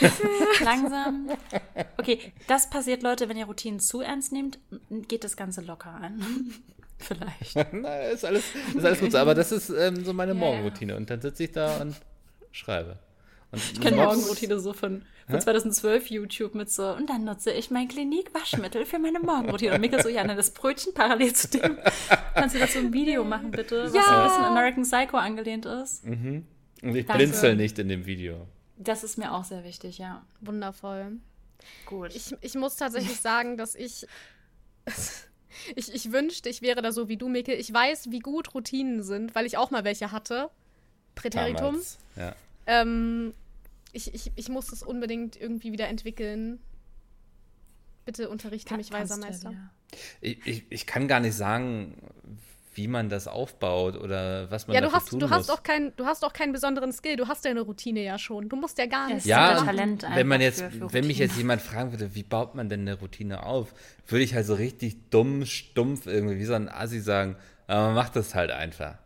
Langsam. 0.64 1.28
Okay, 1.98 2.32
das 2.46 2.70
passiert, 2.70 3.02
Leute, 3.02 3.28
wenn 3.28 3.36
ihr 3.36 3.44
Routinen 3.44 3.78
zu 3.78 4.00
ernst 4.00 4.32
nehmt, 4.32 4.58
geht 5.06 5.22
das 5.22 5.36
Ganze 5.36 5.60
locker 5.60 5.90
an. 5.90 6.20
Vielleicht. 6.98 7.54
Na, 7.72 8.00
ist 8.00 8.24
alles, 8.24 8.44
ist 8.74 8.84
alles 8.84 8.98
gut 8.98 9.12
so, 9.12 9.18
aber 9.18 9.34
das 9.34 9.52
ist 9.52 9.70
ähm, 9.70 10.04
so 10.04 10.12
meine 10.12 10.32
ja, 10.32 10.38
Morgenroutine. 10.38 10.96
Und 10.96 11.10
dann 11.10 11.20
sitze 11.20 11.44
ich 11.44 11.52
da 11.52 11.76
und 11.76 11.94
schreibe. 12.50 12.98
Und 13.50 13.62
ich 13.72 13.80
kenne 13.80 13.96
Morgenroutine 13.96 14.60
so 14.60 14.74
von, 14.74 15.02
von 15.26 15.40
2012 15.40 16.10
YouTube 16.10 16.54
mit 16.54 16.70
so, 16.70 16.92
und 16.92 17.08
dann 17.08 17.24
nutze 17.24 17.50
ich 17.50 17.70
mein 17.70 17.88
Klinik-Waschmittel 17.88 18.84
für 18.84 18.98
meine 18.98 19.20
Morgenroutine. 19.20 19.74
Und 19.74 19.80
Mikkel 19.80 20.02
so, 20.02 20.10
ja, 20.10 20.22
ne, 20.24 20.36
das 20.36 20.50
Brötchen 20.50 20.92
parallel 20.92 21.32
zu 21.32 21.48
dem. 21.48 21.78
Kannst 22.34 22.54
du 22.54 22.58
dazu 22.58 22.78
ein 22.78 22.92
Video 22.92 23.24
machen, 23.24 23.50
bitte? 23.50 23.84
Was 23.84 23.94
ja. 23.94 24.02
so 24.02 24.10
ein 24.10 24.28
bisschen 24.28 24.44
American 24.44 24.82
Psycho 24.82 25.16
angelehnt 25.16 25.64
ist. 25.64 26.04
Mhm. 26.04 26.46
Und 26.82 26.94
ich 26.94 27.06
Danke. 27.06 27.24
blinzel 27.24 27.56
nicht 27.56 27.78
in 27.78 27.88
dem 27.88 28.04
Video. 28.04 28.46
Das 28.76 29.02
ist 29.02 29.16
mir 29.16 29.32
auch 29.32 29.44
sehr 29.44 29.64
wichtig, 29.64 29.98
ja. 29.98 30.24
Wundervoll. 30.40 31.12
Gut. 31.86 32.14
Ich, 32.14 32.36
ich 32.42 32.54
muss 32.54 32.76
tatsächlich 32.76 33.20
sagen, 33.20 33.56
dass 33.56 33.74
ich. 33.74 34.06
ich, 35.74 35.92
ich 35.92 36.12
wünschte, 36.12 36.48
ich 36.48 36.62
wäre 36.62 36.82
da 36.82 36.92
so 36.92 37.08
wie 37.08 37.16
du, 37.16 37.28
Mikkel. 37.28 37.54
Ich 37.54 37.72
weiß, 37.72 38.10
wie 38.10 38.20
gut 38.20 38.54
Routinen 38.54 39.02
sind, 39.02 39.34
weil 39.34 39.46
ich 39.46 39.56
auch 39.56 39.70
mal 39.70 39.84
welche 39.84 40.12
hatte. 40.12 40.50
Präteritum. 41.14 41.56
Damals, 41.56 41.98
ja. 42.14 42.34
Ähm, 42.68 43.34
ich, 43.92 44.14
ich, 44.14 44.30
ich 44.36 44.48
muss 44.48 44.70
es 44.70 44.82
unbedingt 44.82 45.40
irgendwie 45.40 45.72
wieder 45.72 45.88
entwickeln. 45.88 46.60
Bitte 48.04 48.28
unterrichte 48.28 48.68
kann, 48.68 48.76
mich, 48.76 48.92
weiser 48.92 49.16
Meister. 49.16 49.52
Ich, 50.20 50.46
ich, 50.46 50.64
ich 50.70 50.86
kann 50.86 51.08
gar 51.08 51.20
nicht 51.20 51.34
sagen, 51.34 51.96
wie 52.74 52.88
man 52.88 53.08
das 53.08 53.26
aufbaut 53.26 53.96
oder 53.96 54.50
was 54.50 54.66
man 54.66 54.74
ja, 54.74 54.80
du 54.82 54.92
hast, 54.92 55.08
tun 55.08 55.18
du 55.18 55.26
muss. 55.26 55.36
Hast 55.36 55.50
auch 55.50 55.62
kein, 55.62 55.96
du 55.96 56.06
hast 56.06 56.24
auch 56.24 56.32
keinen 56.32 56.52
besonderen 56.52 56.92
Skill. 56.92 57.16
Du 57.16 57.26
hast 57.26 57.44
deine 57.44 57.62
Routine 57.62 58.04
ja 58.04 58.18
schon. 58.18 58.48
Du 58.48 58.56
musst 58.56 58.78
ja 58.78 58.86
gar 58.86 59.08
nicht. 59.08 59.26
Ja, 59.26 59.64
Talent 59.64 60.06
wenn 60.14 60.28
man 60.28 60.40
jetzt, 60.40 60.60
für, 60.60 60.70
für 60.70 60.92
wenn 60.92 61.06
mich 61.06 61.18
jetzt 61.18 61.36
jemand 61.36 61.60
fragen 61.62 61.90
würde, 61.90 62.14
wie 62.14 62.22
baut 62.22 62.54
man 62.54 62.68
denn 62.68 62.82
eine 62.82 62.94
Routine 62.94 63.44
auf, 63.44 63.74
würde 64.06 64.24
ich 64.24 64.34
halt 64.34 64.46
so 64.46 64.54
richtig 64.54 65.10
dumm, 65.10 65.44
stumpf 65.46 66.06
irgendwie 66.06 66.38
wie 66.38 66.44
so 66.44 66.54
ein 66.54 66.68
Assi 66.68 67.00
sagen, 67.00 67.36
aber 67.66 67.86
man 67.86 67.94
macht 67.94 68.14
das 68.14 68.34
halt 68.34 68.50
einfach. 68.50 68.98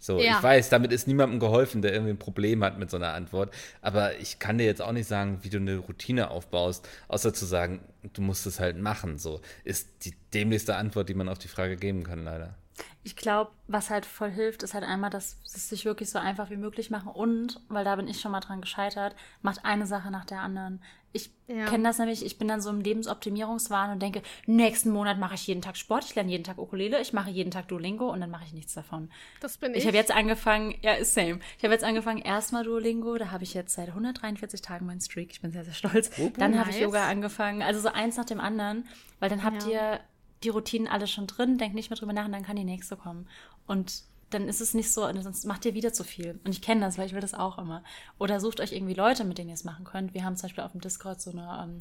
So, 0.00 0.18
ja. 0.18 0.36
ich 0.36 0.42
weiß, 0.42 0.70
damit 0.70 0.92
ist 0.92 1.06
niemandem 1.06 1.40
geholfen, 1.40 1.82
der 1.82 1.92
irgendwie 1.92 2.12
ein 2.12 2.18
Problem 2.18 2.64
hat 2.64 2.78
mit 2.78 2.90
so 2.90 2.96
einer 2.96 3.12
Antwort. 3.12 3.52
Aber 3.82 4.16
ich 4.18 4.38
kann 4.38 4.58
dir 4.58 4.64
jetzt 4.64 4.82
auch 4.82 4.92
nicht 4.92 5.06
sagen, 5.06 5.38
wie 5.42 5.50
du 5.50 5.58
eine 5.58 5.76
Routine 5.76 6.30
aufbaust, 6.30 6.88
außer 7.08 7.34
zu 7.34 7.44
sagen, 7.44 7.80
du 8.12 8.22
musst 8.22 8.46
es 8.46 8.60
halt 8.60 8.78
machen. 8.78 9.18
So 9.18 9.40
ist 9.64 9.88
die 10.04 10.14
dämlichste 10.32 10.76
Antwort, 10.76 11.08
die 11.08 11.14
man 11.14 11.28
auf 11.28 11.38
die 11.38 11.48
Frage 11.48 11.76
geben 11.76 12.04
kann, 12.04 12.24
leider. 12.24 12.54
Ich 13.02 13.16
glaube, 13.16 13.50
was 13.66 13.90
halt 13.90 14.06
voll 14.06 14.30
hilft, 14.30 14.62
ist 14.62 14.74
halt 14.74 14.84
einmal, 14.84 15.10
dass 15.10 15.36
es 15.44 15.68
sich 15.68 15.84
wirklich 15.84 16.10
so 16.10 16.18
einfach 16.18 16.50
wie 16.50 16.56
möglich 16.56 16.90
machen 16.90 17.08
und, 17.08 17.60
weil 17.68 17.84
da 17.84 17.96
bin 17.96 18.08
ich 18.08 18.20
schon 18.20 18.32
mal 18.32 18.40
dran 18.40 18.60
gescheitert, 18.60 19.14
macht 19.42 19.64
eine 19.64 19.86
Sache 19.86 20.10
nach 20.10 20.24
der 20.24 20.40
anderen. 20.40 20.82
Ich 21.12 21.30
ja. 21.48 21.66
kenne 21.66 21.84
das 21.84 21.98
nämlich, 21.98 22.24
ich 22.24 22.38
bin 22.38 22.46
dann 22.46 22.60
so 22.60 22.70
im 22.70 22.80
Lebensoptimierungswahn 22.80 23.90
und 23.90 24.00
denke, 24.00 24.22
nächsten 24.46 24.90
Monat 24.90 25.18
mache 25.18 25.34
ich 25.34 25.46
jeden 25.46 25.60
Tag 25.60 25.76
Sport, 25.76 26.04
ich 26.04 26.14
lerne 26.14 26.30
jeden 26.30 26.44
Tag 26.44 26.58
Ukulele, 26.58 27.00
ich 27.00 27.12
mache 27.12 27.30
jeden 27.30 27.50
Tag 27.50 27.66
Duolingo 27.68 28.10
und 28.10 28.20
dann 28.20 28.30
mache 28.30 28.44
ich 28.44 28.52
nichts 28.52 28.74
davon. 28.74 29.10
Das 29.40 29.58
bin 29.58 29.72
ich. 29.72 29.78
Ich 29.78 29.86
habe 29.86 29.96
jetzt 29.96 30.12
angefangen, 30.12 30.76
ja, 30.82 30.92
ist 30.92 31.14
same. 31.14 31.40
Ich 31.58 31.64
habe 31.64 31.74
jetzt 31.74 31.84
angefangen, 31.84 32.22
erstmal 32.22 32.62
Duolingo, 32.62 33.18
da 33.18 33.32
habe 33.32 33.42
ich 33.42 33.54
jetzt 33.54 33.74
seit 33.74 33.88
143 33.88 34.62
Tagen 34.62 34.86
meinen 34.86 35.00
Streak, 35.00 35.32
ich 35.32 35.40
bin 35.40 35.50
sehr, 35.50 35.64
sehr 35.64 35.74
stolz. 35.74 36.10
Oh, 36.18 36.30
dann 36.38 36.52
nice. 36.52 36.60
habe 36.60 36.70
ich 36.70 36.80
Yoga 36.80 37.08
angefangen, 37.08 37.62
also 37.62 37.80
so 37.80 37.88
eins 37.88 38.16
nach 38.16 38.26
dem 38.26 38.38
anderen, 38.38 38.86
weil 39.18 39.28
dann 39.28 39.42
habt 39.42 39.64
ja. 39.64 39.68
ihr 39.68 40.00
die 40.44 40.48
Routinen 40.48 40.88
alle 40.88 41.06
schon 41.06 41.26
drin, 41.26 41.58
denkt 41.58 41.74
nicht 41.74 41.90
mehr 41.90 41.98
drüber 41.98 42.12
nach 42.12 42.24
und 42.24 42.32
dann 42.32 42.44
kann 42.44 42.56
die 42.56 42.64
nächste 42.64 42.96
kommen. 42.96 43.26
Und 43.66 44.04
dann 44.30 44.48
ist 44.48 44.60
es 44.60 44.74
nicht 44.74 44.92
so, 44.92 45.02
sonst 45.20 45.44
macht 45.44 45.64
ihr 45.64 45.74
wieder 45.74 45.92
zu 45.92 46.04
viel. 46.04 46.40
Und 46.44 46.52
ich 46.52 46.62
kenne 46.62 46.80
das, 46.80 46.98
weil 46.98 47.06
ich 47.06 47.12
will 47.12 47.20
das 47.20 47.34
auch 47.34 47.58
immer. 47.58 47.82
Oder 48.18 48.40
sucht 48.40 48.60
euch 48.60 48.72
irgendwie 48.72 48.94
Leute, 48.94 49.24
mit 49.24 49.38
denen 49.38 49.48
ihr 49.48 49.54
es 49.54 49.64
machen 49.64 49.84
könnt. 49.84 50.14
Wir 50.14 50.24
haben 50.24 50.36
zum 50.36 50.48
Beispiel 50.48 50.64
auf 50.64 50.72
dem 50.72 50.80
Discord 50.80 51.20
so 51.20 51.32
eine, 51.32 51.62
ähm, 51.62 51.80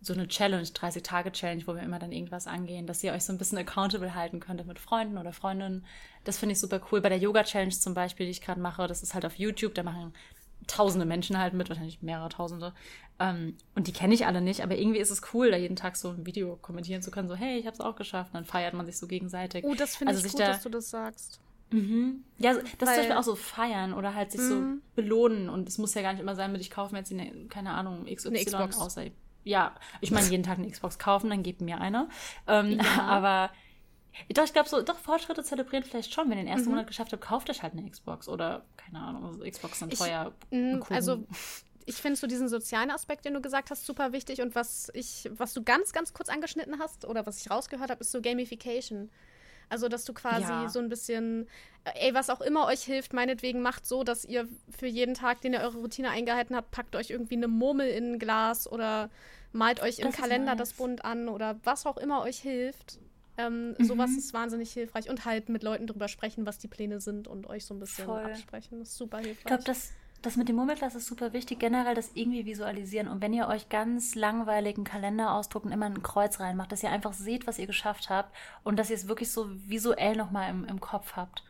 so 0.00 0.12
eine 0.12 0.28
Challenge, 0.28 0.62
30-Tage-Challenge, 0.62 1.66
wo 1.66 1.74
wir 1.74 1.82
immer 1.82 1.98
dann 1.98 2.12
irgendwas 2.12 2.46
angehen, 2.46 2.86
dass 2.86 3.02
ihr 3.02 3.12
euch 3.12 3.24
so 3.24 3.32
ein 3.32 3.38
bisschen 3.38 3.58
accountable 3.58 4.14
halten 4.14 4.38
könntet 4.38 4.66
mit 4.66 4.78
Freunden 4.78 5.18
oder 5.18 5.32
Freundinnen. 5.32 5.84
Das 6.24 6.38
finde 6.38 6.52
ich 6.52 6.60
super 6.60 6.80
cool. 6.90 7.00
Bei 7.00 7.08
der 7.08 7.18
Yoga-Challenge 7.18 7.72
zum 7.72 7.94
Beispiel, 7.94 8.26
die 8.26 8.32
ich 8.32 8.40
gerade 8.40 8.60
mache, 8.60 8.86
das 8.86 9.02
ist 9.02 9.14
halt 9.14 9.26
auf 9.26 9.34
YouTube, 9.36 9.74
da 9.74 9.82
machen 9.82 10.12
tausende 10.66 11.06
Menschen 11.06 11.38
halt 11.38 11.54
mit, 11.54 11.68
wahrscheinlich 11.68 12.02
mehrere 12.02 12.28
tausende. 12.28 12.74
Ähm, 13.18 13.56
und 13.74 13.86
die 13.86 13.92
kenne 13.92 14.14
ich 14.14 14.26
alle 14.26 14.40
nicht, 14.40 14.62
aber 14.62 14.76
irgendwie 14.76 14.98
ist 14.98 15.10
es 15.10 15.22
cool, 15.32 15.50
da 15.50 15.56
jeden 15.56 15.76
Tag 15.76 15.96
so 15.96 16.10
ein 16.10 16.26
Video 16.26 16.56
kommentieren 16.56 17.02
zu 17.02 17.10
können, 17.10 17.28
so, 17.28 17.34
hey, 17.34 17.58
ich 17.58 17.66
habe 17.66 17.74
es 17.74 17.80
auch 17.80 17.96
geschafft. 17.96 18.30
Und 18.30 18.34
dann 18.34 18.44
feiert 18.44 18.74
man 18.74 18.86
sich 18.86 18.98
so 18.98 19.06
gegenseitig. 19.06 19.64
Oh, 19.64 19.74
das 19.74 19.96
finde 19.96 20.12
also 20.12 20.24
ich 20.24 20.32
gut, 20.32 20.40
da, 20.40 20.48
dass 20.48 20.62
du 20.62 20.68
das 20.68 20.90
sagst. 20.90 21.40
Mhm. 21.70 22.24
Ja, 22.38 22.54
das 22.54 22.62
Weil, 22.62 22.70
zum 22.78 22.86
Beispiel 22.96 23.16
auch 23.16 23.22
so 23.22 23.34
feiern 23.34 23.92
oder 23.92 24.14
halt 24.14 24.32
sich 24.32 24.40
so 24.40 24.54
mhm. 24.54 24.82
belohnen. 24.94 25.48
Und 25.48 25.68
es 25.68 25.78
muss 25.78 25.94
ja 25.94 26.02
gar 26.02 26.12
nicht 26.12 26.22
immer 26.22 26.34
sein, 26.34 26.52
mit 26.52 26.60
ich 26.60 26.70
kaufe 26.70 26.92
mir 26.92 27.00
jetzt, 27.00 27.12
eine, 27.12 27.46
keine 27.48 27.72
Ahnung, 27.72 28.06
XY, 28.06 28.28
eine 28.28 28.44
Xbox. 28.44 28.78
außer, 28.78 29.04
ja, 29.44 29.74
ich 30.00 30.10
meine, 30.10 30.28
jeden 30.28 30.42
Tag 30.42 30.58
eine 30.58 30.70
Xbox 30.70 30.98
kaufen, 30.98 31.30
dann 31.30 31.42
gebt 31.42 31.60
mir 31.60 31.80
eine. 31.80 32.08
Ähm, 32.46 32.80
ja. 32.80 33.02
Aber 33.02 33.50
doch, 34.30 34.44
ich 34.44 34.52
glaube 34.52 34.68
so, 34.68 34.82
doch, 34.82 34.98
Fortschritte 34.98 35.42
zelebrieren 35.44 35.84
vielleicht 35.84 36.12
schon. 36.12 36.28
Wenn 36.30 36.38
ihr 36.38 36.44
den 36.44 36.52
ersten 36.52 36.66
mhm. 36.66 36.72
Monat 36.72 36.86
geschafft 36.86 37.12
habt, 37.12 37.22
kauft 37.22 37.50
euch 37.50 37.62
halt 37.62 37.74
eine 37.74 37.88
Xbox 37.88 38.28
oder, 38.28 38.64
keine 38.76 39.00
Ahnung, 39.00 39.24
also 39.24 39.40
Xbox 39.40 39.78
sind 39.78 39.96
teuer. 39.96 40.32
Ich, 40.50 40.90
also, 40.90 41.24
ich 41.86 41.96
finde 41.96 42.16
so 42.16 42.26
diesen 42.26 42.48
sozialen 42.48 42.90
Aspekt, 42.90 43.24
den 43.24 43.34
du 43.34 43.40
gesagt 43.40 43.70
hast, 43.70 43.86
super 43.86 44.12
wichtig. 44.12 44.42
Und 44.42 44.54
was 44.54 44.90
ich, 44.94 45.30
was 45.36 45.54
du 45.54 45.62
ganz, 45.62 45.92
ganz 45.92 46.12
kurz 46.12 46.28
angeschnitten 46.28 46.78
hast 46.78 47.04
oder 47.04 47.26
was 47.26 47.40
ich 47.40 47.50
rausgehört 47.50 47.90
habe, 47.90 48.00
ist 48.00 48.12
so 48.12 48.20
Gamification. 48.20 49.10
Also, 49.68 49.88
dass 49.88 50.04
du 50.04 50.12
quasi 50.14 50.42
ja. 50.42 50.68
so 50.68 50.78
ein 50.78 50.88
bisschen, 50.88 51.46
ey, 51.94 52.14
was 52.14 52.30
auch 52.30 52.40
immer 52.40 52.66
euch 52.66 52.82
hilft, 52.82 53.12
meinetwegen 53.12 53.60
macht 53.60 53.86
so, 53.86 54.04
dass 54.04 54.24
ihr 54.24 54.48
für 54.70 54.86
jeden 54.86 55.14
Tag, 55.14 55.40
den 55.40 55.52
ihr 55.52 55.60
eure 55.60 55.78
Routine 55.78 56.10
eingehalten 56.10 56.56
habt, 56.56 56.70
packt 56.70 56.96
euch 56.96 57.10
irgendwie 57.10 57.36
eine 57.36 57.48
Murmel 57.48 57.88
in 57.88 58.14
ein 58.14 58.18
Glas 58.18 58.70
oder 58.70 59.10
malt 59.52 59.82
euch 59.82 59.98
im 59.98 60.12
Kalender 60.12 60.52
nice. 60.54 60.58
das 60.58 60.72
bunt 60.74 61.04
an 61.04 61.28
oder 61.28 61.58
was 61.64 61.86
auch 61.86 61.96
immer 61.96 62.22
euch 62.22 62.38
hilft. 62.38 62.98
Ähm, 63.36 63.76
mhm. 63.78 63.84
Sowas 63.84 64.10
ist 64.10 64.34
wahnsinnig 64.34 64.72
hilfreich. 64.72 65.08
Und 65.08 65.24
halt 65.24 65.48
mit 65.48 65.62
Leuten 65.62 65.86
drüber 65.86 66.08
sprechen, 66.08 66.44
was 66.44 66.58
die 66.58 66.68
Pläne 66.68 67.00
sind 67.00 67.28
und 67.28 67.46
euch 67.46 67.64
so 67.64 67.74
ein 67.74 67.78
bisschen 67.78 68.04
Voll. 68.04 68.24
absprechen. 68.24 68.80
Das 68.80 68.88
ist 68.88 68.98
super 68.98 69.18
hilfreich. 69.18 69.38
Ich 69.38 69.44
glaube, 69.44 69.64
das, 69.64 69.92
das 70.22 70.36
mit 70.36 70.48
dem 70.48 70.56
Murmelglas 70.56 70.94
ist 70.94 71.06
super 71.06 71.32
wichtig, 71.32 71.60
generell 71.60 71.94
das 71.94 72.10
irgendwie 72.14 72.44
visualisieren. 72.44 73.08
Und 73.08 73.22
wenn 73.22 73.32
ihr 73.32 73.46
euch 73.46 73.68
ganz 73.68 74.14
langweiligen 74.14 74.84
Kalender 74.84 75.32
ausdruckt 75.32 75.66
und 75.66 75.72
immer 75.72 75.86
ein 75.86 76.02
Kreuz 76.02 76.40
reinmacht, 76.40 76.72
dass 76.72 76.82
ihr 76.82 76.90
einfach 76.90 77.12
seht, 77.12 77.46
was 77.46 77.58
ihr 77.58 77.66
geschafft 77.66 78.10
habt 78.10 78.34
und 78.64 78.78
dass 78.78 78.90
ihr 78.90 78.96
es 78.96 79.06
wirklich 79.06 79.30
so 79.30 79.48
visuell 79.68 80.16
nochmal 80.16 80.50
im, 80.50 80.64
im 80.64 80.80
Kopf 80.80 81.12
habt. 81.14 81.44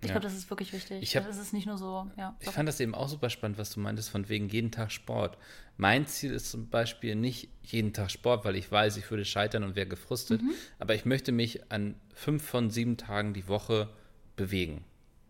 Ich 0.00 0.08
ja. 0.08 0.14
glaube, 0.14 0.26
das 0.26 0.36
ist 0.36 0.50
wirklich 0.50 0.72
wichtig. 0.72 1.02
Ich 1.02 1.16
hab, 1.16 1.26
das 1.26 1.38
ist 1.38 1.54
nicht 1.54 1.66
nur 1.66 1.78
so. 1.78 2.06
Ja, 2.18 2.36
ich 2.40 2.50
fand 2.50 2.68
das 2.68 2.78
eben 2.80 2.94
auch 2.94 3.08
super 3.08 3.30
spannend, 3.30 3.56
was 3.56 3.72
du 3.72 3.80
meintest, 3.80 4.10
von 4.10 4.28
wegen 4.28 4.48
jeden 4.48 4.70
Tag 4.70 4.92
Sport. 4.92 5.38
Mein 5.78 6.06
Ziel 6.06 6.32
ist 6.32 6.50
zum 6.50 6.68
Beispiel 6.68 7.14
nicht 7.14 7.48
jeden 7.62 7.94
Tag 7.94 8.10
Sport, 8.10 8.44
weil 8.44 8.56
ich 8.56 8.70
weiß, 8.70 8.98
ich 8.98 9.10
würde 9.10 9.24
scheitern 9.24 9.64
und 9.64 9.76
wäre 9.76 9.86
gefrustet. 9.86 10.42
Mhm. 10.42 10.52
Aber 10.78 10.94
ich 10.94 11.06
möchte 11.06 11.32
mich 11.32 11.72
an 11.72 11.94
fünf 12.12 12.46
von 12.46 12.70
sieben 12.70 12.98
Tagen 12.98 13.32
die 13.32 13.48
Woche 13.48 13.88
bewegen. 14.36 14.84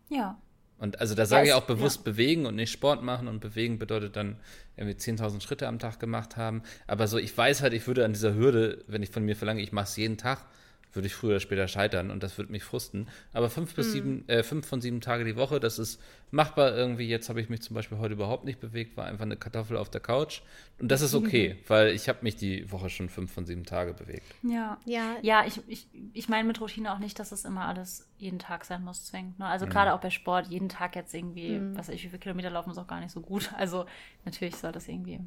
Ja. 0.09 0.39
Und 0.85 1.01
also 1.01 1.15
da 1.15 1.25
sage 1.25 1.49
ich 1.49 1.55
auch 1.55 1.65
bewusst 1.65 2.01
ja. 2.01 2.13
bewegen 2.13 2.45
und 2.45 2.57
nicht 2.57 2.71
Sport 2.71 3.03
machen. 3.03 3.27
Und 3.27 3.41
bewegen 3.41 3.79
bedeutet 3.79 4.17
dann 4.17 4.37
irgendwie 4.77 4.97
10.000 4.97 5.41
Schritte 5.41 5.67
am 5.67 5.79
Tag 5.79 5.99
gemacht 5.99 6.37
haben. 6.37 6.63
Aber 6.87 7.09
so, 7.09 7.17
ich 7.17 7.37
weiß 7.37 7.63
halt, 7.63 7.73
ich 7.73 7.87
würde 7.87 8.05
an 8.05 8.13
dieser 8.13 8.35
Hürde, 8.35 8.85
wenn 8.87 9.03
ich 9.03 9.09
von 9.09 9.25
mir 9.25 9.35
verlange, 9.35 9.63
ich 9.63 9.73
mache 9.73 9.87
es 9.87 9.97
jeden 9.97 10.19
Tag, 10.19 10.45
würde 10.95 11.07
ich 11.07 11.15
früher 11.15 11.31
oder 11.31 11.41
später 11.41 11.69
scheitern 11.69 12.11
und 12.11 12.23
das 12.23 12.39
würde 12.39 12.53
mich 12.53 12.63
frusten. 12.63 13.09
Aber 13.33 13.51
fünf 13.51 13.75
bis 13.75 13.89
mm. 13.89 13.91
sieben, 13.91 14.29
äh, 14.29 14.43
fünf 14.43 14.67
von 14.67 14.81
sieben 14.81 15.01
Tage 15.01 15.25
die 15.25 15.37
Woche, 15.37 15.61
das 15.61 15.79
ist 15.79 16.01
machbar 16.31 16.77
irgendwie. 16.77 17.09
Jetzt 17.09 17.29
habe 17.29 17.41
ich 17.41 17.49
mich 17.49 17.63
zum 17.63 17.75
Beispiel 17.75 17.99
heute 17.99 18.15
überhaupt 18.15 18.45
nicht 18.45 18.61
bewegt, 18.61 18.97
war 18.97 19.07
einfach 19.07 19.25
eine 19.25 19.37
Kartoffel 19.37 19.77
auf 19.77 19.91
der 19.91 20.01
Couch. 20.01 20.43
Und 20.79 20.89
das 20.89 21.01
ist 21.01 21.15
okay, 21.15 21.57
weil 21.69 21.89
ich 21.89 22.09
habe 22.09 22.19
mich 22.23 22.37
die 22.37 22.71
Woche 22.71 22.91
schon 22.91 23.09
fünf 23.09 23.33
von 23.33 23.47
sieben 23.47 23.65
Tage 23.65 23.95
bewegt. 23.95 24.27
Ja. 24.43 24.79
Ja, 24.85 25.17
ja 25.23 25.45
ich, 25.47 25.61
ich, 25.69 25.87
ich 26.13 26.29
meine 26.29 26.47
mit 26.47 26.61
Routine 26.61 26.93
auch 26.93 26.99
nicht, 26.99 27.19
dass 27.19 27.33
es 27.33 27.45
immer 27.45 27.67
alles 27.67 28.09
jeden 28.19 28.39
Tag 28.39 28.65
sein 28.65 28.83
muss, 28.83 29.05
zwingend. 29.05 29.39
Ne? 29.39 29.47
Also 29.47 29.67
mhm. 29.67 29.71
gerade 29.71 29.95
auch 29.95 30.01
bei 30.01 30.11
Sport, 30.11 30.49
jeden 30.49 30.69
Tag 30.69 30.97
jetzt 30.97 31.15
irgendwie, 31.15 31.59
mhm. 31.59 31.77
was 31.77 31.89
ich, 31.89 32.03
wie 32.05 32.09
viele 32.09 32.19
Kilometer 32.19 32.51
laufen, 32.51 32.71
ist 32.71 32.79
auch 32.79 32.87
gar 32.87 33.01
nicht 33.01 33.13
so 33.13 33.21
gut. 33.21 33.53
Also 33.57 33.87
natürlich 34.25 34.57
soll 34.57 34.73
das 34.73 34.89
irgendwie 34.89 35.21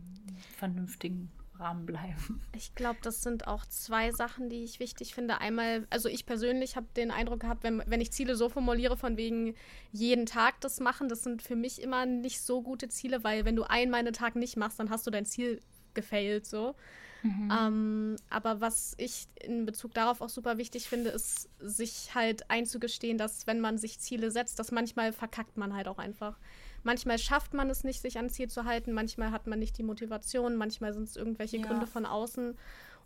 vernünftigen 0.58 1.32
Rahmen 1.60 1.86
bleiben. 1.86 2.41
Ich 2.56 2.76
glaube, 2.76 3.00
das 3.02 3.22
sind 3.22 3.48
auch 3.48 3.65
zwei 3.65 4.12
Sachen, 4.12 4.50
die 4.50 4.63
ich 4.63 4.80
wichtig 4.80 5.13
finde. 5.13 5.39
Einmal, 5.39 5.86
also 5.89 6.10
ich 6.10 6.26
persönlich 6.26 6.76
habe 6.76 6.88
den 6.96 7.12
Eindruck 7.12 7.41
gehabt, 7.41 7.63
wenn, 7.63 7.84
wenn 7.86 8.02
ich 8.02 8.12
Ziele 8.12 8.36
so 8.36 8.50
formuliere, 8.50 8.98
von 8.98 9.17
wegen 9.17 9.56
jeden 9.91 10.26
Tag 10.26 10.60
das 10.62 10.80
machen, 10.80 11.10
das 11.10 11.24
sind 11.24 11.41
für 11.41 11.56
mich 11.56 11.82
immer 11.82 12.06
nicht 12.06 12.41
so 12.41 12.62
gute 12.62 12.89
Ziele, 12.89 13.24
weil 13.24 13.46
wenn 13.46 13.56
du 13.56 13.63
einen 13.63 13.91
meinen 13.91 14.13
Tag 14.13 14.36
nicht 14.36 14.58
machst, 14.58 14.80
dann 14.80 14.89
hast 14.89 15.06
du 15.08 15.12
dein 15.12 15.26
Ziel 15.26 15.62
gefailt 15.93 16.46
so. 16.46 16.76
Mhm. 17.24 17.52
Ähm, 17.52 18.15
aber 18.30 18.62
was 18.62 18.93
ich 18.98 19.28
in 19.41 19.65
Bezug 19.65 19.93
darauf 19.93 20.22
auch 20.22 20.30
super 20.30 20.58
wichtig 20.58 20.88
finde, 20.88 21.10
ist, 21.10 21.50
sich 21.60 22.13
halt 22.15 22.50
einzugestehen, 22.50 23.17
dass 23.17 23.48
wenn 23.48 23.60
man 23.60 23.78
sich 23.78 24.00
Ziele 24.00 24.32
setzt, 24.32 24.60
dass 24.60 24.72
manchmal 24.72 25.13
verkackt 25.13 25.58
man 25.58 25.76
halt 25.76 25.88
auch 25.88 25.98
einfach. 25.98 26.38
Manchmal 26.84 27.18
schafft 27.18 27.54
man 27.54 27.70
es 27.70 27.84
nicht, 27.84 28.02
sich 28.02 28.18
an 28.18 28.30
Ziel 28.30 28.50
zu 28.50 28.66
halten, 28.66 28.94
manchmal 28.94 29.32
hat 29.32 29.48
man 29.48 29.60
nicht 29.60 29.78
die 29.78 29.84
Motivation, 29.84 30.56
manchmal 30.56 30.94
sind 30.94 31.04
es 31.04 31.16
irgendwelche 31.16 31.58
ja. 31.58 31.66
Gründe 31.66 31.88
von 31.88 32.06
außen. 32.06 32.58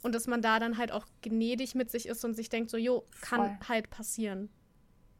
Und 0.03 0.15
dass 0.15 0.27
man 0.27 0.41
da 0.41 0.59
dann 0.59 0.77
halt 0.77 0.91
auch 0.91 1.05
gnädig 1.21 1.75
mit 1.75 1.91
sich 1.91 2.07
ist 2.07 2.25
und 2.25 2.33
sich 2.33 2.49
denkt, 2.49 2.69
so, 2.69 2.77
jo, 2.77 3.05
kann 3.21 3.39
Voll. 3.39 3.69
halt 3.69 3.89
passieren. 3.89 4.49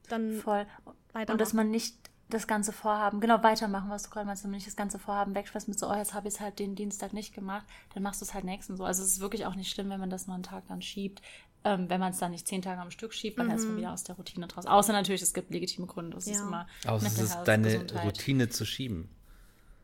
Dann 0.10 0.40
Voll. 0.40 0.66
Und 1.14 1.40
dass 1.40 1.54
man 1.54 1.70
nicht 1.70 1.98
das 2.30 2.48
ganze 2.48 2.72
Vorhaben, 2.72 3.20
genau 3.20 3.44
weitermachen, 3.44 3.90
was 3.90 4.04
du 4.04 4.10
gerade 4.10 4.26
meinst, 4.26 4.44
wenn 4.44 4.52
du 4.52 4.56
nicht 4.56 4.68
das 4.68 4.76
ganze 4.76 4.98
Vorhaben 4.98 5.36
wegschmeißt 5.36 5.68
mit 5.68 5.78
so, 5.78 5.90
oh, 5.90 5.94
jetzt 5.94 6.14
habe 6.14 6.28
ich 6.28 6.36
es 6.36 6.40
halt 6.40 6.60
den 6.60 6.76
Dienstag 6.76 7.14
nicht 7.14 7.34
gemacht, 7.34 7.66
dann 7.94 8.04
machst 8.04 8.22
du 8.22 8.26
es 8.26 8.34
halt 8.34 8.46
nächsten 8.46 8.78
so. 8.78 8.86
Also 8.86 9.04
es 9.04 9.14
ist 9.14 9.20
wirklich 9.20 9.46
auch 9.46 9.56
nicht 9.56 9.70
schlimm, 9.70 9.90
wenn 9.90 10.00
man 10.00 10.10
das 10.10 10.28
nur 10.28 10.34
einen 10.34 10.44
Tag 10.44 10.64
dann 10.68 10.82
schiebt 10.82 11.22
ähm, 11.64 11.90
wenn 11.90 12.00
man 12.00 12.12
es 12.12 12.20
dann 12.20 12.32
nicht 12.32 12.48
zehn 12.48 12.62
Tage 12.62 12.82
am 12.82 12.92
Stück 12.92 13.14
schiebt, 13.14 13.38
dann 13.40 13.48
mhm. 13.48 13.54
ist 13.54 13.66
man 13.66 13.78
wieder 13.78 13.94
aus 13.94 14.04
der 14.04 14.16
Routine 14.16 14.48
draus. 14.48 14.66
Außer 14.66 14.94
natürlich, 14.94 15.22
es 15.22 15.34
gibt 15.34 15.52
legitime 15.52 15.88
Gründe. 15.88 16.16
Das 16.16 16.26
ja. 16.26 16.34
ist 16.34 16.42
immer. 16.42 16.68
Außer 16.88 17.08
es 17.08 17.20
ist 17.20 17.38
deine 17.46 17.72
Gesundheit. 17.72 18.06
Routine 18.06 18.50
zu 18.50 18.66
schieben. 18.66 19.10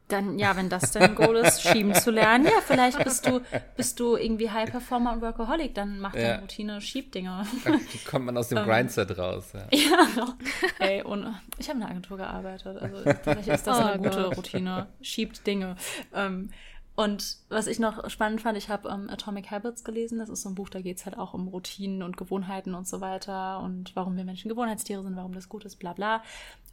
Dann, 0.07 0.39
ja, 0.39 0.55
wenn 0.55 0.69
das 0.69 0.91
dein 0.91 1.15
Goal 1.15 1.35
ist, 1.35 1.61
schieben 1.67 1.93
zu 1.93 2.11
lernen, 2.11 2.45
ja, 2.45 2.61
vielleicht 2.65 3.03
bist 3.03 3.27
du, 3.27 3.41
bist 3.75 3.99
du 3.99 4.15
irgendwie 4.15 4.49
High 4.49 4.71
Performer 4.71 5.11
und 5.11 5.21
Workaholic, 5.21 5.75
dann 5.75 5.99
macht 5.99 6.15
ja. 6.15 6.21
deine 6.21 6.41
Routine 6.43 6.79
Schiebdinge. 6.79 7.45
Wie 7.91 7.97
kommt 8.09 8.25
man 8.25 8.37
aus 8.37 8.47
dem 8.47 8.57
ähm, 8.59 8.65
Grindset 8.65 9.17
raus? 9.17 9.51
Ja, 9.53 9.67
ja 9.69 10.37
ey, 10.79 11.03
und 11.03 11.35
ich 11.57 11.67
habe 11.67 11.79
in 11.79 11.83
einer 11.83 11.91
Agentur 11.91 12.15
gearbeitet, 12.15 12.77
also 12.81 13.03
tatsächlich 13.03 13.47
ist 13.49 13.67
das 13.67 13.79
oh 13.79 13.83
eine 13.83 14.01
gute 14.01 14.27
Routine, 14.27 14.87
schiebt 15.01 15.45
Dinge. 15.45 15.75
Ähm, 16.13 16.51
und 16.97 17.37
was 17.49 17.67
ich 17.67 17.77
noch 17.77 18.09
spannend 18.09 18.41
fand, 18.41 18.57
ich 18.57 18.69
habe 18.69 18.89
ähm, 18.89 19.07
Atomic 19.07 19.51
Habits 19.51 19.83
gelesen. 19.83 20.17
Das 20.17 20.29
ist 20.29 20.41
so 20.41 20.49
ein 20.49 20.55
Buch, 20.55 20.69
da 20.69 20.81
geht 20.81 20.97
es 20.97 21.05
halt 21.05 21.15
auch 21.15 21.35
um 21.35 21.47
Routinen 21.47 22.01
und 22.01 22.17
Gewohnheiten 22.17 22.73
und 22.73 22.87
so 22.87 23.01
weiter 23.01 23.59
und 23.59 23.95
warum 23.95 24.17
wir 24.17 24.23
Menschen 24.23 24.49
Gewohnheitstiere 24.49 25.03
sind, 25.03 25.15
warum 25.15 25.31
das 25.31 25.47
gut 25.47 25.63
ist, 25.63 25.75
bla 25.75 25.93
bla. 25.93 26.23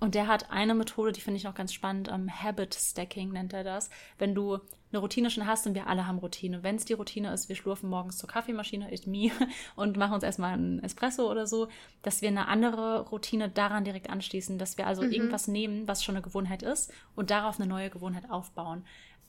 Und 0.01 0.15
der 0.15 0.27
hat 0.27 0.51
eine 0.51 0.75
Methode, 0.75 1.13
die 1.13 1.21
finde 1.21 1.37
ich 1.37 1.45
noch 1.45 1.55
ganz 1.55 1.75
spannend, 1.75 2.09
ähm, 2.11 2.31
Habit 2.31 2.75
Stacking 2.75 3.33
nennt 3.33 3.53
er 3.53 3.65
das. 3.65 3.91
Wenn 4.17 4.35
du 4.35 4.61
eine 4.95 5.01
Routine 5.01 5.29
schon 5.29 5.47
hast 5.47 5.67
und 5.67 5.75
wir 5.75 5.89
alle 5.89 6.07
haben 6.07 6.19
Routine. 6.19 6.63
Wenn 6.63 6.77
es 6.77 6.85
die 6.85 6.93
Routine 6.93 7.33
ist, 7.33 7.49
wir 7.49 7.57
schlurfen 7.57 7.91
morgens 7.91 8.17
zur 8.17 8.29
Kaffeemaschine, 8.29 8.93
ich 8.93 9.07
me, 9.07 9.31
und 9.77 9.97
machen 9.97 10.15
uns 10.15 10.23
erstmal 10.23 10.55
einen 10.55 10.83
Espresso 10.83 11.31
oder 11.31 11.47
so, 11.47 11.69
dass 12.03 12.23
wir 12.23 12.29
eine 12.29 12.49
andere 12.49 13.01
Routine 13.09 13.51
daran 13.51 13.85
direkt 13.85 14.09
anschließen, 14.09 14.57
dass 14.57 14.79
wir 14.79 14.87
also 14.87 15.03
mhm. 15.03 15.11
irgendwas 15.11 15.49
nehmen, 15.49 15.87
was 15.87 16.03
schon 16.03 16.15
eine 16.15 16.23
Gewohnheit 16.23 16.63
ist 16.63 16.93
und 17.15 17.31
darauf 17.31 17.59
eine 17.59 17.69
neue 17.69 17.91
Gewohnheit 17.91 18.31
aufbauen. 18.31 18.85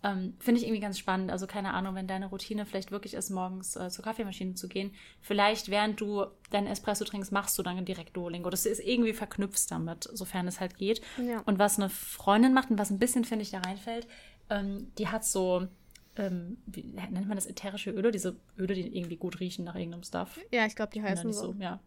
Ähm, 0.06 0.36
Finde 0.38 0.62
ich 0.62 0.68
irgendwie 0.68 0.82
ganz 0.82 1.00
spannend. 1.00 1.32
Also 1.32 1.48
keine 1.48 1.74
Ahnung, 1.74 1.96
wenn 1.96 2.06
deine 2.06 2.28
Routine 2.28 2.68
vielleicht 2.68 2.92
wirklich 2.92 3.16
ist, 3.16 3.32
morgens 3.32 3.76
äh, 3.76 3.90
zur 3.90 4.06
Kaffeemaschine 4.06 4.54
zu 4.54 4.68
gehen. 4.68 4.92
Vielleicht 5.20 5.70
während 5.70 6.00
du 6.00 6.26
deinen 6.52 6.68
Espresso 6.68 7.06
trinkst, 7.06 7.32
machst 7.32 7.58
du 7.58 7.64
dann 7.64 7.84
direkt 7.86 8.16
Duolingo. 8.16 8.52
Das 8.52 8.68
ist 8.68 8.80
irgendwie 8.80 9.14
verknüpft 9.14 9.72
damit, 9.72 10.08
sofern 10.14 10.48
es 10.48 10.60
halt 10.60 10.78
geht. 10.78 11.02
Ja. 11.18 11.42
Und 11.48 11.58
was 11.58 11.80
eine 11.80 11.90
Freundin 11.90 12.54
macht 12.54 12.70
und 12.70 12.78
was 12.78 12.92
ein 12.92 13.00
bisschen, 13.00 13.26
finde 13.26 13.42
ich, 13.42 13.50
da 13.50 13.62
reinfällt, 13.62 14.08
ähm, 14.52 14.92
die 15.00 15.08
hat 15.08 15.26
so, 15.26 15.68
ähm, 16.18 16.58
wie 16.68 16.84
nennt 16.84 17.28
man 17.28 17.36
das, 17.36 17.48
ätherische 17.48 17.90
Öle? 17.90 18.12
Diese 18.12 18.36
Öle, 18.60 18.76
die 18.76 18.96
irgendwie 18.96 19.18
gut 19.18 19.40
riechen 19.40 19.66
nach 19.66 19.76
irgendeinem 19.76 20.04
Stuff. 20.04 20.40
Ja, 20.52 20.68
ich 20.68 20.76
glaube, 20.76 20.92
die 20.94 21.02
heißen 21.02 21.34
so. 21.34 21.54
so. 21.54 21.56
Ja, 21.58 21.80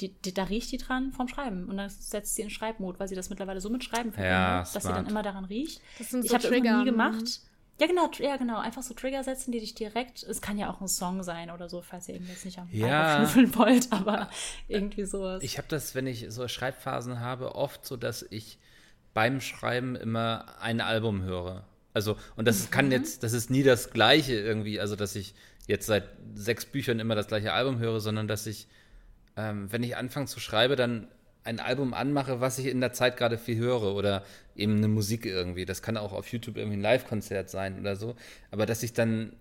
die, 0.00 0.14
die, 0.14 0.32
da 0.32 0.44
riecht 0.44 0.72
die 0.72 0.78
dran 0.78 1.12
vom 1.12 1.28
Schreiben. 1.28 1.68
Und 1.68 1.76
dann 1.76 1.90
setzt 1.90 2.34
sie 2.36 2.42
in 2.42 2.50
Schreibmod, 2.50 2.98
weil 2.98 3.08
sie 3.08 3.14
das 3.14 3.28
mittlerweile 3.30 3.60
so 3.60 3.68
mit 3.68 3.84
Schreiben 3.84 4.12
verbindet, 4.12 4.32
ja, 4.32 4.60
dass 4.60 4.82
sie 4.82 4.88
dann 4.88 5.06
immer 5.06 5.22
daran 5.22 5.44
riecht. 5.44 5.80
Das 5.98 6.10
sind 6.10 6.22
so 6.22 6.26
ich 6.26 6.34
habe 6.34 6.42
das 6.42 6.78
nie 6.78 6.84
gemacht. 6.84 7.42
Ja, 7.80 7.86
genau, 7.86 8.10
ja, 8.18 8.36
genau. 8.36 8.58
Einfach 8.58 8.82
so 8.82 8.92
Trigger 8.92 9.24
setzen, 9.24 9.52
die 9.52 9.60
dich 9.60 9.74
direkt. 9.74 10.22
Es 10.22 10.42
kann 10.42 10.58
ja 10.58 10.70
auch 10.70 10.82
ein 10.82 10.88
Song 10.88 11.22
sein 11.22 11.50
oder 11.50 11.70
so, 11.70 11.80
falls 11.80 12.08
ihr 12.08 12.14
irgendwas 12.14 12.44
nicht 12.44 12.58
am 12.58 12.68
ja. 12.70 13.16
schnüffeln 13.16 13.54
wollt, 13.56 13.90
aber 13.90 14.28
irgendwie 14.68 15.06
sowas. 15.06 15.42
Ich 15.42 15.56
habe 15.56 15.66
das, 15.68 15.94
wenn 15.94 16.06
ich 16.06 16.26
so 16.28 16.46
Schreibphasen 16.46 17.20
habe, 17.20 17.54
oft 17.54 17.86
so, 17.86 17.96
dass 17.96 18.22
ich 18.28 18.58
beim 19.14 19.40
Schreiben 19.40 19.96
immer 19.96 20.44
ein 20.60 20.82
Album 20.82 21.22
höre. 21.22 21.64
Also, 21.94 22.16
und 22.36 22.46
das 22.46 22.66
mhm. 22.66 22.70
kann 22.70 22.92
jetzt, 22.92 23.22
das 23.22 23.32
ist 23.32 23.50
nie 23.50 23.62
das 23.62 23.90
gleiche 23.90 24.34
irgendwie, 24.34 24.78
also 24.78 24.94
dass 24.94 25.16
ich 25.16 25.34
jetzt 25.66 25.86
seit 25.86 26.04
sechs 26.34 26.66
Büchern 26.66 27.00
immer 27.00 27.14
das 27.14 27.28
gleiche 27.28 27.54
Album 27.54 27.78
höre, 27.78 28.00
sondern 28.00 28.28
dass 28.28 28.46
ich, 28.46 28.68
ähm, 29.36 29.72
wenn 29.72 29.82
ich 29.82 29.96
anfange 29.96 30.26
zu 30.26 30.38
schreiben, 30.38 30.76
dann 30.76 31.08
ein 31.44 31.60
Album 31.60 31.94
anmache, 31.94 32.40
was 32.40 32.58
ich 32.58 32.66
in 32.66 32.80
der 32.80 32.92
Zeit 32.92 33.16
gerade 33.16 33.38
viel 33.38 33.56
höre 33.56 33.94
oder 33.94 34.24
eben 34.54 34.76
eine 34.76 34.88
Musik 34.88 35.24
irgendwie. 35.26 35.64
Das 35.64 35.82
kann 35.82 35.96
auch 35.96 36.12
auf 36.12 36.30
YouTube 36.32 36.56
irgendwie 36.56 36.76
ein 36.76 36.82
Live-Konzert 36.82 37.50
sein 37.50 37.78
oder 37.80 37.96
so. 37.96 38.14
Aber 38.50 38.66
dass 38.66 38.82
ich 38.82 38.92
dann 38.92 39.34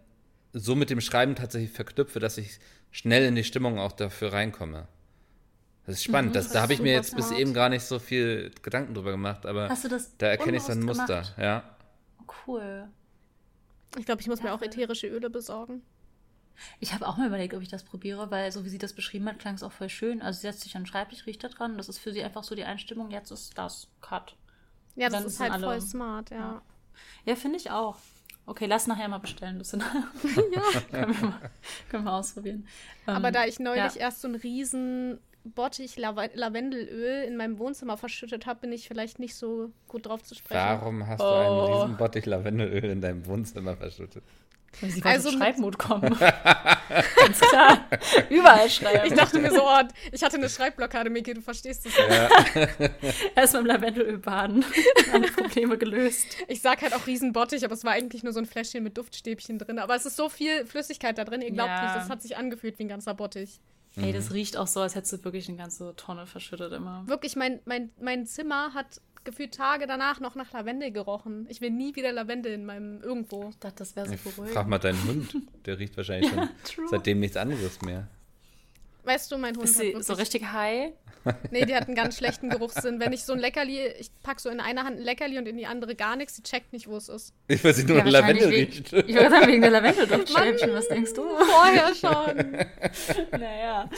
so 0.53 0.75
mit 0.75 0.89
dem 0.89 1.01
Schreiben 1.01 1.35
tatsächlich 1.35 1.71
verknüpfe, 1.71 2.19
dass 2.19 2.38
ich 2.38 2.59
schnell 2.91 3.25
in 3.25 3.35
die 3.35 3.43
Stimmung 3.43 3.79
auch 3.79 3.91
dafür 3.91 4.33
reinkomme. 4.33 4.88
Das 5.85 5.95
ist 5.95 6.03
spannend. 6.03 6.31
Mhm, 6.31 6.33
das, 6.33 6.45
das 6.45 6.53
da 6.53 6.62
habe 6.62 6.73
ich 6.73 6.81
mir 6.81 6.93
jetzt 6.93 7.12
smart. 7.12 7.29
bis 7.29 7.38
eben 7.38 7.53
gar 7.53 7.69
nicht 7.69 7.83
so 7.83 7.99
viel 7.99 8.51
Gedanken 8.62 8.93
drüber 8.93 9.12
gemacht, 9.12 9.45
aber 9.45 9.75
da 10.17 10.27
erkenne 10.27 10.57
ich 10.57 10.63
so 10.63 10.71
ein 10.71 10.81
Muster. 10.81 11.05
Gemacht? 11.05 11.35
Ja. 11.38 11.63
Cool. 12.47 12.88
Ich 13.97 14.05
glaube, 14.05 14.21
ich 14.21 14.27
muss 14.27 14.39
ja, 14.39 14.45
mir 14.45 14.53
auch 14.53 14.62
ätherische 14.62 15.07
Öle 15.07 15.29
besorgen. 15.29 15.81
Ich 16.80 16.93
habe 16.93 17.08
auch 17.08 17.17
mal 17.17 17.28
überlegt, 17.28 17.54
ob 17.54 17.62
ich 17.62 17.69
das 17.69 17.84
probiere, 17.84 18.32
weil 18.32 18.52
so 18.52 18.65
wie 18.65 18.69
sie 18.69 18.78
das 18.78 18.93
beschrieben 18.93 19.28
hat, 19.28 19.39
klang 19.39 19.56
es 19.56 19.63
auch 19.63 19.72
voll 19.72 19.89
schön. 19.89 20.22
Also 20.22 20.38
sie 20.38 20.48
setzt 20.48 20.62
sich 20.62 20.76
an 20.76 20.84
den 20.84 20.88
Schreibtisch, 20.88 21.26
riecht 21.26 21.43
da 21.43 21.48
dran. 21.48 21.78
Das 21.78 21.89
ist 21.89 22.00
für 22.00 22.12
sie 22.12 22.24
einfach 22.24 22.43
so 22.43 22.56
die 22.56 22.63
Einstimmung, 22.63 23.12
jetzt 23.12 23.32
ist 23.32 23.58
das 23.58 23.88
Cut. 24.02 24.36
Ja, 24.95 25.10
das 25.10 25.26
ist 25.26 25.39
halt 25.39 25.52
alle, 25.52 25.65
voll 25.65 25.82
smart, 25.82 26.32
ja. 26.32 26.38
Ja, 26.38 26.62
ja 27.26 27.36
finde 27.36 27.58
ich 27.58 27.72
auch. 27.72 27.98
Okay, 28.45 28.65
lass 28.65 28.88
nachher 28.88 29.08
mal 29.08 29.19
bestellen. 29.19 29.60
Das 29.60 29.69
sind, 29.69 29.84
ja. 30.56 30.82
können, 30.91 31.22
wir 31.22 31.28
mal, 31.28 31.52
können 31.89 32.04
wir 32.04 32.13
ausprobieren. 32.13 32.67
Aber 33.06 33.28
ähm, 33.28 33.34
da 33.34 33.45
ich 33.45 33.60
neulich 33.60 33.95
ja. 33.95 34.02
erst 34.02 34.22
so 34.22 34.28
einen 34.28 34.36
riesen 34.36 35.19
Bottich 35.43 35.98
Lavendelöl 35.98 37.24
in 37.24 37.38
meinem 37.38 37.60
Wohnzimmer 37.60 37.98
verschüttet 37.98 38.45
habe, 38.45 38.62
bin 38.62 38.72
ich 38.72 38.88
vielleicht 38.88 39.19
nicht 39.19 39.36
so 39.36 39.72
gut 39.88 40.08
drauf 40.08 40.24
zu 40.24 40.36
sprechen. 40.36 40.60
Warum 40.60 41.08
hast 41.08 41.22
oh. 41.22 41.24
du 41.24 41.36
einen 41.36 41.50
oh. 41.50 41.82
riesen 41.82 41.98
Bottich 41.98 42.26
Lavendelöl 42.26 42.86
in 42.86 43.02
deinem 43.02 43.26
Wohnzimmer 43.26 43.78
verschüttet? 43.78 44.24
Weil 44.82 44.89
sie 44.91 45.03
also 45.03 45.32
Schreibmut 45.32 45.77
kommen. 45.77 46.17
Ganz 46.19 47.39
klar. 47.39 47.88
Überall 48.29 48.69
schreiben. 48.69 49.05
Ich 49.05 49.13
dachte 49.13 49.39
mir 49.39 49.51
so, 49.51 49.63
oh, 49.63 49.82
ich 50.12 50.23
hatte 50.23 50.38
eine 50.38 50.49
Schreibblockade, 50.49 51.10
Miki, 51.10 51.34
du 51.34 51.41
verstehst 51.41 51.86
das 51.86 51.93
ja. 51.97 52.29
Erstmal 53.36 53.62
im 53.62 53.67
Lavendelöl 53.67 54.17
baden. 54.17 54.63
Alle 55.12 55.27
Probleme 55.27 55.77
gelöst. 55.77 56.38
Ich 56.47 56.62
sag 56.62 56.82
halt 56.82 56.93
auch 56.93 57.08
Riesenbottich, 57.08 57.65
aber 57.65 57.73
es 57.73 57.84
war 57.84 57.91
eigentlich 57.91 58.23
nur 58.23 58.34
so 58.34 58.39
ein 58.39 58.45
Fläschchen 58.45 58.84
mit 58.84 58.97
Duftstäbchen 58.97 59.60
drin. 59.60 59.79
Aber 59.79 59.95
es 59.95 60.05
ist 60.05 60.15
so 60.15 60.29
viel 60.29 60.65
Flüssigkeit 60.65 61.17
da 61.17 61.25
drin, 61.25 61.41
ihr 61.41 61.51
glaubt 61.51 61.69
ja. 61.69 61.84
nicht, 61.84 61.95
das 61.95 62.10
hat 62.10 62.21
sich 62.21 62.38
angefühlt 62.38 62.79
wie 62.79 62.84
ein 62.84 62.89
ganzer 62.89 63.13
Bottich. 63.13 63.60
Ey, 63.95 64.13
das 64.13 64.34
riecht 64.34 64.55
auch 64.55 64.67
so, 64.67 64.82
als 64.82 64.95
hättest 64.95 65.13
du 65.13 65.23
wirklich 65.23 65.49
eine 65.49 65.58
ganze 65.58 65.95
Tonne 65.95 66.25
verschüttet 66.25 66.71
immer. 66.73 67.03
Wirklich, 67.08 67.36
mein, 67.36 67.60
mein, 67.65 67.91
mein 67.99 68.25
Zimmer 68.25 68.73
hat 68.73 69.01
gefühlt 69.30 69.54
Tage 69.54 69.86
danach 69.86 70.20
noch 70.20 70.34
nach 70.34 70.52
Lavendel 70.54 70.92
gerochen. 70.92 71.46
Ich 71.50 71.62
will 71.62 71.70
nie 71.70 71.96
wieder 71.96 72.12
Lavendel 72.12 72.52
in 72.52 72.65
meinem 72.65 73.02
irgendwo. 73.02 73.50
Ich 73.50 73.60
dachte, 73.60 73.76
das 73.78 73.96
wäre 73.96 74.08
so 74.08 74.15
beruhigend. 74.15 74.56
Frag 74.56 74.68
mal 74.68 74.80
deinen 74.80 75.04
Hund. 75.06 75.36
Der 75.65 75.78
riecht 75.78 75.96
wahrscheinlich 75.98 76.32
ja, 76.32 76.50
schon 76.74 76.88
seitdem 76.89 77.20
nichts 77.20 77.38
anderes 77.38 77.82
mehr. 77.82 78.08
Weißt 79.04 79.32
du, 79.32 79.38
mein 79.38 79.56
Hund 79.56 79.65
Ist 79.65 79.78
sie 79.78 79.96
so 80.00 80.13
richtig 80.13 80.52
high? 80.52 80.94
Nee, 81.52 81.65
die 81.65 81.76
hat 81.76 81.86
einen 81.86 81.96
ganz 81.96 82.18
schlechten 82.18 82.50
Geruchssinn. 82.50 83.02
Wenn 83.02 83.12
ich 83.12 83.24
so 83.24 83.34
ein 83.34 83.39
Leckerli, 83.39 83.88
ich 84.00 84.10
packe 84.24 84.42
so 84.42 84.50
in 84.50 84.62
einer 84.62 84.86
Hand 84.86 84.98
ein 84.98 85.04
Leckerli 85.04 85.38
und 85.38 85.48
in 85.50 85.58
die 85.58 85.68
andere 85.68 85.94
gar 85.94 86.15
nichts, 86.15 86.36
die 86.36 86.44
checkt 86.44 86.72
nicht, 86.72 86.88
wo 86.88 86.96
es 86.96 87.10
ist. 87.10 87.34
Ich 87.50 87.62
weiß 87.62 87.76
nicht, 87.76 87.89
nur 87.89 87.98
ja, 87.98 88.06
Lavendel 88.06 88.48
riecht. 88.48 88.94
Ich 88.94 89.13
würde 89.13 89.30
sagen, 89.30 89.48
wegen 89.48 89.62
der 89.62 89.72
Lavendelduftstäbchen, 89.72 90.72
was 90.72 90.88
denkst 90.88 91.13
du? 91.13 91.24
Vorher 91.28 91.94
schon. 91.94 92.58
naja. 93.39 93.89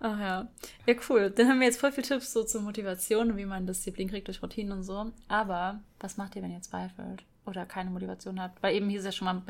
Ach 0.00 0.18
ja. 0.18 0.48
Ja, 0.86 0.94
cool. 1.08 1.30
Dann 1.30 1.48
haben 1.48 1.60
wir 1.60 1.66
jetzt 1.66 1.80
voll 1.80 1.92
viele 1.92 2.06
Tipps 2.06 2.32
so 2.32 2.44
zur 2.44 2.62
Motivation 2.62 3.30
und 3.30 3.36
wie 3.36 3.46
man 3.46 3.66
Disziplin 3.66 4.08
kriegt 4.08 4.28
durch 4.28 4.42
Routinen 4.42 4.72
und 4.72 4.82
so. 4.82 5.12
Aber 5.28 5.80
was 6.00 6.16
macht 6.16 6.36
ihr, 6.36 6.42
wenn 6.42 6.52
ihr 6.52 6.62
zweifelt 6.62 7.24
oder 7.46 7.66
keine 7.66 7.90
Motivation 7.90 8.40
habt? 8.40 8.62
Weil 8.62 8.74
eben 8.74 8.88
hier 8.88 8.98
ist 8.98 9.06
ja 9.06 9.12
schon 9.12 9.26
mal, 9.26 9.42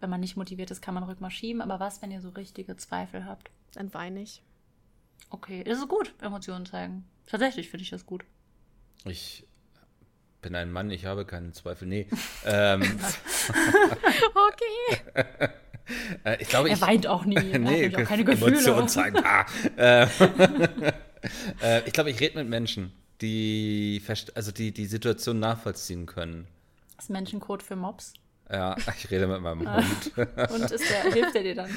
wenn 0.00 0.10
man 0.10 0.20
nicht 0.20 0.36
motiviert 0.36 0.70
ist, 0.70 0.82
kann 0.82 0.94
man 0.94 1.02
Rückmal 1.02 1.30
schieben. 1.30 1.60
Aber 1.60 1.80
was, 1.80 2.02
wenn 2.02 2.10
ihr 2.10 2.20
so 2.20 2.30
richtige 2.30 2.76
Zweifel 2.76 3.24
habt? 3.24 3.50
dann 3.78 3.92
weine 3.94 4.22
ich. 4.22 4.42
Okay, 5.30 5.62
ist 5.62 5.78
es 5.78 5.88
gut, 5.88 6.14
Emotionen 6.20 6.66
zeigen. 6.66 7.04
Tatsächlich 7.26 7.68
finde 7.68 7.82
ich 7.82 7.90
das 7.90 8.06
gut. 8.06 8.24
Ich 9.04 9.46
bin 10.40 10.54
ein 10.54 10.72
Mann, 10.72 10.90
ich 10.90 11.04
habe 11.04 11.24
keinen 11.24 11.52
Zweifel. 11.52 11.86
Nee. 11.86 12.08
ähm, 12.44 12.82
okay. 14.34 15.48
äh, 16.24 16.36
ich 16.40 16.48
glaube, 16.48 16.68
er 16.68 16.74
ich, 16.76 16.80
weint 16.80 17.06
auch 17.06 17.24
nie. 17.24 17.36
Er 17.36 17.42
nee, 17.44 17.50
hat 17.52 17.62
nämlich 17.62 17.96
auch 17.96 18.04
keine 18.04 18.24
Gefühle. 18.24 18.50
Emotionen 18.52 18.88
zeigen. 18.88 19.18
Ah. 19.24 19.46
Äh, 19.76 20.06
äh, 21.62 21.82
ich 21.86 21.92
glaube, 21.92 22.10
ich 22.10 22.20
rede 22.20 22.38
mit 22.38 22.48
Menschen, 22.48 22.92
die, 23.20 24.02
also 24.34 24.52
die 24.52 24.72
die 24.72 24.86
Situation 24.86 25.38
nachvollziehen 25.40 26.06
können. 26.06 26.46
Das 26.96 27.08
Menschencode 27.08 27.62
für 27.62 27.76
Mobs. 27.76 28.12
Ja, 28.50 28.76
ich 28.96 29.10
rede 29.10 29.26
mit 29.26 29.40
meinem 29.40 29.66
Ah. 29.66 29.76
Hund. 29.82 30.50
Und 30.50 30.70
ist 30.70 30.90
der, 30.90 31.12
hilft 31.12 31.34
er 31.34 31.42
dir 31.42 31.54
dann? 31.54 31.70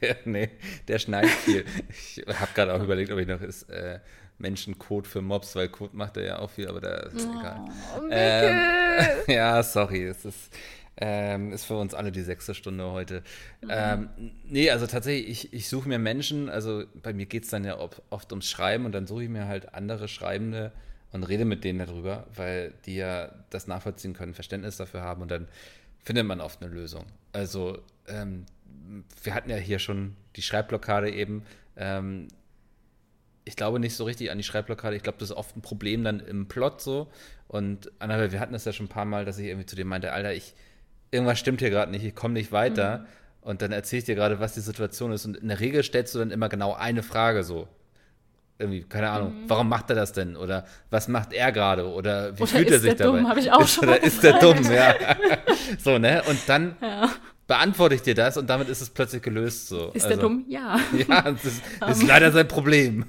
Der, 0.00 0.16
nee, 0.24 0.50
der 0.86 0.98
schneidet 0.98 1.30
viel. 1.30 1.64
Ich 1.88 2.22
habe 2.28 2.50
gerade 2.54 2.74
auch 2.74 2.82
überlegt, 2.82 3.10
ob 3.10 3.18
ich 3.18 3.26
noch 3.26 3.40
ist, 3.40 3.68
äh, 3.70 3.98
Menschencode 4.38 5.06
für 5.06 5.20
Mobs, 5.20 5.54
weil 5.56 5.68
Code 5.68 5.96
macht 5.96 6.16
er 6.16 6.24
ja 6.24 6.38
auch 6.38 6.50
viel, 6.50 6.68
aber 6.68 6.80
da 6.80 6.94
ist 7.00 7.26
egal. 7.26 7.60
Oh, 7.98 8.02
Ähm, 8.10 8.56
Mikkel. 9.16 9.34
ja, 9.34 9.62
sorry, 9.62 10.04
es 10.04 10.24
ist, 10.24 10.50
ähm, 11.00 11.52
ist 11.52 11.64
für 11.64 11.76
uns 11.76 11.94
alle 11.94 12.12
die 12.12 12.22
sechste 12.22 12.54
Stunde 12.54 12.90
heute. 12.90 13.22
Ähm, 13.68 14.10
nee, 14.44 14.70
also 14.70 14.86
tatsächlich, 14.86 15.46
ich, 15.46 15.52
ich 15.52 15.68
suche 15.68 15.88
mir 15.88 15.98
Menschen, 15.98 16.48
also 16.48 16.84
bei 17.02 17.12
mir 17.12 17.26
geht 17.26 17.44
es 17.44 17.50
dann 17.50 17.64
ja 17.64 17.78
oft 17.78 18.32
ums 18.32 18.48
Schreiben 18.48 18.84
und 18.84 18.92
dann 18.92 19.06
suche 19.06 19.24
ich 19.24 19.28
mir 19.30 19.46
halt 19.46 19.74
andere 19.74 20.08
Schreibende 20.08 20.72
und 21.12 21.24
rede 21.24 21.44
mit 21.44 21.64
denen 21.64 21.78
darüber, 21.78 22.26
weil 22.34 22.74
die 22.84 22.96
ja 22.96 23.30
das 23.50 23.66
nachvollziehen 23.66 24.12
können, 24.12 24.34
Verständnis 24.34 24.76
dafür 24.76 25.00
haben 25.00 25.22
und 25.22 25.30
dann 25.30 25.48
findet 26.02 26.26
man 26.26 26.40
oft 26.40 26.62
eine 26.62 26.72
Lösung. 26.72 27.06
Also 27.32 27.78
ähm, 28.06 28.44
wir 29.22 29.34
hatten 29.34 29.50
ja 29.50 29.56
hier 29.56 29.78
schon 29.78 30.16
die 30.36 30.42
Schreibblockade 30.42 31.10
eben. 31.10 31.44
Ähm, 31.76 32.28
ich 33.44 33.56
glaube 33.56 33.80
nicht 33.80 33.96
so 33.96 34.04
richtig 34.04 34.30
an 34.30 34.38
die 34.38 34.44
Schreibblockade. 34.44 34.96
Ich 34.96 35.02
glaube, 35.02 35.18
das 35.18 35.30
ist 35.30 35.36
oft 35.36 35.56
ein 35.56 35.62
Problem 35.62 36.04
dann 36.04 36.20
im 36.20 36.46
Plot 36.46 36.80
so. 36.80 37.10
Und 37.48 37.90
Annabelle, 37.98 38.32
wir 38.32 38.40
hatten 38.40 38.52
das 38.52 38.64
ja 38.64 38.72
schon 38.72 38.86
ein 38.86 38.90
paar 38.90 39.04
Mal, 39.06 39.24
dass 39.24 39.38
ich 39.38 39.46
irgendwie 39.46 39.66
zu 39.66 39.76
dir 39.76 39.84
meinte, 39.84 40.12
Alter, 40.12 40.32
ich, 40.32 40.54
irgendwas 41.10 41.38
stimmt 41.38 41.60
hier 41.60 41.70
gerade 41.70 41.90
nicht, 41.90 42.04
ich 42.04 42.14
komme 42.14 42.34
nicht 42.34 42.52
weiter. 42.52 43.06
Und 43.42 43.62
dann 43.62 43.72
erzähle 43.72 44.00
ich 44.00 44.04
dir 44.04 44.14
gerade, 44.14 44.38
was 44.38 44.52
die 44.54 44.60
Situation 44.60 45.12
ist. 45.12 45.24
Und 45.24 45.36
in 45.38 45.48
der 45.48 45.60
Regel 45.60 45.82
stellst 45.82 46.14
du 46.14 46.18
dann 46.18 46.30
immer 46.30 46.48
genau 46.50 46.74
eine 46.74 47.02
Frage 47.02 47.42
so. 47.42 47.68
Irgendwie, 48.58 48.82
keine 48.82 49.08
Ahnung, 49.08 49.32
warum 49.48 49.70
macht 49.70 49.88
er 49.88 49.96
das 49.96 50.12
denn? 50.12 50.36
Oder 50.36 50.66
was 50.90 51.08
macht 51.08 51.32
er 51.32 51.50
gerade? 51.50 51.88
Oder 51.88 52.36
wie 52.36 52.42
Oder 52.42 52.46
fühlt 52.46 52.68
er 52.68 52.76
ist 52.76 52.82
sich 52.82 52.94
der 52.96 53.06
dabei? 53.06 53.20
dumm? 53.22 53.38
Ich 53.38 53.50
auch 53.50 53.66
schon 53.66 53.84
Oder 53.88 53.98
mal 53.98 54.06
ist 54.06 54.22
der 54.22 54.38
dumm, 54.38 54.70
ja. 54.70 54.94
so, 55.82 55.96
ne? 55.98 56.22
Und 56.28 56.38
dann 56.46 56.76
Ja. 56.82 57.10
beantworte 57.46 57.94
ich 57.94 58.02
dir 58.02 58.14
das 58.14 58.36
und 58.36 58.50
damit 58.50 58.68
ist 58.68 58.82
es 58.82 58.90
plötzlich 58.90 59.22
gelöst 59.22 59.68
so. 59.68 59.86
Ist 59.94 60.04
also, 60.04 60.08
der 60.08 60.16
dumm? 60.18 60.44
Ja. 60.48 60.78
Ja, 61.08 61.22
das 61.22 61.42
ist, 61.46 61.62
das 61.80 61.96
ist 62.02 62.06
leider 62.06 62.30
sein 62.32 62.46
Problem. 62.46 63.06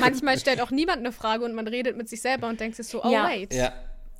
Manchmal 0.00 0.36
stellt 0.38 0.60
auch 0.60 0.72
niemand 0.72 0.98
eine 0.98 1.12
Frage 1.12 1.44
und 1.44 1.54
man 1.54 1.68
redet 1.68 1.96
mit 1.96 2.08
sich 2.08 2.20
selber 2.20 2.48
und 2.48 2.58
denkt 2.58 2.74
sich 2.76 2.88
so, 2.88 3.04
oh 3.04 3.12
Ja. 3.12 3.28
wait. 3.28 3.54
ja, 3.54 3.72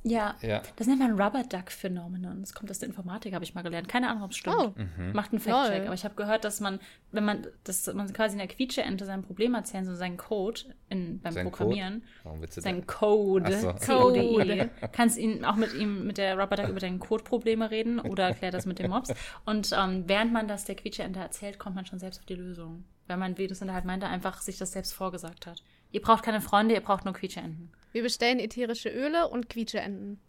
Ja. 0.09 0.35
ja. 0.41 0.61
Das 0.75 0.87
nennt 0.87 0.99
man 0.99 1.19
Rubber 1.19 1.43
Duck 1.43 1.71
Phenomenon. 1.71 2.39
Das 2.41 2.53
kommt 2.53 2.71
aus 2.71 2.79
der 2.79 2.87
Informatik, 2.87 3.33
habe 3.33 3.43
ich 3.43 3.53
mal 3.55 3.61
gelernt. 3.61 3.87
Keine 3.87 4.09
Ahnung, 4.09 4.23
ob 4.23 4.31
es 4.31 4.37
stimmt. 4.37 4.55
Oh. 4.57 4.73
Macht 5.13 5.31
einen 5.31 5.39
Fact-Check. 5.39 5.85
Aber 5.85 5.93
ich 5.93 6.03
habe 6.03 6.15
gehört, 6.15 6.45
dass 6.45 6.59
man, 6.59 6.79
wenn 7.11 7.25
man, 7.25 7.47
dass 7.63 7.93
man 7.93 8.11
quasi 8.13 8.33
in 8.33 8.39
der 8.39 8.47
Quietscheente 8.47 9.05
sein 9.05 9.23
Problem 9.23 9.53
erzählen, 9.53 9.85
so 9.85 9.95
seinen 9.95 10.17
Code 10.17 10.61
in, 10.89 11.19
beim 11.19 11.33
Sein 11.33 11.49
Programmieren. 11.49 12.01
Code? 12.01 12.11
Warum 12.23 12.41
willst 12.41 12.57
du 12.57 12.61
Sein 12.61 12.83
das? 12.85 12.95
Code. 12.95 13.57
So. 13.57 13.73
C-O-D-E. 13.77 14.69
Kannst 14.91 15.17
ihn 15.17 15.45
auch 15.45 15.55
mit 15.55 15.73
ihm, 15.73 16.05
mit 16.07 16.17
der 16.17 16.37
Rubber 16.37 16.55
Duck 16.55 16.69
über 16.69 16.79
deine 16.79 16.99
Code-Probleme 16.99 17.69
reden 17.71 17.99
oder 17.99 18.27
erklärt 18.27 18.53
das 18.53 18.65
mit 18.65 18.79
den 18.79 18.89
Mobs. 18.89 19.13
Und 19.45 19.71
ähm, 19.77 20.03
während 20.07 20.31
man 20.31 20.47
das 20.47 20.65
der 20.65 20.75
Quietscheente 20.75 21.19
erzählt, 21.19 21.59
kommt 21.59 21.75
man 21.75 21.85
schon 21.85 21.99
selbst 21.99 22.19
auf 22.19 22.25
die 22.25 22.35
Lösung. 22.35 22.85
Weil 23.07 23.17
man, 23.17 23.37
wie 23.37 23.47
das 23.47 23.61
halt 23.61 23.85
meinte, 23.85 24.07
einfach 24.07 24.41
sich 24.41 24.57
das 24.57 24.73
selbst 24.73 24.93
vorgesagt 24.93 25.47
hat. 25.47 25.63
Ihr 25.91 26.01
braucht 26.01 26.23
keine 26.23 26.41
Freunde, 26.41 26.75
ihr 26.75 26.81
braucht 26.81 27.05
nur 27.05 27.13
Quietscheenten. 27.13 27.71
Wir 27.97 28.03
bestellen 28.03 28.37
ätherische 28.37 28.89
Öle 28.89 29.27
und 29.27 29.49
Quietscheenten. 29.49 30.19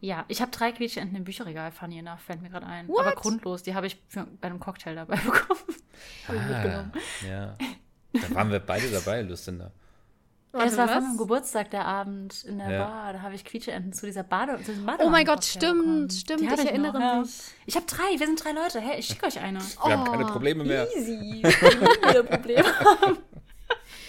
Ja, 0.00 0.24
ich 0.26 0.40
habe 0.42 0.50
drei 0.50 0.72
Quietscheenten 0.72 1.14
im 1.16 1.22
Bücherregal, 1.22 1.70
funny 1.70 2.00
enough, 2.00 2.18
fällt 2.18 2.42
mir 2.42 2.50
gerade 2.50 2.66
ein. 2.66 2.88
What? 2.88 3.06
Aber 3.06 3.12
grundlos, 3.14 3.62
die 3.62 3.76
habe 3.76 3.86
ich 3.86 4.02
für, 4.08 4.26
bei 4.40 4.48
einem 4.48 4.58
Cocktail 4.58 4.96
dabei 4.96 5.14
bekommen. 5.24 5.60
Ich. 5.68 6.28
Ah, 6.28 6.90
ja. 7.24 7.56
Da 8.14 8.34
waren 8.34 8.50
wir 8.50 8.58
beide 8.58 8.90
dabei, 8.90 9.22
Lucinda. 9.22 9.70
Es 10.52 10.76
war 10.76 10.88
von 10.88 11.04
meinem 11.04 11.16
Geburtstag 11.18 11.70
der 11.70 11.84
Abend 11.84 12.42
in 12.42 12.58
der 12.58 12.68
Ja. 12.68 12.84
Bar. 12.84 13.12
Da 13.12 13.22
habe 13.22 13.36
ich 13.36 13.44
Quietscheenten 13.44 13.92
zu 13.92 14.06
dieser 14.06 14.24
Bade, 14.24 14.56
zu 14.56 14.72
diesem 14.72 14.90
Oh 14.98 15.08
mein 15.08 15.24
Gott, 15.24 15.44
stimmt, 15.44 15.78
bekommen. 15.78 16.10
stimmt, 16.10 16.40
Die 16.40 16.44
ich 16.46 16.50
noch, 16.50 16.58
erinnere 16.58 16.98
ja. 17.00 17.20
mich. 17.20 17.30
Ich 17.66 17.76
habe 17.76 17.86
drei, 17.86 18.18
wir 18.18 18.26
sind 18.26 18.42
drei 18.42 18.50
Leute. 18.50 18.80
Hey, 18.80 18.98
ich 18.98 19.06
schicke 19.06 19.26
euch 19.26 19.38
eine. 19.38 19.60
Wir 19.60 19.96
haben 19.96 20.04
keine 20.10 20.26
Probleme 20.26 20.64
mehr. 20.64 20.88
Easy. 20.96 21.44
Wieder 21.44 22.24
Probleme. 22.24 22.64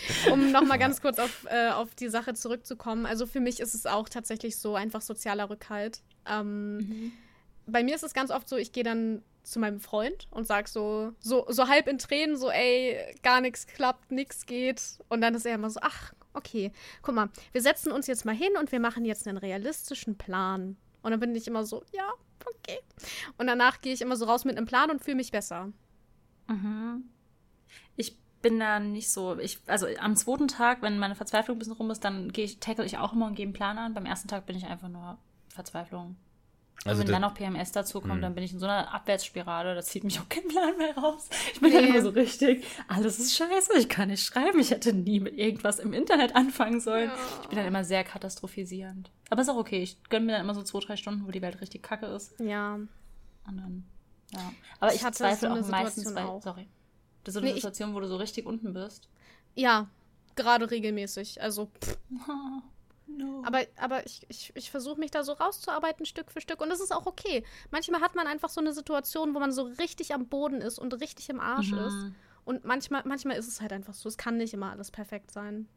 Um 0.31 0.51
nochmal 0.51 0.79
ganz 0.79 1.01
kurz 1.01 1.19
auf, 1.19 1.45
äh, 1.49 1.69
auf 1.69 1.95
die 1.95 2.09
Sache 2.09 2.33
zurückzukommen. 2.33 3.05
Also 3.05 3.25
für 3.25 3.39
mich 3.39 3.59
ist 3.59 3.75
es 3.75 3.85
auch 3.85 4.09
tatsächlich 4.09 4.57
so 4.57 4.75
einfach 4.75 5.01
sozialer 5.01 5.49
Rückhalt. 5.49 6.01
Ähm, 6.25 7.11
Bei 7.67 7.83
mir 7.83 7.95
ist 7.95 8.03
es 8.03 8.13
ganz 8.13 8.31
oft 8.31 8.49
so, 8.49 8.55
ich 8.55 8.71
gehe 8.71 8.83
dann 8.83 9.23
zu 9.43 9.59
meinem 9.59 9.79
Freund 9.79 10.27
und 10.31 10.45
sag 10.45 10.67
so, 10.67 11.13
so, 11.19 11.45
so 11.49 11.67
halb 11.67 11.87
in 11.87 11.97
Tränen, 11.97 12.37
so, 12.37 12.49
ey, 12.49 12.97
gar 13.23 13.41
nichts 13.41 13.67
klappt, 13.67 14.11
nichts 14.11 14.45
geht. 14.45 14.81
Und 15.09 15.21
dann 15.21 15.33
ist 15.35 15.45
er 15.45 15.55
immer 15.55 15.69
so, 15.69 15.79
ach, 15.81 16.13
okay, 16.33 16.71
guck 17.01 17.15
mal, 17.15 17.29
wir 17.51 17.61
setzen 17.61 17.91
uns 17.91 18.07
jetzt 18.07 18.25
mal 18.25 18.35
hin 18.35 18.51
und 18.59 18.71
wir 18.71 18.79
machen 18.79 19.05
jetzt 19.05 19.27
einen 19.27 19.37
realistischen 19.37 20.17
Plan. 20.17 20.77
Und 21.01 21.11
dann 21.11 21.19
bin 21.19 21.35
ich 21.35 21.47
immer 21.47 21.65
so, 21.65 21.83
ja, 21.93 22.09
okay. 22.45 22.79
Und 23.37 23.47
danach 23.47 23.81
gehe 23.81 23.93
ich 23.93 24.01
immer 24.01 24.15
so 24.15 24.25
raus 24.25 24.45
mit 24.45 24.57
einem 24.57 24.65
Plan 24.67 24.91
und 24.91 25.03
fühle 25.03 25.17
mich 25.17 25.31
besser. 25.31 25.71
Ich 27.95 28.17
bin 28.41 28.59
da 28.59 28.79
nicht 28.79 29.11
so. 29.11 29.37
Ich, 29.39 29.59
also 29.67 29.87
am 29.99 30.15
zweiten 30.15 30.47
Tag, 30.47 30.81
wenn 30.81 30.97
meine 30.99 31.15
Verzweiflung 31.15 31.55
ein 31.57 31.59
bisschen 31.59 31.73
rum 31.73 31.91
ist, 31.91 32.03
dann 32.03 32.31
gehe 32.31 32.45
ich, 32.45 32.59
tackle 32.59 32.85
ich 32.85 32.97
auch 32.97 33.13
immer 33.13 33.27
und 33.27 33.35
gehe 33.35 33.45
einen 33.45 33.53
Plan 33.53 33.77
an. 33.77 33.93
Beim 33.93 34.05
ersten 34.05 34.27
Tag 34.27 34.45
bin 34.45 34.55
ich 34.57 34.65
einfach 34.65 34.89
nur 34.89 35.17
Verzweiflung. 35.49 36.15
Also 36.85 37.01
und 37.01 37.07
wenn 37.07 37.13
dann 37.13 37.23
noch 37.23 37.33
PMS 37.33 37.73
dazu 37.73 37.99
kommt, 37.99 38.23
dann 38.23 38.33
bin 38.35 38.41
ich 38.45 38.53
in 38.53 38.59
so 38.59 38.65
einer 38.65 38.93
Abwärtsspirale, 38.93 39.75
da 39.75 39.81
zieht 39.81 40.05
mich 40.05 40.17
auch 40.21 40.29
kein 40.29 40.47
Plan 40.47 40.77
mehr 40.77 40.95
raus. 40.97 41.27
Ich 41.53 41.59
bin 41.59 41.73
dann 41.73 41.83
Nee. 41.83 41.89
immer 41.89 42.01
so 42.01 42.09
richtig, 42.11 42.65
alles 42.87 43.19
ist 43.19 43.35
scheiße, 43.35 43.77
ich 43.77 43.89
kann 43.89 44.07
nicht 44.07 44.23
schreiben, 44.23 44.57
ich 44.61 44.71
hätte 44.71 44.93
nie 44.93 45.19
mit 45.19 45.37
irgendwas 45.37 45.79
im 45.79 45.91
Internet 45.91 46.37
anfangen 46.37 46.79
sollen. 46.79 47.11
Ich 47.41 47.47
bin 47.49 47.57
dann 47.57 47.67
immer 47.67 47.83
sehr 47.83 48.05
katastrophisierend. 48.05 49.11
Aber 49.29 49.41
ist 49.41 49.49
auch 49.49 49.57
okay, 49.57 49.81
ich 49.83 50.01
gönne 50.03 50.27
mir 50.27 50.31
dann 50.31 50.41
immer 50.41 50.55
so 50.55 50.63
zwei, 50.63 50.79
drei 50.79 50.95
Stunden, 50.95 51.27
wo 51.27 51.31
die 51.31 51.41
Welt 51.41 51.59
richtig 51.59 51.83
kacke 51.83 52.05
ist. 52.05 52.39
Ja. 52.39 52.75
Und 52.75 52.87
dann, 53.45 53.83
ja. 54.33 54.53
Aber 54.79 54.91
Ich 54.93 54.99
ich, 54.99 55.03
hatte 55.05 55.17
zweifle 55.17 55.49
so 55.49 55.55
auch 55.65 55.67
meistens 55.67 56.13
bei, 56.15 56.23
auch. 56.23 56.41
sorry. 56.41 56.69
Das 57.23 57.33
ist 57.33 57.35
so 57.35 57.39
Nee, 57.41 57.47
eine 57.49 57.57
ich- 57.57 57.61
Situation, 57.63 57.93
wo 57.93 57.99
du 57.99 58.07
so 58.07 58.17
richtig 58.17 58.45
unten 58.45 58.73
bist. 58.73 59.07
Ja, 59.55 59.89
gerade 60.35 60.69
regelmäßig. 60.71 61.41
Also, 61.41 61.69
pff. 61.81 61.97
No. 63.11 63.41
aber, 63.43 63.61
aber 63.75 64.05
ich, 64.05 64.21
ich, 64.29 64.51
ich 64.55 64.69
versuche 64.71 64.99
mich 64.99 65.09
da 65.11 65.23
so 65.23 65.33
rauszuarbeiten, 65.33 66.05
Stück 66.05 66.31
für 66.31 66.39
Stück. 66.41 66.61
Und 66.61 66.69
das 66.69 66.79
ist 66.79 66.93
auch 66.93 67.05
okay. 67.07 67.43
Manchmal 67.71 68.01
hat 68.01 68.15
man 68.15 68.27
einfach 68.27 68.49
so 68.49 68.61
eine 68.61 68.71
Situation, 68.71 69.33
wo 69.33 69.39
man 69.39 69.51
so 69.51 69.63
richtig 69.63 70.13
am 70.13 70.27
Boden 70.27 70.61
ist 70.61 70.77
und 70.77 70.93
richtig 71.01 71.27
im 71.29 71.39
Arsch 71.39 71.71
Mhm. 71.71 71.77
ist. 71.79 71.95
Und 72.45 72.65
manchmal, 72.65 73.01
manchmal 73.05 73.35
ist 73.37 73.47
es 73.47 73.61
halt 73.61 73.73
einfach 73.73 73.95
so. 73.95 74.07
Es 74.07 74.17
kann 74.17 74.37
nicht 74.37 74.53
immer 74.53 74.71
alles 74.71 74.91
perfekt 74.91 75.31
sein. 75.31 75.67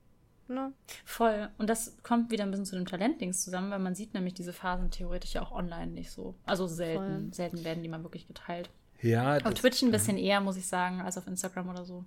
Ne? 0.46 0.72
Voll. 1.06 1.48
Und 1.58 1.70
das 1.70 1.96
kommt 2.02 2.30
wieder 2.30 2.44
ein 2.44 2.50
bisschen 2.50 2.66
zu 2.66 2.76
dem 2.76 2.86
Talentdings 2.86 3.42
zusammen, 3.42 3.70
weil 3.70 3.78
man 3.78 3.94
sieht 3.94 4.12
nämlich 4.12 4.34
diese 4.34 4.52
Phasen 4.52 4.90
theoretisch 4.90 5.32
ja 5.32 5.42
auch 5.42 5.52
online 5.52 5.92
nicht 5.92 6.10
so. 6.12 6.34
Also 6.44 6.66
selten. 6.66 7.24
Voll. 7.24 7.34
Selten 7.34 7.64
werden 7.64 7.82
die 7.82 7.88
mal 7.88 8.02
wirklich 8.04 8.26
geteilt. 8.28 8.68
Ja, 9.02 9.36
Auf 9.36 9.42
das, 9.42 9.54
Twitch 9.54 9.82
ein 9.82 9.90
bisschen 9.90 10.16
eher, 10.16 10.40
muss 10.40 10.56
ich 10.56 10.66
sagen, 10.66 11.00
als 11.00 11.18
auf 11.18 11.26
Instagram 11.26 11.68
oder 11.68 11.84
so. 11.84 12.04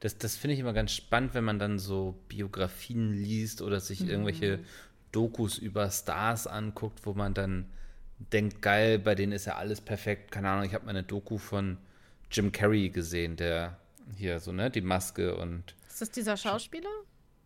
das, 0.00 0.16
das 0.18 0.36
finde 0.36 0.54
ich 0.54 0.60
immer 0.60 0.72
ganz 0.72 0.92
spannend, 0.92 1.34
wenn 1.34 1.44
man 1.44 1.58
dann 1.58 1.78
so 1.78 2.18
Biografien 2.28 3.12
liest 3.12 3.60
oder 3.62 3.80
sich 3.80 4.00
Mhm. 4.00 4.08
irgendwelche 4.10 4.58
Dokus 5.12 5.58
über 5.58 5.90
Stars 5.90 6.46
anguckt, 6.46 7.04
wo 7.04 7.12
man 7.14 7.34
dann 7.34 7.66
denkt, 8.32 8.62
geil, 8.62 8.98
bei 8.98 9.14
denen 9.14 9.32
ist 9.32 9.44
ja 9.44 9.56
alles 9.56 9.80
perfekt. 9.80 10.32
Keine 10.32 10.48
Ahnung, 10.50 10.64
ich 10.64 10.74
habe 10.74 10.84
mal 10.84 10.90
eine 10.90 11.02
Doku 11.02 11.38
von 11.38 11.78
Jim 12.30 12.50
Carrey 12.52 12.90
gesehen, 12.90 13.36
der 13.36 13.76
hier 14.16 14.40
so, 14.40 14.52
ne, 14.52 14.70
die 14.70 14.80
Maske 14.80 15.36
und 15.36 15.74
Ist 15.88 16.00
das 16.00 16.10
dieser 16.10 16.36
Schauspieler? 16.36 16.88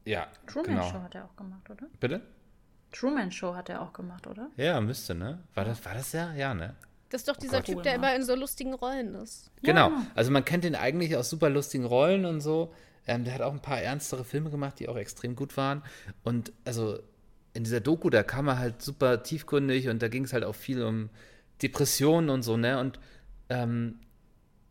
ja, 0.04 0.26
Truman 0.46 0.70
genau. 0.76 0.90
Show 0.90 1.00
hat 1.02 1.14
er 1.14 1.24
auch 1.24 1.36
gemacht, 1.36 1.68
oder? 1.70 1.86
Bitte? 2.00 2.20
Truman 2.92 3.30
Show 3.32 3.54
hat 3.54 3.68
er 3.68 3.80
auch 3.82 3.92
gemacht, 3.92 4.26
oder? 4.26 4.50
Ja, 4.56 4.80
müsste, 4.80 5.14
ne? 5.14 5.38
War 5.54 5.64
das, 5.64 5.84
war 5.84 5.94
das 5.94 6.12
ja? 6.12 6.32
Ja, 6.34 6.52
ne? 6.54 6.74
Das 7.12 7.20
ist 7.20 7.28
doch 7.28 7.36
dieser 7.36 7.58
Gott. 7.58 7.66
Typ, 7.66 7.82
der 7.82 7.96
immer 7.96 8.16
in 8.16 8.24
so 8.24 8.34
lustigen 8.34 8.72
Rollen 8.72 9.14
ist. 9.16 9.50
Genau. 9.62 9.90
Ja. 9.90 10.06
Also 10.14 10.30
man 10.30 10.46
kennt 10.46 10.64
ihn 10.64 10.74
eigentlich 10.74 11.14
aus 11.14 11.28
super 11.28 11.50
lustigen 11.50 11.84
Rollen 11.84 12.24
und 12.24 12.40
so. 12.40 12.72
Ähm, 13.06 13.24
der 13.24 13.34
hat 13.34 13.42
auch 13.42 13.52
ein 13.52 13.60
paar 13.60 13.82
ernstere 13.82 14.24
Filme 14.24 14.48
gemacht, 14.48 14.78
die 14.78 14.88
auch 14.88 14.96
extrem 14.96 15.36
gut 15.36 15.58
waren. 15.58 15.82
Und 16.24 16.52
also 16.64 16.98
in 17.52 17.64
dieser 17.64 17.80
Doku, 17.80 18.08
da 18.08 18.22
kam 18.22 18.48
er 18.48 18.58
halt 18.58 18.80
super 18.80 19.22
tiefgründig 19.22 19.88
und 19.88 20.00
da 20.00 20.08
ging 20.08 20.24
es 20.24 20.32
halt 20.32 20.44
auch 20.44 20.54
viel 20.54 20.82
um 20.82 21.10
Depressionen 21.60 22.30
und 22.30 22.42
so, 22.42 22.56
ne? 22.56 22.80
Und 22.80 22.98
ähm, 23.50 23.98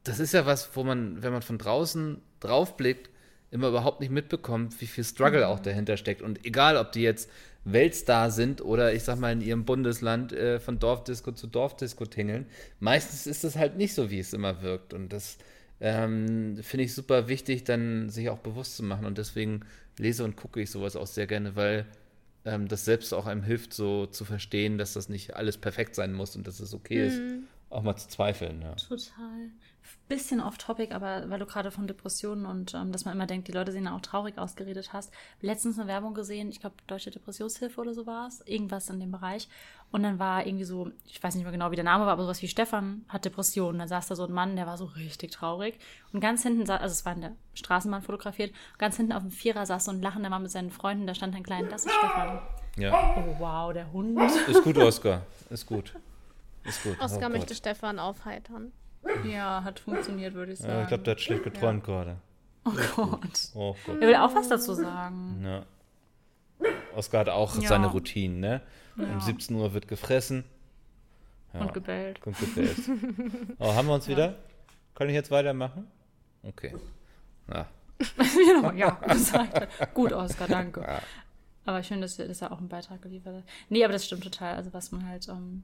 das 0.04 0.20
ist 0.20 0.34
ja 0.34 0.48
was, 0.48 0.76
wo 0.76 0.84
man, 0.84 1.22
wenn 1.22 1.32
man 1.32 1.44
von 1.44 1.60
draußen 1.60 2.24
draufblickt, 2.40 3.11
immer 3.52 3.68
überhaupt 3.68 4.00
nicht 4.00 4.12
mitbekommt, 4.12 4.80
wie 4.82 4.88
viel 4.88 5.04
Struggle 5.04 5.48
auch 5.48 5.60
dahinter 5.60 5.98
steckt. 5.98 6.22
Und 6.22 6.46
egal, 6.46 6.78
ob 6.78 6.94
die 6.94 7.02
jetzt 7.02 7.30
Weltstar 7.64 8.32
sind 8.32 8.62
oder 8.62 8.94
ich 8.94 9.04
sag 9.04 9.20
mal 9.20 9.32
in 9.32 9.42
ihrem 9.42 9.66
Bundesland 9.66 10.34
äh, 10.34 10.60
von 10.60 10.80
Dorfdisco 10.80 11.32
zu 11.34 11.48
Dorfdisco 11.48 12.06
tingeln, 12.06 12.48
meistens 12.80 13.28
ist 13.28 13.44
es 13.44 13.56
halt 13.58 13.78
nicht 13.78 13.94
so, 13.94 14.10
wie 14.10 14.20
es 14.20 14.34
immer 14.34 14.62
wirkt. 14.62 14.94
Und 14.94 15.14
das 15.14 15.38
ähm, 15.82 16.58
finde 16.62 16.86
ich 16.86 16.94
super 16.94 17.28
wichtig, 17.28 17.64
dann 17.66 18.10
sich 18.10 18.30
auch 18.30 18.40
bewusst 18.40 18.78
zu 18.78 18.84
machen. 18.84 19.06
Und 19.06 19.18
deswegen 19.18 19.62
lese 20.00 20.24
und 20.24 20.38
gucke 20.38 20.62
ich 20.62 20.72
sowas 20.72 20.96
auch 20.96 21.08
sehr 21.08 21.28
gerne, 21.28 21.56
weil 21.56 21.86
ähm, 22.46 22.68
das 22.68 22.86
selbst 22.86 23.14
auch 23.14 23.28
einem 23.28 23.44
hilft, 23.44 23.74
so 23.74 24.06
zu 24.06 24.26
verstehen, 24.26 24.78
dass 24.78 24.94
das 24.94 25.10
nicht 25.10 25.36
alles 25.36 25.58
perfekt 25.58 25.96
sein 25.96 26.14
muss 26.14 26.36
und 26.36 26.48
dass 26.48 26.60
es 26.60 26.74
okay 26.74 27.00
mhm. 27.00 27.08
ist, 27.08 27.22
auch 27.72 27.82
mal 27.82 27.96
zu 27.96 28.08
zweifeln. 28.10 28.62
Ja. 28.62 28.76
Total 28.76 29.52
bisschen 30.08 30.42
off-topic, 30.42 30.94
aber 30.94 31.30
weil 31.30 31.40
du 31.40 31.46
gerade 31.46 31.72
von 31.72 31.88
Depressionen 31.88 32.46
und 32.46 32.74
ähm, 32.74 32.92
dass 32.92 33.06
man 33.06 33.16
immer 33.16 33.28
denkt, 33.28 33.48
die 33.48 33.54
Leute 33.54 33.72
sehen 33.72 33.88
auch 33.88 34.02
traurig 34.02 34.38
ausgeredet 34.38 34.92
hast. 34.92 35.12
Letztens 35.40 35.80
eine 35.80 35.88
Werbung 35.88 36.14
gesehen, 36.14 36.50
ich 36.50 36.60
glaube, 36.60 36.76
Deutsche 36.88 37.12
Depressionshilfe 37.12 37.80
oder 37.80 37.94
so 37.94 38.06
war 38.06 38.28
es, 38.28 38.42
irgendwas 38.46 38.90
in 38.90 39.00
dem 39.00 39.12
Bereich. 39.12 39.48
Und 39.92 40.04
dann 40.04 40.20
war 40.20 40.46
irgendwie 40.46 40.66
so, 40.66 40.92
ich 41.06 41.22
weiß 41.22 41.36
nicht 41.36 41.44
mehr 41.44 41.52
genau, 41.52 41.72
wie 41.72 41.76
der 41.76 41.86
Name 41.86 42.06
war, 42.06 42.14
aber 42.14 42.24
sowas 42.24 42.42
wie 42.42 42.48
Stefan 42.48 43.06
hat 43.08 43.24
Depressionen. 43.24 43.80
Dann 43.80 43.88
saß 43.88 44.08
da 44.08 44.16
so 44.16 44.26
ein 44.26 44.34
Mann, 44.34 44.58
der 44.58 44.68
war 44.68 44.78
so 44.78 44.86
richtig 44.86 45.32
traurig. 45.32 45.80
Und 46.12 46.20
ganz 46.20 46.44
hinten, 46.44 46.70
also 46.70 46.92
es 46.92 47.06
war 47.06 47.14
in 47.14 47.22
der 47.22 47.36
Straßenbahn 47.54 48.02
fotografiert, 48.02 48.54
ganz 48.78 48.98
hinten 48.98 49.14
auf 49.14 49.24
dem 49.24 49.32
Vierer 49.32 49.66
saß 49.66 49.86
so 49.86 49.92
ein 49.92 50.02
lachender 50.02 50.30
Mann 50.30 50.44
mit 50.44 50.52
seinen 50.52 50.72
Freunden, 50.72 51.08
da 51.08 51.16
stand 51.16 51.36
ein 51.36 51.44
kleiner, 51.44 51.70
das 51.70 51.86
ist 51.86 51.94
Stefan. 51.94 52.42
Ja. 52.78 53.16
Oh 53.18 53.36
wow, 53.40 53.74
der 53.74 53.92
Hund. 53.92 54.20
Ist 54.48 54.64
gut, 54.64 54.78
Oskar. 54.78 55.26
Ist 55.50 55.66
gut. 55.66 55.94
Ist 56.64 56.84
gut. 56.84 57.00
Oskar 57.02 57.30
oh 57.30 57.34
möchte 57.34 57.56
Stefan 57.56 58.00
aufheitern. 58.00 58.72
Ja, 59.26 59.64
hat 59.64 59.80
funktioniert, 59.80 60.34
würde 60.34 60.54
ich 60.54 60.60
sagen. 60.60 60.74
Ja, 60.74 60.82
ich 60.84 60.88
glaube, 60.88 61.04
der 61.04 61.12
hat 61.14 61.22
schlecht 61.22 61.44
geträumt 61.44 61.88
ja. 61.88 61.94
gerade. 61.94 62.18
Oh 62.66 62.72
Gott. 62.96 63.50
Oh 63.56 63.76
Gott. 63.86 64.02
Er 64.02 64.08
will 64.08 64.16
auch 64.16 64.36
was 64.36 64.48
dazu 64.48 64.74
sagen. 64.74 65.42
Ja. 65.44 65.66
Oskar 66.96 67.22
hat 67.22 67.30
auch 67.30 67.56
ja. 67.56 67.68
seine 67.68 67.88
Routinen, 67.88 68.40
ne? 68.40 68.62
Um 68.98 69.20
17 69.20 69.56
Uhr 69.56 69.74
wird 69.74 69.88
gefressen. 69.88 70.44
Und 71.54 71.74
gebellt. 71.74 72.26
Und 72.26 72.38
gebellt. 72.40 72.78
oh, 73.60 73.74
haben 73.74 73.88
wir 73.88 73.96
uns 73.96 74.08
wieder? 74.08 74.36
Kann 74.96 75.10
ich 75.10 75.16
jetzt 75.16 75.32
weitermachen? 75.32 75.88
Okay. 76.44 76.76
Ja. 77.52 77.68
genau, 78.18 78.72
ja, 78.72 78.92
gesagt. 78.92 79.68
Gut, 79.94 80.14
Oskar, 80.14 80.48
danke. 80.48 80.82
Ja. 80.82 81.02
Aber 81.66 81.84
schön, 81.84 82.02
dass, 82.02 82.16
dass 82.16 82.42
er 82.42 82.52
auch 82.52 82.60
einen 82.60 82.70
Beitrag 82.70 83.02
geliefert 83.02 83.36
hat. 83.36 83.44
Nee, 83.68 83.84
aber 83.84 83.94
das 83.94 84.06
stimmt 84.06 84.24
total. 84.24 84.56
Also, 84.56 84.74
was 84.74 84.92
man 84.92 85.06
halt, 85.06 85.28
um, 85.28 85.38
ähm, 85.38 85.64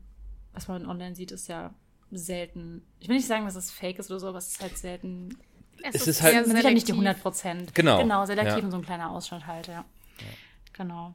was 0.58 0.68
man 0.68 0.88
online 0.88 1.16
sieht, 1.16 1.32
ist 1.32 1.48
ja 1.48 1.74
selten. 2.12 2.82
Ich 3.00 3.08
will 3.08 3.16
nicht 3.16 3.28
sagen, 3.28 3.46
dass 3.46 3.56
es 3.56 3.72
fake 3.72 4.00
ist 4.00 4.10
oder 4.10 4.20
so, 4.20 4.28
aber 4.28 4.40
es 4.40 4.48
ist 4.48 4.62
halt 4.62 4.78
selten. 4.78 5.38
Es, 5.84 5.96
es 5.96 6.02
ist, 6.02 6.08
ist 6.08 6.22
halt 6.24 6.46
sicher 6.48 6.72
nicht 6.72 6.88
die 6.88 6.94
100 6.94 7.22
Prozent. 7.22 7.76
Genau. 7.76 8.00
Genau, 8.00 8.26
selektiv 8.26 8.58
ja. 8.58 8.64
und 8.64 8.72
so 8.72 8.78
ein 8.78 8.84
kleiner 8.84 9.12
Ausschnitt 9.12 9.46
halt, 9.46 9.68
ja. 9.68 9.74
ja. 9.74 9.86
Genau. 10.74 11.14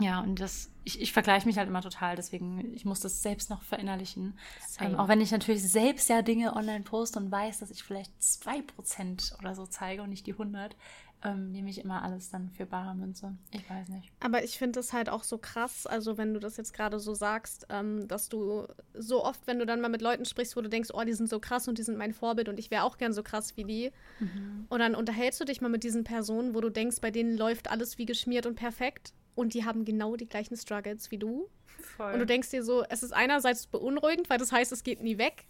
Ja, 0.00 0.20
und 0.20 0.40
das, 0.40 0.70
ich, 0.84 1.00
ich 1.00 1.12
vergleiche 1.12 1.46
mich 1.46 1.58
halt 1.58 1.68
immer 1.68 1.82
total, 1.82 2.14
deswegen, 2.14 2.72
ich 2.74 2.84
muss 2.84 3.00
das 3.00 3.20
selbst 3.20 3.50
noch 3.50 3.62
verinnerlichen. 3.62 4.38
Ähm, 4.80 4.94
auch 4.94 5.08
wenn 5.08 5.20
ich 5.20 5.32
natürlich 5.32 5.62
selbst 5.68 6.08
ja 6.08 6.22
Dinge 6.22 6.54
online 6.54 6.82
poste 6.82 7.18
und 7.18 7.32
weiß, 7.32 7.58
dass 7.58 7.70
ich 7.70 7.82
vielleicht 7.82 8.12
2% 8.20 9.38
oder 9.40 9.56
so 9.56 9.66
zeige 9.66 10.02
und 10.02 10.10
nicht 10.10 10.26
die 10.26 10.32
100, 10.32 10.76
ähm, 11.24 11.50
nehme 11.50 11.68
ich 11.70 11.78
immer 11.82 12.02
alles 12.02 12.30
dann 12.30 12.50
für 12.50 12.66
bare 12.66 12.94
Münze. 12.94 13.36
Ich 13.50 13.68
weiß 13.68 13.88
nicht. 13.88 14.10
Aber 14.20 14.44
ich 14.44 14.58
finde 14.58 14.80
es 14.80 14.92
halt 14.92 15.08
auch 15.08 15.24
so 15.24 15.38
krass, 15.38 15.86
also 15.86 16.16
wenn 16.16 16.34
du 16.34 16.40
das 16.40 16.56
jetzt 16.56 16.72
gerade 16.72 17.00
so 17.00 17.14
sagst, 17.14 17.66
ähm, 17.70 18.06
dass 18.06 18.28
du 18.28 18.66
so 18.94 19.24
oft, 19.24 19.46
wenn 19.46 19.58
du 19.58 19.66
dann 19.66 19.80
mal 19.80 19.88
mit 19.88 20.02
Leuten 20.02 20.24
sprichst, 20.24 20.56
wo 20.56 20.60
du 20.60 20.68
denkst, 20.68 20.90
oh, 20.92 21.02
die 21.02 21.12
sind 21.12 21.28
so 21.28 21.40
krass 21.40 21.66
und 21.66 21.78
die 21.78 21.82
sind 21.82 21.98
mein 21.98 22.12
Vorbild 22.12 22.48
und 22.48 22.58
ich 22.58 22.70
wäre 22.70 22.84
auch 22.84 22.98
gern 22.98 23.12
so 23.12 23.22
krass 23.22 23.56
wie 23.56 23.64
die. 23.64 23.92
Mhm. 24.20 24.66
Und 24.68 24.78
dann 24.78 24.94
unterhältst 24.94 25.40
du 25.40 25.44
dich 25.44 25.60
mal 25.60 25.68
mit 25.68 25.82
diesen 25.82 26.04
Personen, 26.04 26.54
wo 26.54 26.60
du 26.60 26.70
denkst, 26.70 27.00
bei 27.00 27.10
denen 27.10 27.36
läuft 27.36 27.70
alles 27.70 27.98
wie 27.98 28.06
geschmiert 28.06 28.46
und 28.46 28.54
perfekt 28.54 29.12
und 29.34 29.54
die 29.54 29.64
haben 29.64 29.84
genau 29.84 30.16
die 30.16 30.26
gleichen 30.26 30.56
Struggles 30.56 31.10
wie 31.10 31.18
du. 31.18 31.48
Voll. 31.96 32.12
Und 32.12 32.18
du 32.20 32.26
denkst 32.26 32.50
dir 32.50 32.62
so, 32.62 32.84
es 32.88 33.02
ist 33.02 33.12
einerseits 33.12 33.66
beunruhigend, 33.66 34.28
weil 34.30 34.38
das 34.38 34.52
heißt, 34.52 34.72
es 34.72 34.82
geht 34.82 35.02
nie 35.02 35.18
weg. 35.18 35.46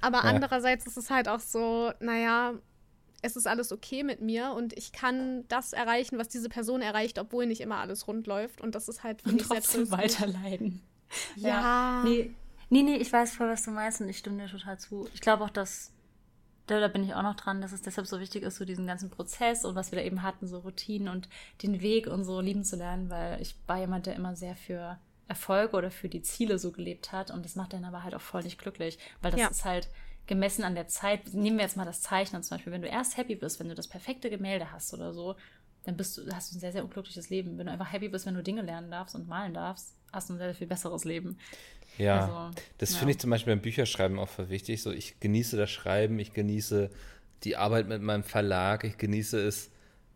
Aber 0.00 0.18
ja. 0.18 0.24
andererseits 0.24 0.86
ist 0.86 0.96
es 0.96 1.10
halt 1.10 1.28
auch 1.28 1.40
so, 1.40 1.92
naja, 2.00 2.54
es 3.22 3.36
ist 3.36 3.46
alles 3.46 3.72
okay 3.72 4.02
mit 4.02 4.20
mir 4.20 4.52
und 4.52 4.76
ich 4.76 4.92
kann 4.92 5.46
das 5.48 5.72
erreichen, 5.72 6.18
was 6.18 6.28
diese 6.28 6.48
Person 6.48 6.82
erreicht, 6.82 7.20
obwohl 7.20 7.46
nicht 7.46 7.60
immer 7.60 7.76
alles 7.76 8.08
rund 8.08 8.26
läuft. 8.26 8.60
Und 8.60 8.74
das 8.74 8.88
ist 8.88 9.04
halt 9.04 9.22
für 9.22 9.28
und 9.28 9.36
mich 9.36 9.44
trotzdem 9.44 9.90
weiterleiden. 9.90 10.82
Ja. 11.36 11.48
ja. 11.48 12.04
Nee, 12.04 12.34
nee, 12.68 12.82
nee, 12.82 12.96
ich 12.96 13.12
weiß 13.12 13.34
voll, 13.34 13.48
was 13.48 13.62
du 13.64 13.70
meinst 13.70 14.00
und 14.00 14.08
ich 14.08 14.18
stimme 14.18 14.42
dir 14.42 14.50
total 14.50 14.78
zu. 14.78 15.08
Ich 15.14 15.20
glaube 15.20 15.44
auch, 15.44 15.50
dass, 15.50 15.92
da, 16.66 16.80
da 16.80 16.88
bin 16.88 17.04
ich 17.04 17.14
auch 17.14 17.22
noch 17.22 17.36
dran, 17.36 17.60
dass 17.60 17.70
es 17.72 17.82
deshalb 17.82 18.08
so 18.08 18.18
wichtig 18.18 18.42
ist, 18.42 18.56
so 18.56 18.64
diesen 18.64 18.86
ganzen 18.88 19.08
Prozess 19.08 19.64
und 19.64 19.76
was 19.76 19.92
wir 19.92 19.98
da 20.00 20.04
eben 20.04 20.22
hatten, 20.22 20.48
so 20.48 20.58
Routinen 20.58 21.08
und 21.08 21.28
den 21.62 21.80
Weg 21.80 22.08
und 22.08 22.24
so 22.24 22.40
lieben 22.40 22.64
zu 22.64 22.74
lernen, 22.74 23.08
weil 23.08 23.40
ich 23.40 23.54
war 23.68 23.78
jemand, 23.78 24.06
der 24.06 24.16
immer 24.16 24.34
sehr 24.34 24.56
für 24.56 24.98
Erfolg 25.28 25.74
oder 25.74 25.92
für 25.92 26.08
die 26.08 26.22
Ziele 26.22 26.58
so 26.58 26.72
gelebt 26.72 27.12
hat 27.12 27.30
und 27.30 27.44
das 27.44 27.54
macht 27.54 27.72
dann 27.72 27.84
aber 27.84 28.02
halt 28.02 28.16
auch 28.16 28.20
voll 28.20 28.42
nicht 28.42 28.58
glücklich, 28.58 28.98
weil 29.20 29.30
das 29.30 29.40
ja. 29.40 29.48
ist 29.48 29.64
halt 29.64 29.88
gemessen 30.26 30.64
an 30.64 30.74
der 30.74 30.88
Zeit, 30.88 31.34
nehmen 31.34 31.56
wir 31.56 31.64
jetzt 31.64 31.76
mal 31.76 31.84
das 31.84 32.00
Zeichnen 32.00 32.42
zum 32.42 32.56
Beispiel, 32.56 32.72
wenn 32.72 32.82
du 32.82 32.88
erst 32.88 33.16
happy 33.16 33.34
bist, 33.34 33.60
wenn 33.60 33.68
du 33.68 33.74
das 33.74 33.88
perfekte 33.88 34.30
Gemälde 34.30 34.70
hast 34.70 34.94
oder 34.94 35.12
so, 35.12 35.36
dann 35.84 35.96
bist 35.96 36.16
du, 36.16 36.22
hast 36.32 36.52
du 36.52 36.56
ein 36.56 36.60
sehr, 36.60 36.72
sehr 36.72 36.84
unglückliches 36.84 37.30
Leben. 37.30 37.58
Wenn 37.58 37.66
du 37.66 37.72
einfach 37.72 37.92
happy 37.92 38.08
bist, 38.08 38.26
wenn 38.26 38.34
du 38.34 38.42
Dinge 38.42 38.62
lernen 38.62 38.90
darfst 38.90 39.14
und 39.14 39.28
malen 39.28 39.52
darfst, 39.52 39.96
hast 40.12 40.28
du 40.28 40.34
ein 40.34 40.38
sehr, 40.38 40.48
sehr 40.48 40.54
viel 40.54 40.66
besseres 40.68 41.04
Leben. 41.04 41.38
Ja, 41.98 42.20
also, 42.20 42.60
das 42.78 42.92
ja. 42.92 42.98
finde 42.98 43.12
ich 43.12 43.18
zum 43.18 43.30
Beispiel 43.30 43.52
beim 43.54 43.62
Bücherschreiben 43.62 44.18
auch 44.18 44.28
voll 44.28 44.48
wichtig. 44.48 44.80
So, 44.82 44.92
ich 44.92 45.18
genieße 45.18 45.56
das 45.56 45.70
Schreiben, 45.70 46.18
ich 46.18 46.32
genieße 46.32 46.90
die 47.42 47.56
Arbeit 47.56 47.88
mit 47.88 48.00
meinem 48.00 48.22
Verlag, 48.22 48.84
ich 48.84 48.96
genieße 48.98 49.40
es, 49.44 49.70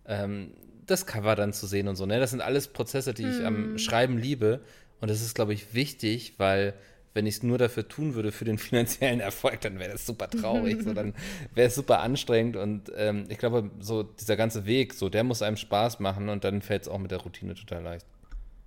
ähm, 0.07 0.55
das 0.87 1.05
Cover 1.05 1.35
dann 1.35 1.53
zu 1.53 1.67
sehen 1.67 1.89
und 1.89 1.97
so. 1.97 2.07
Ne? 2.07 2.21
Das 2.21 2.31
sind 2.31 2.41
alles 2.41 2.69
Prozesse, 2.69 3.13
die 3.13 3.25
ich 3.25 3.45
am 3.45 3.57
hm. 3.57 3.79
Schreiben 3.79 4.19
liebe. 4.19 4.63
Und 5.01 5.11
das 5.11 5.21
ist, 5.21 5.35
glaube 5.35 5.53
ich, 5.53 5.75
wichtig, 5.75 6.35
weil 6.39 6.75
wenn 7.17 7.27
ich 7.27 7.37
es 7.37 7.43
nur 7.43 7.59
dafür 7.59 7.89
tun 7.89 8.15
würde, 8.15 8.31
für 8.31 8.45
den 8.45 8.59
finanziellen 8.59 9.19
Erfolg, 9.19 9.63
dann 9.63 9.81
wäre 9.81 9.93
das 9.93 10.07
super 10.07 10.29
traurig. 10.29 10.83
so, 10.83 10.93
dann 10.93 11.15
wäre 11.55 11.69
es 11.69 11.75
super 11.75 12.01
anstrengend. 12.01 12.57
Und 12.57 12.93
ähm, 12.95 13.25
ich 13.29 13.39
glaube, 13.39 13.71
so 13.81 14.05
dieser 14.05 14.37
ganze 14.37 14.67
Weg, 14.67 14.95
so 14.95 15.09
der 15.09 15.25
muss 15.25 15.43
einem 15.43 15.57
Spaß 15.57 15.99
machen 15.99 16.29
und 16.29 16.45
dann 16.45 16.63
fällt 16.63 16.83
es 16.83 16.89
auch 16.89 16.99
mit 16.99 17.11
der 17.11 17.19
Routine 17.19 17.55
total 17.55 17.83
leicht. 17.83 18.07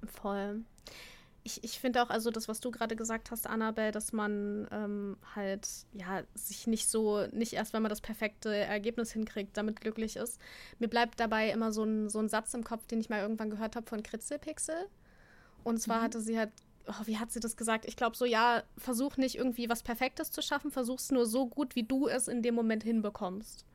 Voll. 0.04 0.62
Ich, 1.43 1.64
ich 1.64 1.80
finde 1.80 2.04
auch, 2.04 2.10
also 2.10 2.32
das, 2.32 2.47
was 2.47 2.60
du 2.60 2.70
gerade 2.70 2.95
gesagt 2.95 3.32
hast, 3.32 3.47
Annabelle, 3.47 3.91
dass 3.91 4.12
man 4.12 4.68
ähm, 4.72 5.18
halt, 5.36 5.68
ja, 5.93 6.24
sich 6.36 6.68
nicht 6.68 6.89
so, 6.89 7.26
nicht 7.28 7.54
erst, 7.54 7.74
wenn 7.74 7.82
man 7.82 7.89
das 7.89 8.02
perfekte 8.02 8.54
Ergebnis 8.54 9.14
hinkriegt, 9.14 9.56
damit 9.56 9.80
glücklich 9.80 10.18
ist. 10.18 10.39
Mir 10.80 10.89
bleibt 10.89 11.20
dabei 11.20 11.50
immer 11.50 11.72
so 11.72 11.84
ein, 11.84 12.10
so 12.10 12.20
ein 12.20 12.28
Satz 12.28 12.54
im 12.54 12.64
Kopf, 12.64 12.88
den 12.88 13.00
ich 13.00 13.10
mal 13.10 13.22
irgendwann 13.22 13.50
gehört 13.50 13.76
habe 13.76 13.88
von 13.88 14.04
Kritzelpixel. 14.04 14.88
Und 15.64 15.82
zwar 15.82 16.00
mhm. 16.00 16.04
hatte 16.04 16.22
sie 16.22 16.38
halt 16.38 16.52
oh, 16.89 17.05
wie 17.05 17.17
hat 17.17 17.31
sie 17.31 17.39
das 17.39 17.55
gesagt? 17.55 17.85
Ich 17.85 17.95
glaube 17.95 18.15
so, 18.15 18.25
ja, 18.25 18.63
versuch 18.77 19.17
nicht 19.17 19.35
irgendwie 19.35 19.69
was 19.69 19.83
Perfektes 19.83 20.31
zu 20.31 20.41
schaffen, 20.41 20.71
versuch 20.71 20.99
es 20.99 21.11
nur 21.11 21.25
so 21.25 21.47
gut, 21.47 21.75
wie 21.75 21.83
du 21.83 22.07
es 22.07 22.27
in 22.27 22.41
dem 22.41 22.55
Moment 22.55 22.83
hinbekommst. 22.83 23.65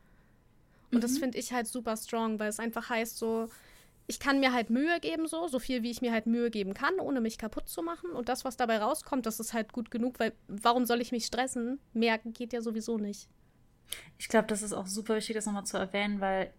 Und 0.90 0.98
mhm. 0.98 1.00
das 1.02 1.18
finde 1.18 1.38
ich 1.38 1.52
halt 1.52 1.66
super 1.66 1.96
strong, 1.96 2.38
weil 2.38 2.48
es 2.48 2.60
einfach 2.60 2.90
heißt 2.90 3.16
so, 3.16 3.48
ich 4.06 4.20
kann 4.20 4.40
mir 4.40 4.52
halt 4.52 4.70
Mühe 4.70 5.00
geben, 5.00 5.26
so, 5.26 5.48
so 5.48 5.58
viel 5.58 5.82
wie 5.82 5.90
ich 5.90 6.02
mir 6.02 6.12
halt 6.12 6.26
Mühe 6.26 6.50
geben 6.50 6.74
kann, 6.74 6.98
ohne 7.00 7.20
mich 7.20 7.38
kaputt 7.38 7.68
zu 7.68 7.82
machen. 7.82 8.10
Und 8.10 8.28
das, 8.28 8.44
was 8.44 8.56
dabei 8.56 8.78
rauskommt, 8.78 9.24
das 9.24 9.40
ist 9.40 9.54
halt 9.54 9.72
gut 9.72 9.90
genug, 9.90 10.18
weil 10.18 10.32
warum 10.48 10.84
soll 10.84 11.00
ich 11.00 11.12
mich 11.12 11.24
stressen? 11.24 11.78
Mehr 11.94 12.18
geht 12.18 12.52
ja 12.52 12.60
sowieso 12.60 12.98
nicht. 12.98 13.28
Ich 14.18 14.28
glaube, 14.28 14.46
das 14.48 14.62
ist 14.62 14.72
auch 14.72 14.86
super 14.86 15.16
wichtig, 15.16 15.36
das 15.36 15.46
nochmal 15.46 15.64
zu 15.64 15.78
erwähnen, 15.78 16.20
weil 16.20 16.52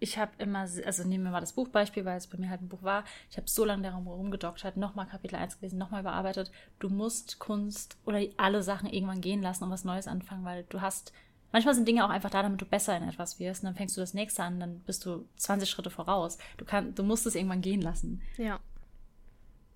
ich 0.00 0.18
habe 0.18 0.32
immer, 0.38 0.60
also 0.60 1.04
nehmen 1.04 1.24
wir 1.24 1.30
mal 1.30 1.40
das 1.40 1.52
Buchbeispiel, 1.52 2.04
weil 2.04 2.18
es 2.18 2.26
bei 2.26 2.38
mir 2.38 2.50
halt 2.50 2.62
ein 2.62 2.68
Buch 2.68 2.82
war. 2.82 3.04
Ich 3.30 3.36
habe 3.36 3.48
so 3.48 3.64
lange 3.64 3.82
darum 3.82 4.06
rumgedoktert, 4.06 4.76
nochmal 4.76 5.06
Kapitel 5.06 5.36
1 5.36 5.60
gelesen, 5.60 5.78
nochmal 5.78 6.02
überarbeitet. 6.02 6.50
Du 6.78 6.88
musst 6.88 7.38
Kunst 7.38 7.96
oder 8.04 8.20
alle 8.36 8.62
Sachen 8.62 8.88
irgendwann 8.88 9.20
gehen 9.20 9.42
lassen 9.42 9.64
und 9.64 9.70
was 9.70 9.84
Neues 9.84 10.08
anfangen, 10.08 10.44
weil 10.44 10.64
du 10.68 10.80
hast, 10.80 11.12
manchmal 11.52 11.74
sind 11.74 11.88
Dinge 11.88 12.04
auch 12.04 12.10
einfach 12.10 12.30
da, 12.30 12.42
damit 12.42 12.60
du 12.60 12.66
besser 12.66 12.96
in 12.96 13.08
etwas 13.08 13.38
wirst. 13.38 13.62
Und 13.62 13.68
dann 13.68 13.76
fängst 13.76 13.96
du 13.96 14.00
das 14.00 14.14
nächste 14.14 14.42
an, 14.42 14.60
dann 14.60 14.80
bist 14.80 15.06
du 15.06 15.26
20 15.36 15.70
Schritte 15.70 15.90
voraus. 15.90 16.38
Du, 16.56 16.64
kann, 16.64 16.94
du 16.94 17.02
musst 17.02 17.26
es 17.26 17.34
irgendwann 17.34 17.62
gehen 17.62 17.80
lassen. 17.80 18.20
Ja. 18.36 18.60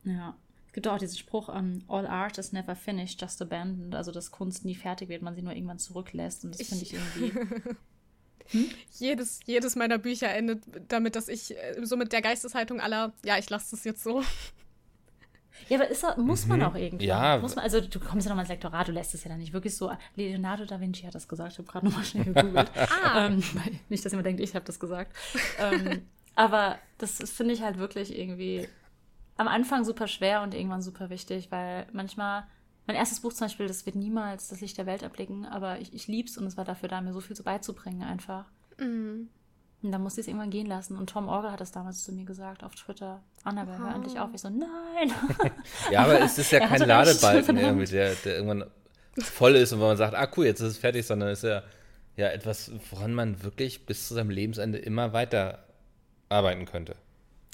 Ja. 0.04 0.36
Es 0.66 0.74
gibt 0.74 0.86
auch 0.86 0.98
diesen 0.98 1.16
Spruch, 1.16 1.48
um, 1.48 1.56
ähm, 1.56 1.84
all 1.88 2.06
art 2.06 2.36
is 2.36 2.52
never 2.52 2.76
finished, 2.76 3.20
just 3.20 3.40
abandoned. 3.40 3.94
Also, 3.94 4.12
dass 4.12 4.30
Kunst 4.30 4.64
nie 4.64 4.74
fertig 4.74 5.08
wird, 5.08 5.22
man 5.22 5.34
sie 5.34 5.42
nur 5.42 5.54
irgendwann 5.54 5.78
zurücklässt. 5.78 6.44
Und 6.44 6.58
das 6.58 6.68
finde 6.68 6.84
ich 6.84 6.92
irgendwie 6.92 7.32
Hm? 8.50 8.70
Jedes, 8.98 9.40
jedes 9.44 9.76
meiner 9.76 9.98
Bücher 9.98 10.28
endet 10.30 10.62
damit, 10.88 11.16
dass 11.16 11.28
ich 11.28 11.56
äh, 11.56 11.84
so 11.84 11.96
mit 11.96 12.12
der 12.12 12.22
Geisteshaltung 12.22 12.80
aller, 12.80 13.12
ja, 13.24 13.38
ich 13.38 13.50
lasse 13.50 13.72
das 13.72 13.84
jetzt 13.84 14.02
so. 14.02 14.22
Ja, 15.68 15.78
aber 15.78 15.88
ist, 15.88 16.04
muss 16.16 16.46
man 16.46 16.60
mhm. 16.60 16.66
auch 16.66 16.74
irgendwie. 16.74 17.06
Ja. 17.06 17.38
Muss 17.38 17.56
man, 17.56 17.64
also 17.64 17.80
du 17.80 17.98
kommst 17.98 18.26
ja 18.26 18.30
nochmal 18.30 18.44
ins 18.44 18.50
Lektorat, 18.50 18.88
du 18.88 18.92
lässt 18.92 19.14
es 19.14 19.24
ja 19.24 19.30
dann 19.30 19.38
nicht 19.38 19.52
wirklich 19.52 19.76
so. 19.76 19.92
Leonardo 20.14 20.64
da 20.64 20.80
Vinci 20.80 21.02
hat 21.02 21.14
das 21.14 21.28
gesagt, 21.28 21.52
ich 21.52 21.58
habe 21.58 21.68
gerade 21.68 21.86
nochmal 21.86 22.04
schnell 22.04 22.24
gegoogelt. 22.24 22.70
ah. 23.04 23.26
Ähm, 23.26 23.42
nicht, 23.88 24.04
dass 24.04 24.12
jemand 24.12 24.26
denkt, 24.26 24.40
ich 24.40 24.54
habe 24.54 24.64
das 24.64 24.78
gesagt. 24.78 25.14
ähm, 25.58 26.02
aber 26.34 26.78
das, 26.98 27.18
das 27.18 27.30
finde 27.30 27.54
ich 27.54 27.62
halt 27.62 27.78
wirklich 27.78 28.16
irgendwie 28.16 28.68
am 29.36 29.48
Anfang 29.48 29.84
super 29.84 30.08
schwer 30.08 30.42
und 30.42 30.54
irgendwann 30.54 30.82
super 30.82 31.10
wichtig, 31.10 31.50
weil 31.50 31.86
manchmal 31.92 32.44
mein 32.88 32.96
erstes 32.96 33.20
Buch 33.20 33.34
zum 33.34 33.44
Beispiel, 33.44 33.68
das 33.68 33.84
wird 33.84 33.96
niemals 33.96 34.48
das 34.48 34.62
Licht 34.62 34.78
der 34.78 34.86
Welt 34.86 35.02
erblicken, 35.02 35.44
aber 35.44 35.78
ich, 35.78 35.92
ich 35.92 36.08
lieb's 36.08 36.38
und 36.38 36.46
es 36.46 36.56
war 36.56 36.64
dafür 36.64 36.88
da, 36.88 37.02
mir 37.02 37.12
so 37.12 37.20
viel 37.20 37.36
so 37.36 37.44
beizubringen 37.44 38.02
einfach. 38.02 38.46
Mhm. 38.78 39.28
Und 39.82 39.92
dann 39.92 40.02
musste 40.02 40.20
ich 40.20 40.24
es 40.24 40.28
irgendwann 40.28 40.50
gehen 40.50 40.66
lassen. 40.66 40.96
Und 40.96 41.10
Tom 41.10 41.28
Orgel 41.28 41.52
hat 41.52 41.60
das 41.60 41.70
damals 41.70 42.02
zu 42.02 42.12
mir 42.12 42.24
gesagt 42.24 42.64
auf 42.64 42.74
Twitter. 42.74 43.22
Annabelle, 43.44 43.76
oh. 43.78 43.84
hör 43.84 43.94
endlich 43.94 44.18
auf. 44.18 44.30
Ich 44.34 44.40
so, 44.40 44.48
nein. 44.48 45.12
ja, 45.92 46.02
aber 46.02 46.20
es 46.20 46.38
ist 46.38 46.50
ja 46.50 46.60
kein 46.66 46.80
Ladebalken 46.80 47.58
irgendwie, 47.58 47.92
der, 47.92 48.14
der 48.14 48.36
irgendwann 48.36 48.64
voll 49.18 49.54
ist 49.56 49.72
und 49.72 49.80
wo 49.80 49.84
man 49.84 49.98
sagt, 49.98 50.14
ah 50.14 50.28
cool, 50.36 50.46
jetzt 50.46 50.60
ist 50.60 50.68
es 50.68 50.78
fertig, 50.78 51.06
sondern 51.06 51.28
es 51.28 51.44
ist 51.44 51.50
ja, 51.50 51.62
ja 52.16 52.28
etwas, 52.28 52.72
woran 52.90 53.12
man 53.12 53.42
wirklich 53.42 53.84
bis 53.84 54.08
zu 54.08 54.14
seinem 54.14 54.30
Lebensende 54.30 54.78
immer 54.78 55.12
weiter 55.12 55.64
arbeiten 56.30 56.64
könnte. 56.64 56.96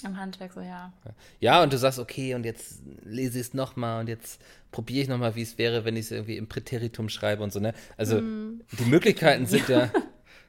Am 0.05 0.17
Handwerk, 0.19 0.53
so 0.53 0.61
ja. 0.61 0.93
Ja, 1.41 1.63
und 1.63 1.73
du 1.73 1.79
sagst, 1.79 1.99
okay, 1.99 2.35
und 2.35 2.45
jetzt 2.45 2.83
lese 3.05 3.39
ich 3.39 3.49
es 3.49 3.55
nochmal 3.55 4.01
und 4.01 4.09
jetzt 4.09 4.41
probiere 4.71 5.03
ich 5.03 5.09
nochmal, 5.09 5.35
wie 5.35 5.43
es 5.43 5.59
wäre, 5.59 5.85
wenn 5.85 5.97
ich 5.97 6.07
es 6.07 6.11
irgendwie 6.11 6.37
im 6.37 6.49
Präteritum 6.49 7.09
schreibe 7.09 7.43
und 7.43 7.53
so, 7.53 7.61
ne? 7.61 7.75
Also 7.97 8.21
mm. 8.21 8.61
die 8.79 8.85
Möglichkeiten 8.85 9.47
sind 9.47 9.69
ja. 9.69 9.91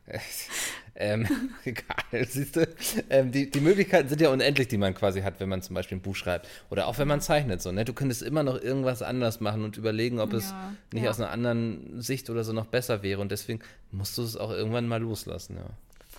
ähm, 0.96 1.28
egal, 1.66 2.26
siehst 2.28 2.56
du? 2.56 2.68
Ähm, 3.10 3.32
die, 3.32 3.50
die 3.50 3.60
Möglichkeiten 3.60 4.10
sind 4.10 4.22
ja 4.22 4.30
unendlich, 4.30 4.68
die 4.68 4.78
man 4.78 4.94
quasi 4.94 5.22
hat, 5.22 5.40
wenn 5.40 5.50
man 5.50 5.62
zum 5.62 5.74
Beispiel 5.74 5.98
ein 5.98 6.02
Buch 6.02 6.16
schreibt. 6.16 6.48
Oder 6.70 6.88
auch 6.88 6.98
wenn 6.98 7.08
man 7.08 7.22
zeichnet, 7.22 7.62
so, 7.62 7.72
ne? 7.72 7.86
Du 7.86 7.94
könntest 7.94 8.22
immer 8.22 8.44
noch 8.44 8.62
irgendwas 8.62 9.02
anders 9.02 9.40
machen 9.40 9.64
und 9.64 9.78
überlegen, 9.78 10.20
ob 10.20 10.32
ja, 10.32 10.38
es 10.38 10.54
nicht 10.94 11.04
ja. 11.04 11.10
aus 11.10 11.20
einer 11.20 11.32
anderen 11.32 12.02
Sicht 12.02 12.30
oder 12.30 12.44
so 12.44 12.54
noch 12.54 12.68
besser 12.68 13.04
wäre. 13.04 13.22
Und 13.22 13.32
deswegen 13.32 13.60
musst 13.92 14.18
du 14.18 14.24
es 14.24 14.38
auch 14.38 14.52
irgendwann 14.52 14.88
mal 14.88 15.02
loslassen, 15.02 15.58
ja. 15.58 15.70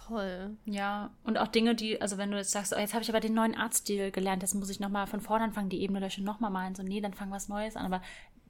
Voll. 0.07 0.57
Ja, 0.67 1.11
und 1.25 1.37
auch 1.37 1.49
Dinge, 1.49 1.75
die, 1.75 2.01
also 2.01 2.17
wenn 2.17 2.31
du 2.31 2.37
jetzt 2.37 2.53
sagst, 2.53 2.73
oh, 2.73 2.79
jetzt 2.79 2.95
habe 2.95 3.03
ich 3.03 3.09
aber 3.09 3.19
den 3.19 3.35
neuen 3.35 3.57
Artstil 3.57 4.13
gelernt, 4.13 4.43
jetzt 4.43 4.55
muss 4.55 4.71
ich 4.71 4.79
nochmal 4.79 5.07
von 5.09 5.21
vorne 5.21 5.45
anfangen, 5.45 5.69
die 5.69 5.81
Ebene 5.81 5.99
löschen, 5.99 6.25
nochmal 6.25 6.51
malen, 6.51 6.77
so, 6.77 6.83
nee, 6.85 7.01
dann 7.01 7.13
fang 7.13 7.33
was 7.33 7.49
Neues 7.49 7.75
an. 7.75 7.87
Aber 7.87 8.03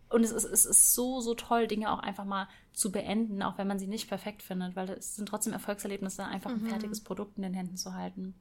und 0.09 0.23
es 0.23 0.31
ist, 0.31 0.45
es 0.45 0.67
ist 0.67 0.95
so, 0.95 1.21
so 1.21 1.35
toll, 1.35 1.67
Dinge 1.67 1.91
auch 1.91 1.99
einfach 1.99 2.25
mal 2.25 2.47
zu 2.73 2.93
beenden, 2.93 3.43
auch 3.43 3.59
wenn 3.59 3.67
man 3.67 3.79
sie 3.79 3.87
nicht 3.87 4.09
perfekt 4.09 4.43
findet, 4.43 4.77
weil 4.77 4.91
es 4.91 5.17
sind 5.17 5.29
trotzdem 5.29 5.53
Erfolgserlebnisse, 5.53 6.25
einfach 6.25 6.51
mhm. 6.51 6.65
ein 6.65 6.71
fertiges 6.71 7.03
Produkt 7.03 7.39
in 7.39 7.43
den 7.43 7.55
Händen 7.55 7.77
zu 7.77 7.95
halten. 7.95 8.35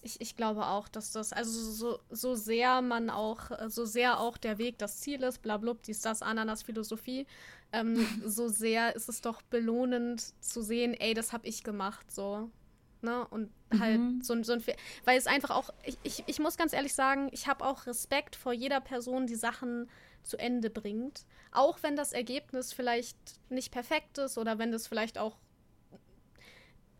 Ich, 0.00 0.20
ich 0.20 0.36
glaube 0.36 0.66
auch, 0.66 0.88
dass 0.88 1.12
das, 1.12 1.32
also 1.32 1.50
so, 1.50 1.98
so 2.10 2.34
sehr 2.34 2.80
man 2.80 3.10
auch, 3.10 3.50
so 3.68 3.84
sehr 3.84 4.20
auch 4.20 4.36
der 4.36 4.58
Weg 4.58 4.78
das 4.78 5.00
Ziel 5.00 5.22
ist, 5.22 5.42
blablub, 5.42 5.82
dies, 5.82 6.00
das, 6.00 6.22
Ananas, 6.22 6.62
Philosophie, 6.62 7.26
ähm, 7.72 8.06
so 8.24 8.48
sehr 8.48 8.94
ist 8.94 9.08
es 9.08 9.20
doch 9.20 9.42
belohnend 9.42 10.22
zu 10.42 10.62
sehen, 10.62 10.94
ey, 10.94 11.14
das 11.14 11.32
habe 11.32 11.46
ich 11.46 11.64
gemacht, 11.64 12.10
so. 12.10 12.50
Ne? 13.00 13.26
Und 13.28 13.50
halt 13.78 13.98
mhm. 13.98 14.22
so, 14.22 14.40
so 14.44 14.52
ein, 14.52 14.62
weil 15.04 15.18
es 15.18 15.26
einfach 15.26 15.50
auch, 15.50 15.70
ich, 15.84 15.98
ich, 16.04 16.22
ich 16.26 16.38
muss 16.38 16.56
ganz 16.56 16.72
ehrlich 16.72 16.94
sagen, 16.94 17.30
ich 17.32 17.48
habe 17.48 17.64
auch 17.64 17.86
Respekt 17.86 18.36
vor 18.36 18.52
jeder 18.52 18.80
Person, 18.80 19.26
die 19.26 19.34
Sachen 19.34 19.90
zu 20.22 20.36
Ende 20.36 20.70
bringt. 20.70 21.24
Auch 21.50 21.82
wenn 21.82 21.96
das 21.96 22.12
Ergebnis 22.12 22.72
vielleicht 22.72 23.16
nicht 23.50 23.72
perfekt 23.72 24.18
ist 24.18 24.38
oder 24.38 24.58
wenn 24.58 24.70
das 24.70 24.86
vielleicht 24.86 25.18
auch 25.18 25.36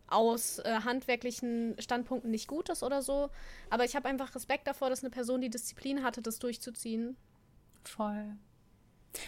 aus 0.07 0.59
äh, 0.59 0.81
handwerklichen 0.83 1.75
Standpunkten 1.79 2.29
nicht 2.29 2.47
gut 2.47 2.69
ist 2.69 2.83
oder 2.83 3.01
so. 3.01 3.29
Aber 3.69 3.85
ich 3.85 3.95
habe 3.95 4.09
einfach 4.09 4.35
Respekt 4.35 4.67
davor, 4.67 4.89
dass 4.89 5.03
eine 5.03 5.09
Person 5.09 5.41
die 5.41 5.49
Disziplin 5.49 6.03
hatte, 6.03 6.21
das 6.21 6.39
durchzuziehen. 6.39 7.15
Voll. 7.83 8.35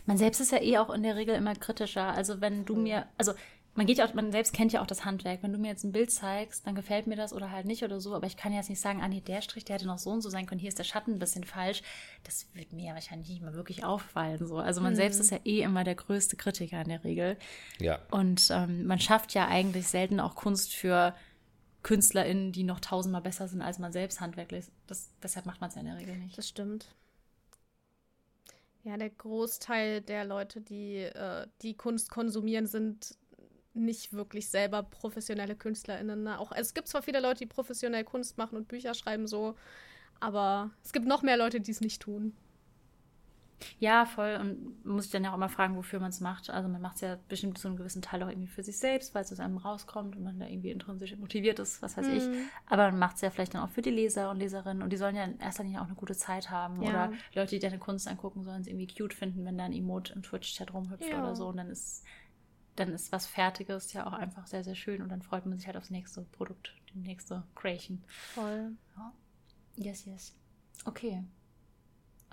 Man 0.06 0.18
selbst 0.18 0.40
ist 0.40 0.52
ja 0.52 0.62
eh 0.62 0.78
auch 0.78 0.90
in 0.90 1.04
der 1.04 1.16
Regel 1.16 1.36
immer 1.36 1.56
kritischer. 1.56 2.08
Also 2.08 2.42
wenn 2.42 2.66
du 2.66 2.76
mir, 2.76 3.08
also 3.18 3.34
man 3.76 3.86
geht 3.86 3.98
ja 3.98 4.08
auch, 4.08 4.14
man 4.14 4.32
selbst 4.32 4.54
kennt 4.54 4.72
ja 4.72 4.82
auch 4.82 4.88
das 4.88 5.04
Handwerk. 5.04 5.44
Wenn 5.44 5.52
du 5.52 5.60
mir 5.60 5.68
jetzt 5.68 5.84
ein 5.84 5.92
Bild 5.92 6.10
zeigst, 6.10 6.66
dann 6.66 6.76
gefällt 6.76 7.08
mir 7.08 7.18
das 7.18 7.34
oder 7.34 7.52
halt 7.52 7.66
nicht 7.66 7.84
oder 7.84 8.00
so. 8.00 8.16
Aber 8.16 8.26
ich 8.26 8.38
kann 8.38 8.54
jetzt 8.54 8.70
nicht 8.70 8.80
sagen, 8.80 9.02
ah 9.02 9.10
nee, 9.10 9.20
der 9.20 9.42
Strich, 9.42 9.66
der 9.66 9.76
hätte 9.76 9.86
noch 9.86 9.98
so 9.98 10.12
und 10.12 10.22
so 10.22 10.30
sein 10.30 10.46
können. 10.46 10.60
Hier 10.62 10.70
ist 10.70 10.80
der 10.80 10.86
Schatten 10.86 11.12
ein 11.12 11.20
bisschen 11.20 11.44
falsch. 11.44 11.84
Das 12.24 12.48
wird 12.54 12.72
mir 12.72 12.88
ja 12.88 12.94
wahrscheinlich 12.94 13.28
nicht 13.28 13.42
mal 13.42 13.54
wirklich 13.54 13.84
auffallen. 13.84 14.48
So. 14.48 14.58
Also 14.58 14.80
man 14.80 14.94
mhm. 14.94 14.98
selbst 14.98 15.20
ist 15.20 15.32
ja 15.32 15.40
eh 15.44 15.62
immer 15.62 15.84
der 15.84 15.96
größte 15.96 16.38
Kritiker 16.38 16.82
in 16.82 16.88
der 16.88 17.04
Regel. 17.04 17.38
Ja. 17.80 18.00
Und 18.12 18.48
ähm, 18.50 18.86
man 18.86 19.00
schafft 19.00 19.34
ja 19.34 19.48
eigentlich 19.48 19.88
selten 19.88 20.22
auch 20.22 20.36
Kunst 20.36 20.74
für 20.74 21.14
KünstlerInnen, 21.84 22.54
die 22.54 22.64
noch 22.64 22.80
tausendmal 22.80 23.22
besser 23.22 23.48
sind 23.50 23.62
als 23.62 23.78
man 23.78 23.92
selbst 23.92 24.22
handwerklich. 24.22 24.66
Das, 24.88 25.10
deshalb 25.22 25.46
macht 25.46 25.60
man 25.60 25.70
es 25.70 25.76
ja 25.76 25.82
in 25.82 25.88
der 25.88 25.98
Regel 25.98 26.18
nicht. 26.18 26.38
Das 26.38 26.48
stimmt. 26.48 26.88
Ja, 28.86 28.98
der 28.98 29.10
Großteil 29.10 30.02
der 30.02 30.26
Leute, 30.26 30.62
die 30.62 30.98
äh, 30.98 31.48
die 31.64 31.76
Kunst 31.76 32.12
konsumieren, 32.12 32.68
sind 32.68 33.18
nicht 33.74 34.14
wirklich 34.14 34.48
selber 34.48 34.84
professionelle 34.84 35.56
KünstlerInnen. 35.56 36.22
Ne? 36.22 36.40
Auch, 36.40 36.52
es 36.52 36.76
gibt 36.76 36.88
zwar 36.88 37.02
viele 37.02 37.20
Leute, 37.20 37.40
die 37.40 37.46
professionell 37.48 38.04
Kunst 38.04 38.38
machen 38.38 38.56
und 38.56 38.68
Bücher 38.68 38.94
schreiben, 38.94 39.28
so, 39.28 39.56
aber 40.20 40.70
es 40.84 40.94
gibt 40.94 41.08
noch 41.08 41.24
mehr 41.24 41.36
Leute, 41.36 41.60
die 41.60 41.72
es 41.72 41.82
nicht 41.82 42.00
tun. 42.00 42.38
Ja, 43.80 44.06
voll. 44.06 44.38
Und 44.40 44.86
muss 44.86 45.06
ich 45.06 45.12
dann 45.12 45.24
ja 45.24 45.32
auch 45.32 45.36
immer 45.36 45.50
fragen, 45.50 45.76
wofür 45.76 46.00
man 46.00 46.10
es 46.10 46.20
macht. 46.20 46.50
Also 46.50 46.70
man 46.70 46.82
macht 46.82 46.96
es 46.96 47.02
ja 47.02 47.18
bestimmt 47.28 47.58
zu 47.58 47.68
einem 47.68 47.78
gewissen 47.78 48.02
Teil 48.02 48.24
auch 48.24 48.30
irgendwie 48.30 48.48
für 48.48 48.64
sich 48.64 48.78
selbst, 48.78 49.16
weil 49.16 49.24
es 49.24 49.32
aus 49.32 49.40
einem 49.40 49.58
rauskommt 49.58 50.16
und 50.16 50.24
man 50.24 50.40
da 50.40 50.48
irgendwie 50.48 50.72
intrinsisch 50.72 51.16
motiviert 51.18 51.60
ist, 51.60 51.82
was 51.82 51.98
weiß 51.98 52.08
mhm. 52.08 52.14
ich. 52.14 52.24
Aber 52.68 52.90
man 52.92 53.00
macht 53.00 53.16
es 53.16 53.22
ja 53.22 53.30
vielleicht 53.30 53.54
dann 53.54 53.62
auch 53.62 53.70
für 53.70 53.82
die 53.82 53.92
Leser 53.92 54.32
und 54.32 54.40
Leserinnen 54.40 54.84
und 54.84 54.92
die 54.92 54.98
sollen 54.98 55.16
ja 55.16 55.24
in 55.24 55.40
erster 55.40 55.64
Linie 55.64 55.82
auch 55.82 55.86
eine 55.86 55.96
gute 55.96 56.16
Zeit 56.16 56.50
haben. 56.50 56.82
Ja. 56.82 56.90
Oder 56.90 57.12
Leute, 57.34 57.52
die 57.52 57.60
deine 57.60 57.80
Kunst 57.80 58.08
angucken, 58.08 58.44
sollen 58.44 58.62
es 58.62 58.68
irgendwie 58.68 58.88
cute 58.88 59.14
finden, 59.14 59.46
wenn 59.46 59.58
da 59.58 59.66
ein 59.66 59.74
Emote 59.74 60.14
im 60.14 60.24
Twitch-Chat 60.24 60.74
rumhüpft 60.74 61.10
ja. 61.10 61.20
oder 61.20 61.36
so. 61.36 61.48
Und 61.48 61.58
dann 61.58 61.70
ist 61.70 62.04
dann 62.76 62.90
ist 62.90 63.12
was 63.12 63.26
Fertiges 63.26 63.94
ja 63.94 64.06
auch 64.06 64.14
einfach 64.14 64.48
sehr, 64.48 64.64
sehr 64.64 64.76
schön 64.76 65.02
und 65.02 65.10
dann 65.10 65.22
freut 65.22 65.46
man 65.46 65.58
sich 65.58 65.68
halt 65.68 65.78
aufs 65.78 65.90
nächste 65.90 66.22
Produkt, 66.22 66.76
die 66.94 67.00
nächste 67.00 67.44
Creation. 67.56 68.04
Voll. 68.34 68.74
Ja. 68.98 69.14
Yes, 69.78 70.06
yes. 70.06 70.36
Okay. 70.84 71.24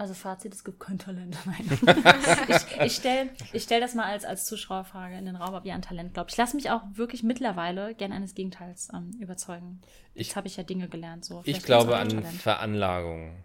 Also 0.02 0.14
Fazit, 0.14 0.52
es 0.52 0.64
gibt 0.64 0.80
kein 0.80 0.98
Talent. 0.98 1.38
ich 2.48 2.80
ich 2.80 2.96
stelle 2.96 3.30
ich 3.52 3.62
stell 3.62 3.80
das 3.80 3.94
mal 3.94 4.06
als, 4.06 4.24
als 4.24 4.46
Zuschauerfrage 4.46 5.16
in 5.16 5.26
den 5.26 5.36
Raum, 5.36 5.54
ob 5.54 5.64
ihr 5.64 5.74
an 5.74 5.82
Talent 5.82 6.14
glaubt. 6.14 6.32
Ich 6.32 6.36
lasse 6.36 6.56
mich 6.56 6.70
auch 6.70 6.82
wirklich 6.94 7.22
mittlerweile 7.22 7.94
gern 7.94 8.10
eines 8.10 8.34
Gegenteils 8.34 8.88
ähm, 8.92 9.12
überzeugen. 9.20 9.80
Ich, 10.14 10.26
Jetzt 10.26 10.36
habe 10.36 10.48
ich 10.48 10.56
ja 10.56 10.64
Dinge 10.64 10.88
gelernt. 10.88 11.24
So. 11.24 11.42
ich 11.44 11.62
glaube 11.62 11.96
an 11.96 12.08
Talent. 12.08 12.32
Veranlagung. 12.32 13.44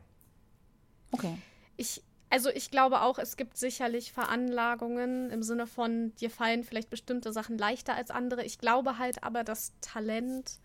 Okay. 1.12 1.38
Ich, 1.76 2.02
also 2.32 2.50
ich 2.50 2.72
glaube 2.72 3.02
auch, 3.02 3.20
es 3.20 3.38
gibt 3.38 3.56
sicherlich 3.56 4.12
Veranlagungen 4.12 5.30
im 5.30 5.44
Sinne 5.44 5.68
von, 5.68 6.16
dir 6.16 6.32
fallen 6.32 6.64
vielleicht 6.64 6.90
bestimmte 6.90 7.34
Sachen 7.34 7.60
leichter 7.60 7.94
als 7.94 8.10
andere. 8.10 8.44
Ich 8.44 8.58
glaube 8.58 8.98
halt 8.98 9.22
aber, 9.22 9.44
dass 9.44 9.74
Talent 9.82 10.58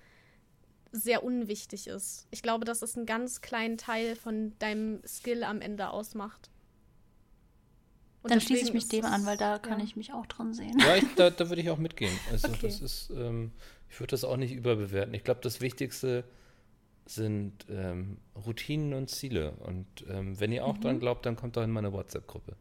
sehr 0.92 1.24
unwichtig 1.24 1.86
ist. 1.86 2.26
Ich 2.30 2.42
glaube, 2.42 2.64
dass 2.64 2.82
es 2.82 2.96
einen 2.96 3.06
ganz 3.06 3.40
kleinen 3.40 3.78
Teil 3.78 4.14
von 4.14 4.52
deinem 4.58 5.00
Skill 5.06 5.42
am 5.42 5.60
Ende 5.60 5.90
ausmacht. 5.90 6.50
Und 8.22 8.30
Dann 8.30 8.40
schließe 8.40 8.66
ich 8.66 8.72
mich 8.72 8.86
dem 8.88 9.04
an, 9.04 9.26
weil 9.26 9.36
da 9.36 9.58
kann 9.58 9.80
ja. 9.80 9.84
ich 9.84 9.96
mich 9.96 10.12
auch 10.12 10.26
drin 10.26 10.54
sehen. 10.54 10.78
Ja, 10.78 10.94
ich, 10.96 11.04
da, 11.16 11.30
da 11.30 11.48
würde 11.48 11.60
ich 11.60 11.70
auch 11.70 11.78
mitgehen. 11.78 12.16
Also 12.30 12.48
okay. 12.48 12.58
das 12.62 12.80
ist, 12.80 13.10
ähm, 13.10 13.50
ich 13.90 13.98
würde 13.98 14.12
das 14.12 14.22
auch 14.22 14.36
nicht 14.36 14.52
überbewerten. 14.52 15.12
Ich 15.14 15.24
glaube, 15.24 15.40
das 15.42 15.60
Wichtigste 15.60 16.24
sind 17.06 17.66
ähm, 17.68 18.18
Routinen 18.46 18.94
und 18.94 19.10
Ziele. 19.10 19.52
Und 19.52 19.86
ähm, 20.08 20.38
wenn 20.38 20.52
ihr 20.52 20.64
auch 20.64 20.76
mhm. 20.76 20.80
dran 20.82 21.00
glaubt, 21.00 21.26
dann 21.26 21.34
kommt 21.34 21.56
doch 21.56 21.64
in 21.64 21.70
meine 21.70 21.92
WhatsApp-Gruppe. 21.92 22.54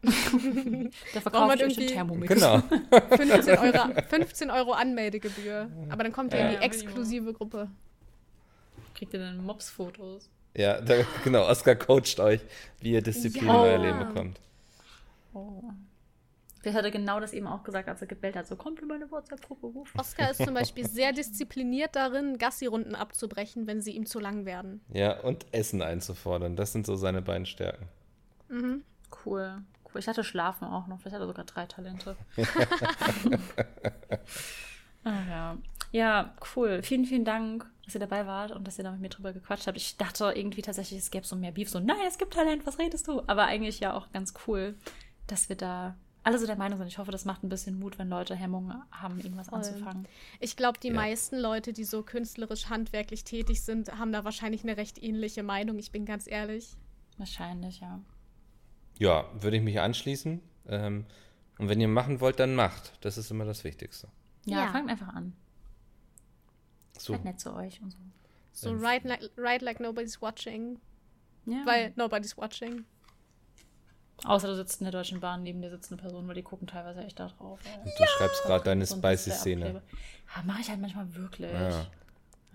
da 0.02 1.20
verkauft 1.20 1.48
man 1.48 1.58
irgendwie 1.58 1.86
Thermomix. 1.86 2.32
Genau. 2.32 2.60
15 3.16 3.58
Euro, 3.58 4.02
15 4.08 4.50
Euro 4.50 4.72
Anmeldegebühr. 4.72 5.70
Aber 5.88 6.04
dann 6.04 6.12
kommt 6.12 6.32
ihr 6.32 6.40
ja, 6.40 6.48
in 6.50 6.58
die 6.58 6.64
exklusive 6.64 7.32
Gruppe. 7.32 7.68
Kriegt 8.94 9.12
ihr 9.12 9.20
dann 9.20 9.44
Mobs-Fotos? 9.44 10.30
Ja, 10.54 10.80
da, 10.80 11.04
genau. 11.24 11.48
Oskar 11.48 11.76
coacht 11.76 12.20
euch, 12.20 12.40
wie 12.80 12.92
ihr 12.92 13.02
Disziplin 13.02 13.46
ja. 13.46 13.54
in 13.54 13.70
euer 13.70 13.78
Leben 13.78 13.98
bekommt. 13.98 14.40
Oh. 15.34 15.62
Der 16.64 16.74
hatte 16.74 16.90
genau 16.90 17.20
das 17.20 17.32
eben 17.32 17.46
auch 17.46 17.62
gesagt, 17.62 17.88
als 17.88 18.00
er 18.00 18.08
gebellt 18.08 18.34
hat. 18.34 18.46
So, 18.46 18.56
kommt 18.56 18.80
in 18.80 18.88
meine 18.88 19.10
WhatsApp-Gruppe. 19.10 19.84
Oskar 19.96 20.32
ist 20.32 20.42
zum 20.42 20.54
Beispiel 20.54 20.88
sehr 20.88 21.12
diszipliniert 21.12 21.94
darin, 21.94 22.38
Gassi-Runden 22.38 22.94
abzubrechen, 22.94 23.66
wenn 23.66 23.80
sie 23.80 23.92
ihm 23.92 24.06
zu 24.06 24.18
lang 24.18 24.44
werden. 24.44 24.80
Ja, 24.92 25.20
und 25.20 25.46
Essen 25.52 25.82
einzufordern. 25.82 26.56
Das 26.56 26.72
sind 26.72 26.86
so 26.86 26.96
seine 26.96 27.22
beiden 27.22 27.46
Stärken. 27.46 27.88
Mhm. 28.48 28.82
Cool. 29.24 29.62
Cool. 29.92 30.00
Ich 30.00 30.08
hatte 30.08 30.24
Schlafen 30.24 30.66
auch 30.66 30.86
noch. 30.86 31.00
Vielleicht 31.00 31.14
hat 31.14 31.22
er 31.22 31.26
sogar 31.26 31.44
drei 31.44 31.66
Talente. 31.66 32.16
ah, 35.04 35.22
ja. 35.28 35.58
ja, 35.92 36.34
cool. 36.54 36.82
Vielen, 36.82 37.04
vielen 37.04 37.24
Dank, 37.24 37.66
dass 37.84 37.94
ihr 37.94 38.00
dabei 38.00 38.26
wart 38.26 38.52
und 38.52 38.66
dass 38.66 38.78
ihr 38.78 38.84
da 38.84 38.92
mit 38.92 39.00
mir 39.00 39.08
drüber 39.08 39.32
gequatscht 39.32 39.66
habt. 39.66 39.76
Ich 39.76 39.96
dachte 39.96 40.32
irgendwie 40.34 40.62
tatsächlich, 40.62 40.98
es 41.00 41.10
gäbe 41.10 41.26
so 41.26 41.36
mehr 41.36 41.52
Beef. 41.52 41.68
So, 41.68 41.80
nein, 41.80 41.96
es 42.06 42.18
gibt 42.18 42.34
Talent, 42.34 42.66
was 42.66 42.78
redest 42.78 43.08
du? 43.08 43.22
Aber 43.26 43.44
eigentlich 43.44 43.80
ja 43.80 43.94
auch 43.94 44.10
ganz 44.12 44.34
cool, 44.46 44.76
dass 45.26 45.48
wir 45.48 45.56
da 45.56 45.96
alle 46.28 46.38
so 46.38 46.46
der 46.46 46.56
Meinung 46.56 46.78
sind. 46.78 46.88
Ich 46.88 46.98
hoffe, 46.98 47.10
das 47.10 47.24
macht 47.24 47.42
ein 47.42 47.48
bisschen 47.48 47.78
Mut, 47.78 47.98
wenn 47.98 48.10
Leute 48.10 48.34
Hemmungen 48.34 48.82
haben, 48.90 49.18
irgendwas 49.18 49.48
Voll. 49.48 49.58
anzufangen. 49.58 50.06
Ich 50.40 50.56
glaube, 50.56 50.78
die 50.78 50.88
ja. 50.88 50.94
meisten 50.94 51.38
Leute, 51.38 51.72
die 51.72 51.84
so 51.84 52.02
künstlerisch, 52.02 52.68
handwerklich 52.68 53.24
tätig 53.24 53.62
sind, 53.62 53.98
haben 53.98 54.12
da 54.12 54.24
wahrscheinlich 54.24 54.62
eine 54.62 54.76
recht 54.76 55.02
ähnliche 55.02 55.42
Meinung. 55.42 55.78
Ich 55.78 55.90
bin 55.90 56.04
ganz 56.04 56.26
ehrlich. 56.26 56.76
Wahrscheinlich, 57.16 57.80
ja. 57.80 58.00
Ja, 58.98 59.26
würde 59.32 59.56
ich 59.56 59.62
mich 59.62 59.80
anschließen. 59.80 60.40
Ähm, 60.68 61.06
und 61.58 61.68
wenn 61.68 61.80
ihr 61.80 61.88
machen 61.88 62.20
wollt, 62.20 62.38
dann 62.38 62.54
macht. 62.54 62.92
Das 63.00 63.18
ist 63.18 63.30
immer 63.30 63.44
das 63.44 63.64
Wichtigste. 63.64 64.08
Ja, 64.44 64.64
ja. 64.64 64.72
fangt 64.72 64.90
einfach 64.90 65.08
an. 65.08 65.34
So. 66.98 67.14
Seid 67.14 67.24
nett 67.24 67.40
zu 67.40 67.54
euch 67.54 67.80
und 67.80 67.92
so. 67.92 67.98
So, 68.52 68.70
ähm, 68.70 68.80
write, 68.80 69.06
like, 69.06 69.30
write 69.36 69.64
like 69.64 69.80
nobody's 69.80 70.20
watching. 70.20 70.80
Ja. 71.46 71.62
Weil 71.64 71.92
nobody's 71.96 72.36
watching. 72.36 72.84
Außer 74.24 74.48
du 74.48 74.56
sitzt 74.56 74.80
in 74.80 74.84
der 74.84 74.92
Deutschen 74.92 75.20
Bahn, 75.20 75.44
neben 75.44 75.62
dir 75.62 75.70
sitzt 75.70 75.92
eine 75.92 76.00
Person, 76.00 76.26
weil 76.26 76.34
die 76.34 76.42
gucken 76.42 76.66
teilweise 76.66 77.04
echt 77.04 77.20
da 77.20 77.28
drauf. 77.28 77.60
Und 77.84 77.86
du 77.86 78.02
ja. 78.02 78.06
schreibst 78.06 78.42
gerade 78.42 78.64
deine 78.64 78.84
so 78.84 78.96
spicy 78.96 79.30
Szene. 79.30 79.82
Ja, 80.34 80.42
mache 80.42 80.60
ich 80.60 80.68
halt 80.68 80.80
manchmal 80.80 81.14
wirklich. 81.14 81.52
Ja. 81.52 81.86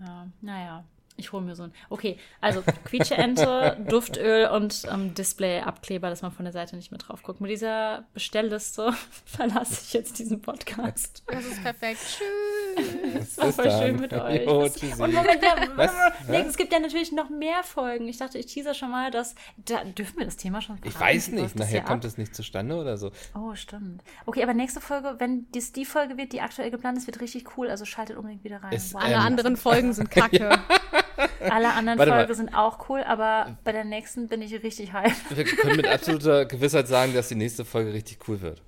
ja. 0.00 0.28
Naja. 0.42 0.84
Ich 1.16 1.32
hole 1.32 1.44
mir 1.44 1.54
so 1.54 1.64
ein. 1.64 1.72
Okay, 1.90 2.18
also 2.40 2.62
Quietscheente, 2.84 3.76
Duftöl 3.88 4.48
und 4.48 4.82
ähm, 4.90 5.14
Display-Abkleber, 5.14 6.10
dass 6.10 6.22
man 6.22 6.32
von 6.32 6.44
der 6.44 6.52
Seite 6.52 6.76
nicht 6.76 6.90
mehr 6.90 6.98
drauf 6.98 7.22
guckt. 7.22 7.40
Mit 7.40 7.50
dieser 7.50 8.04
Bestellliste 8.14 8.92
verlasse 9.24 9.82
ich 9.84 9.92
jetzt 9.92 10.18
diesen 10.18 10.40
Podcast. 10.42 11.22
Das 11.26 11.44
ist 11.44 11.62
perfekt. 11.62 12.00
Tschüss. 12.00 12.53
Es 13.20 13.38
war 13.38 13.52
voll 13.52 13.70
schön 13.70 13.96
mit 14.00 14.12
euch. 14.12 14.44
Jo, 14.44 14.64
und 14.64 14.98
Moment, 14.98 15.42
ja, 15.42 15.56
Was? 15.76 15.92
nee, 16.28 16.36
Hä? 16.38 16.44
es 16.48 16.56
gibt 16.56 16.72
ja 16.72 16.78
natürlich 16.80 17.12
noch 17.12 17.30
mehr 17.30 17.62
Folgen. 17.62 18.06
Ich 18.08 18.18
dachte, 18.18 18.38
ich 18.38 18.46
teaser 18.46 18.74
schon 18.74 18.90
mal, 18.90 19.10
dass. 19.10 19.34
Da, 19.56 19.84
dürfen 19.84 20.18
wir 20.18 20.24
das 20.24 20.36
Thema 20.36 20.60
schon 20.60 20.76
Ich 20.84 20.92
verraten? 20.92 21.14
weiß 21.16 21.30
Wie 21.32 21.34
nicht, 21.40 21.56
nachher 21.56 21.80
kommt 21.82 22.04
es 22.04 22.18
nicht 22.18 22.34
zustande 22.34 22.76
oder 22.76 22.96
so. 22.96 23.10
Oh, 23.34 23.54
stimmt. 23.54 24.02
Okay, 24.26 24.42
aber 24.42 24.54
nächste 24.54 24.80
Folge, 24.80 25.14
wenn 25.18 25.46
dies 25.52 25.72
die 25.72 25.84
Folge 25.84 26.16
wird, 26.16 26.32
die 26.32 26.40
aktuell 26.40 26.70
geplant 26.70 26.98
ist, 26.98 27.06
wird 27.06 27.20
richtig 27.20 27.56
cool. 27.56 27.68
Also 27.70 27.84
schaltet 27.84 28.16
unbedingt 28.16 28.44
wieder 28.44 28.62
rein. 28.62 28.72
Es- 28.72 28.94
Alle 28.94 29.14
Ähm, 29.14 29.20
anderen 29.20 29.56
Folgen 29.56 29.92
sind 29.92 30.10
kacke. 30.10 30.58
Alle 31.40 31.72
anderen 31.74 31.98
Warte 31.98 32.10
mal. 32.10 32.18
Folgen 32.20 32.34
sind 32.34 32.54
auch 32.54 32.88
cool, 32.88 33.02
aber 33.04 33.56
bei 33.64 33.72
der 33.72 33.84
nächsten 33.84 34.28
bin 34.28 34.42
ich 34.42 34.52
richtig 34.62 34.92
hyped. 34.92 35.14
Wir 35.36 35.44
können 35.44 35.76
mit 35.76 35.86
absoluter 35.86 36.44
Gewissheit 36.46 36.88
sagen, 36.88 37.14
dass 37.14 37.28
die 37.28 37.34
nächste 37.36 37.64
Folge 37.64 37.92
richtig 37.92 38.18
cool 38.28 38.40
wird. 38.40 38.62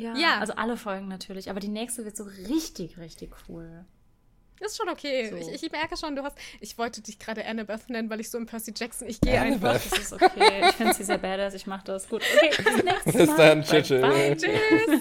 Ja, 0.00 0.16
Ja. 0.16 0.38
also 0.40 0.54
alle 0.54 0.76
Folgen 0.76 1.08
natürlich, 1.08 1.50
aber 1.50 1.60
die 1.60 1.68
nächste 1.68 2.04
wird 2.04 2.16
so 2.16 2.24
richtig, 2.24 2.98
richtig 2.98 3.30
cool. 3.48 3.84
Ist 4.60 4.76
schon 4.76 4.90
okay. 4.90 5.30
So. 5.30 5.36
Ich, 5.36 5.62
ich 5.64 5.72
merke 5.72 5.96
schon, 5.96 6.14
du 6.16 6.22
hast. 6.22 6.36
Ich 6.60 6.76
wollte 6.76 7.00
dich 7.00 7.18
gerade 7.18 7.46
Annabeth 7.46 7.88
nennen, 7.88 8.10
weil 8.10 8.20
ich 8.20 8.28
so 8.30 8.36
im 8.36 8.44
Percy 8.44 8.74
Jackson. 8.76 9.08
Ich 9.08 9.18
gehe 9.20 9.40
einfach. 9.40 9.72
Das 9.72 9.86
ist 9.98 10.12
okay. 10.12 10.68
Ich 10.68 10.74
finde 10.74 10.92
sie 10.92 11.04
sehr 11.04 11.16
badass, 11.16 11.54
ich 11.54 11.66
mache 11.66 11.84
das. 11.86 12.06
Gut, 12.08 12.22
okay, 12.36 12.50
bis 12.62 12.82
nächstes 12.84 13.14
Mal. 13.14 13.26
Bis 13.26 13.36
dann, 13.36 13.62
tschüss. 13.64 13.88
Bye. 14.02 14.36
tschüss. 14.36 14.50
Tschüss. 14.86 15.00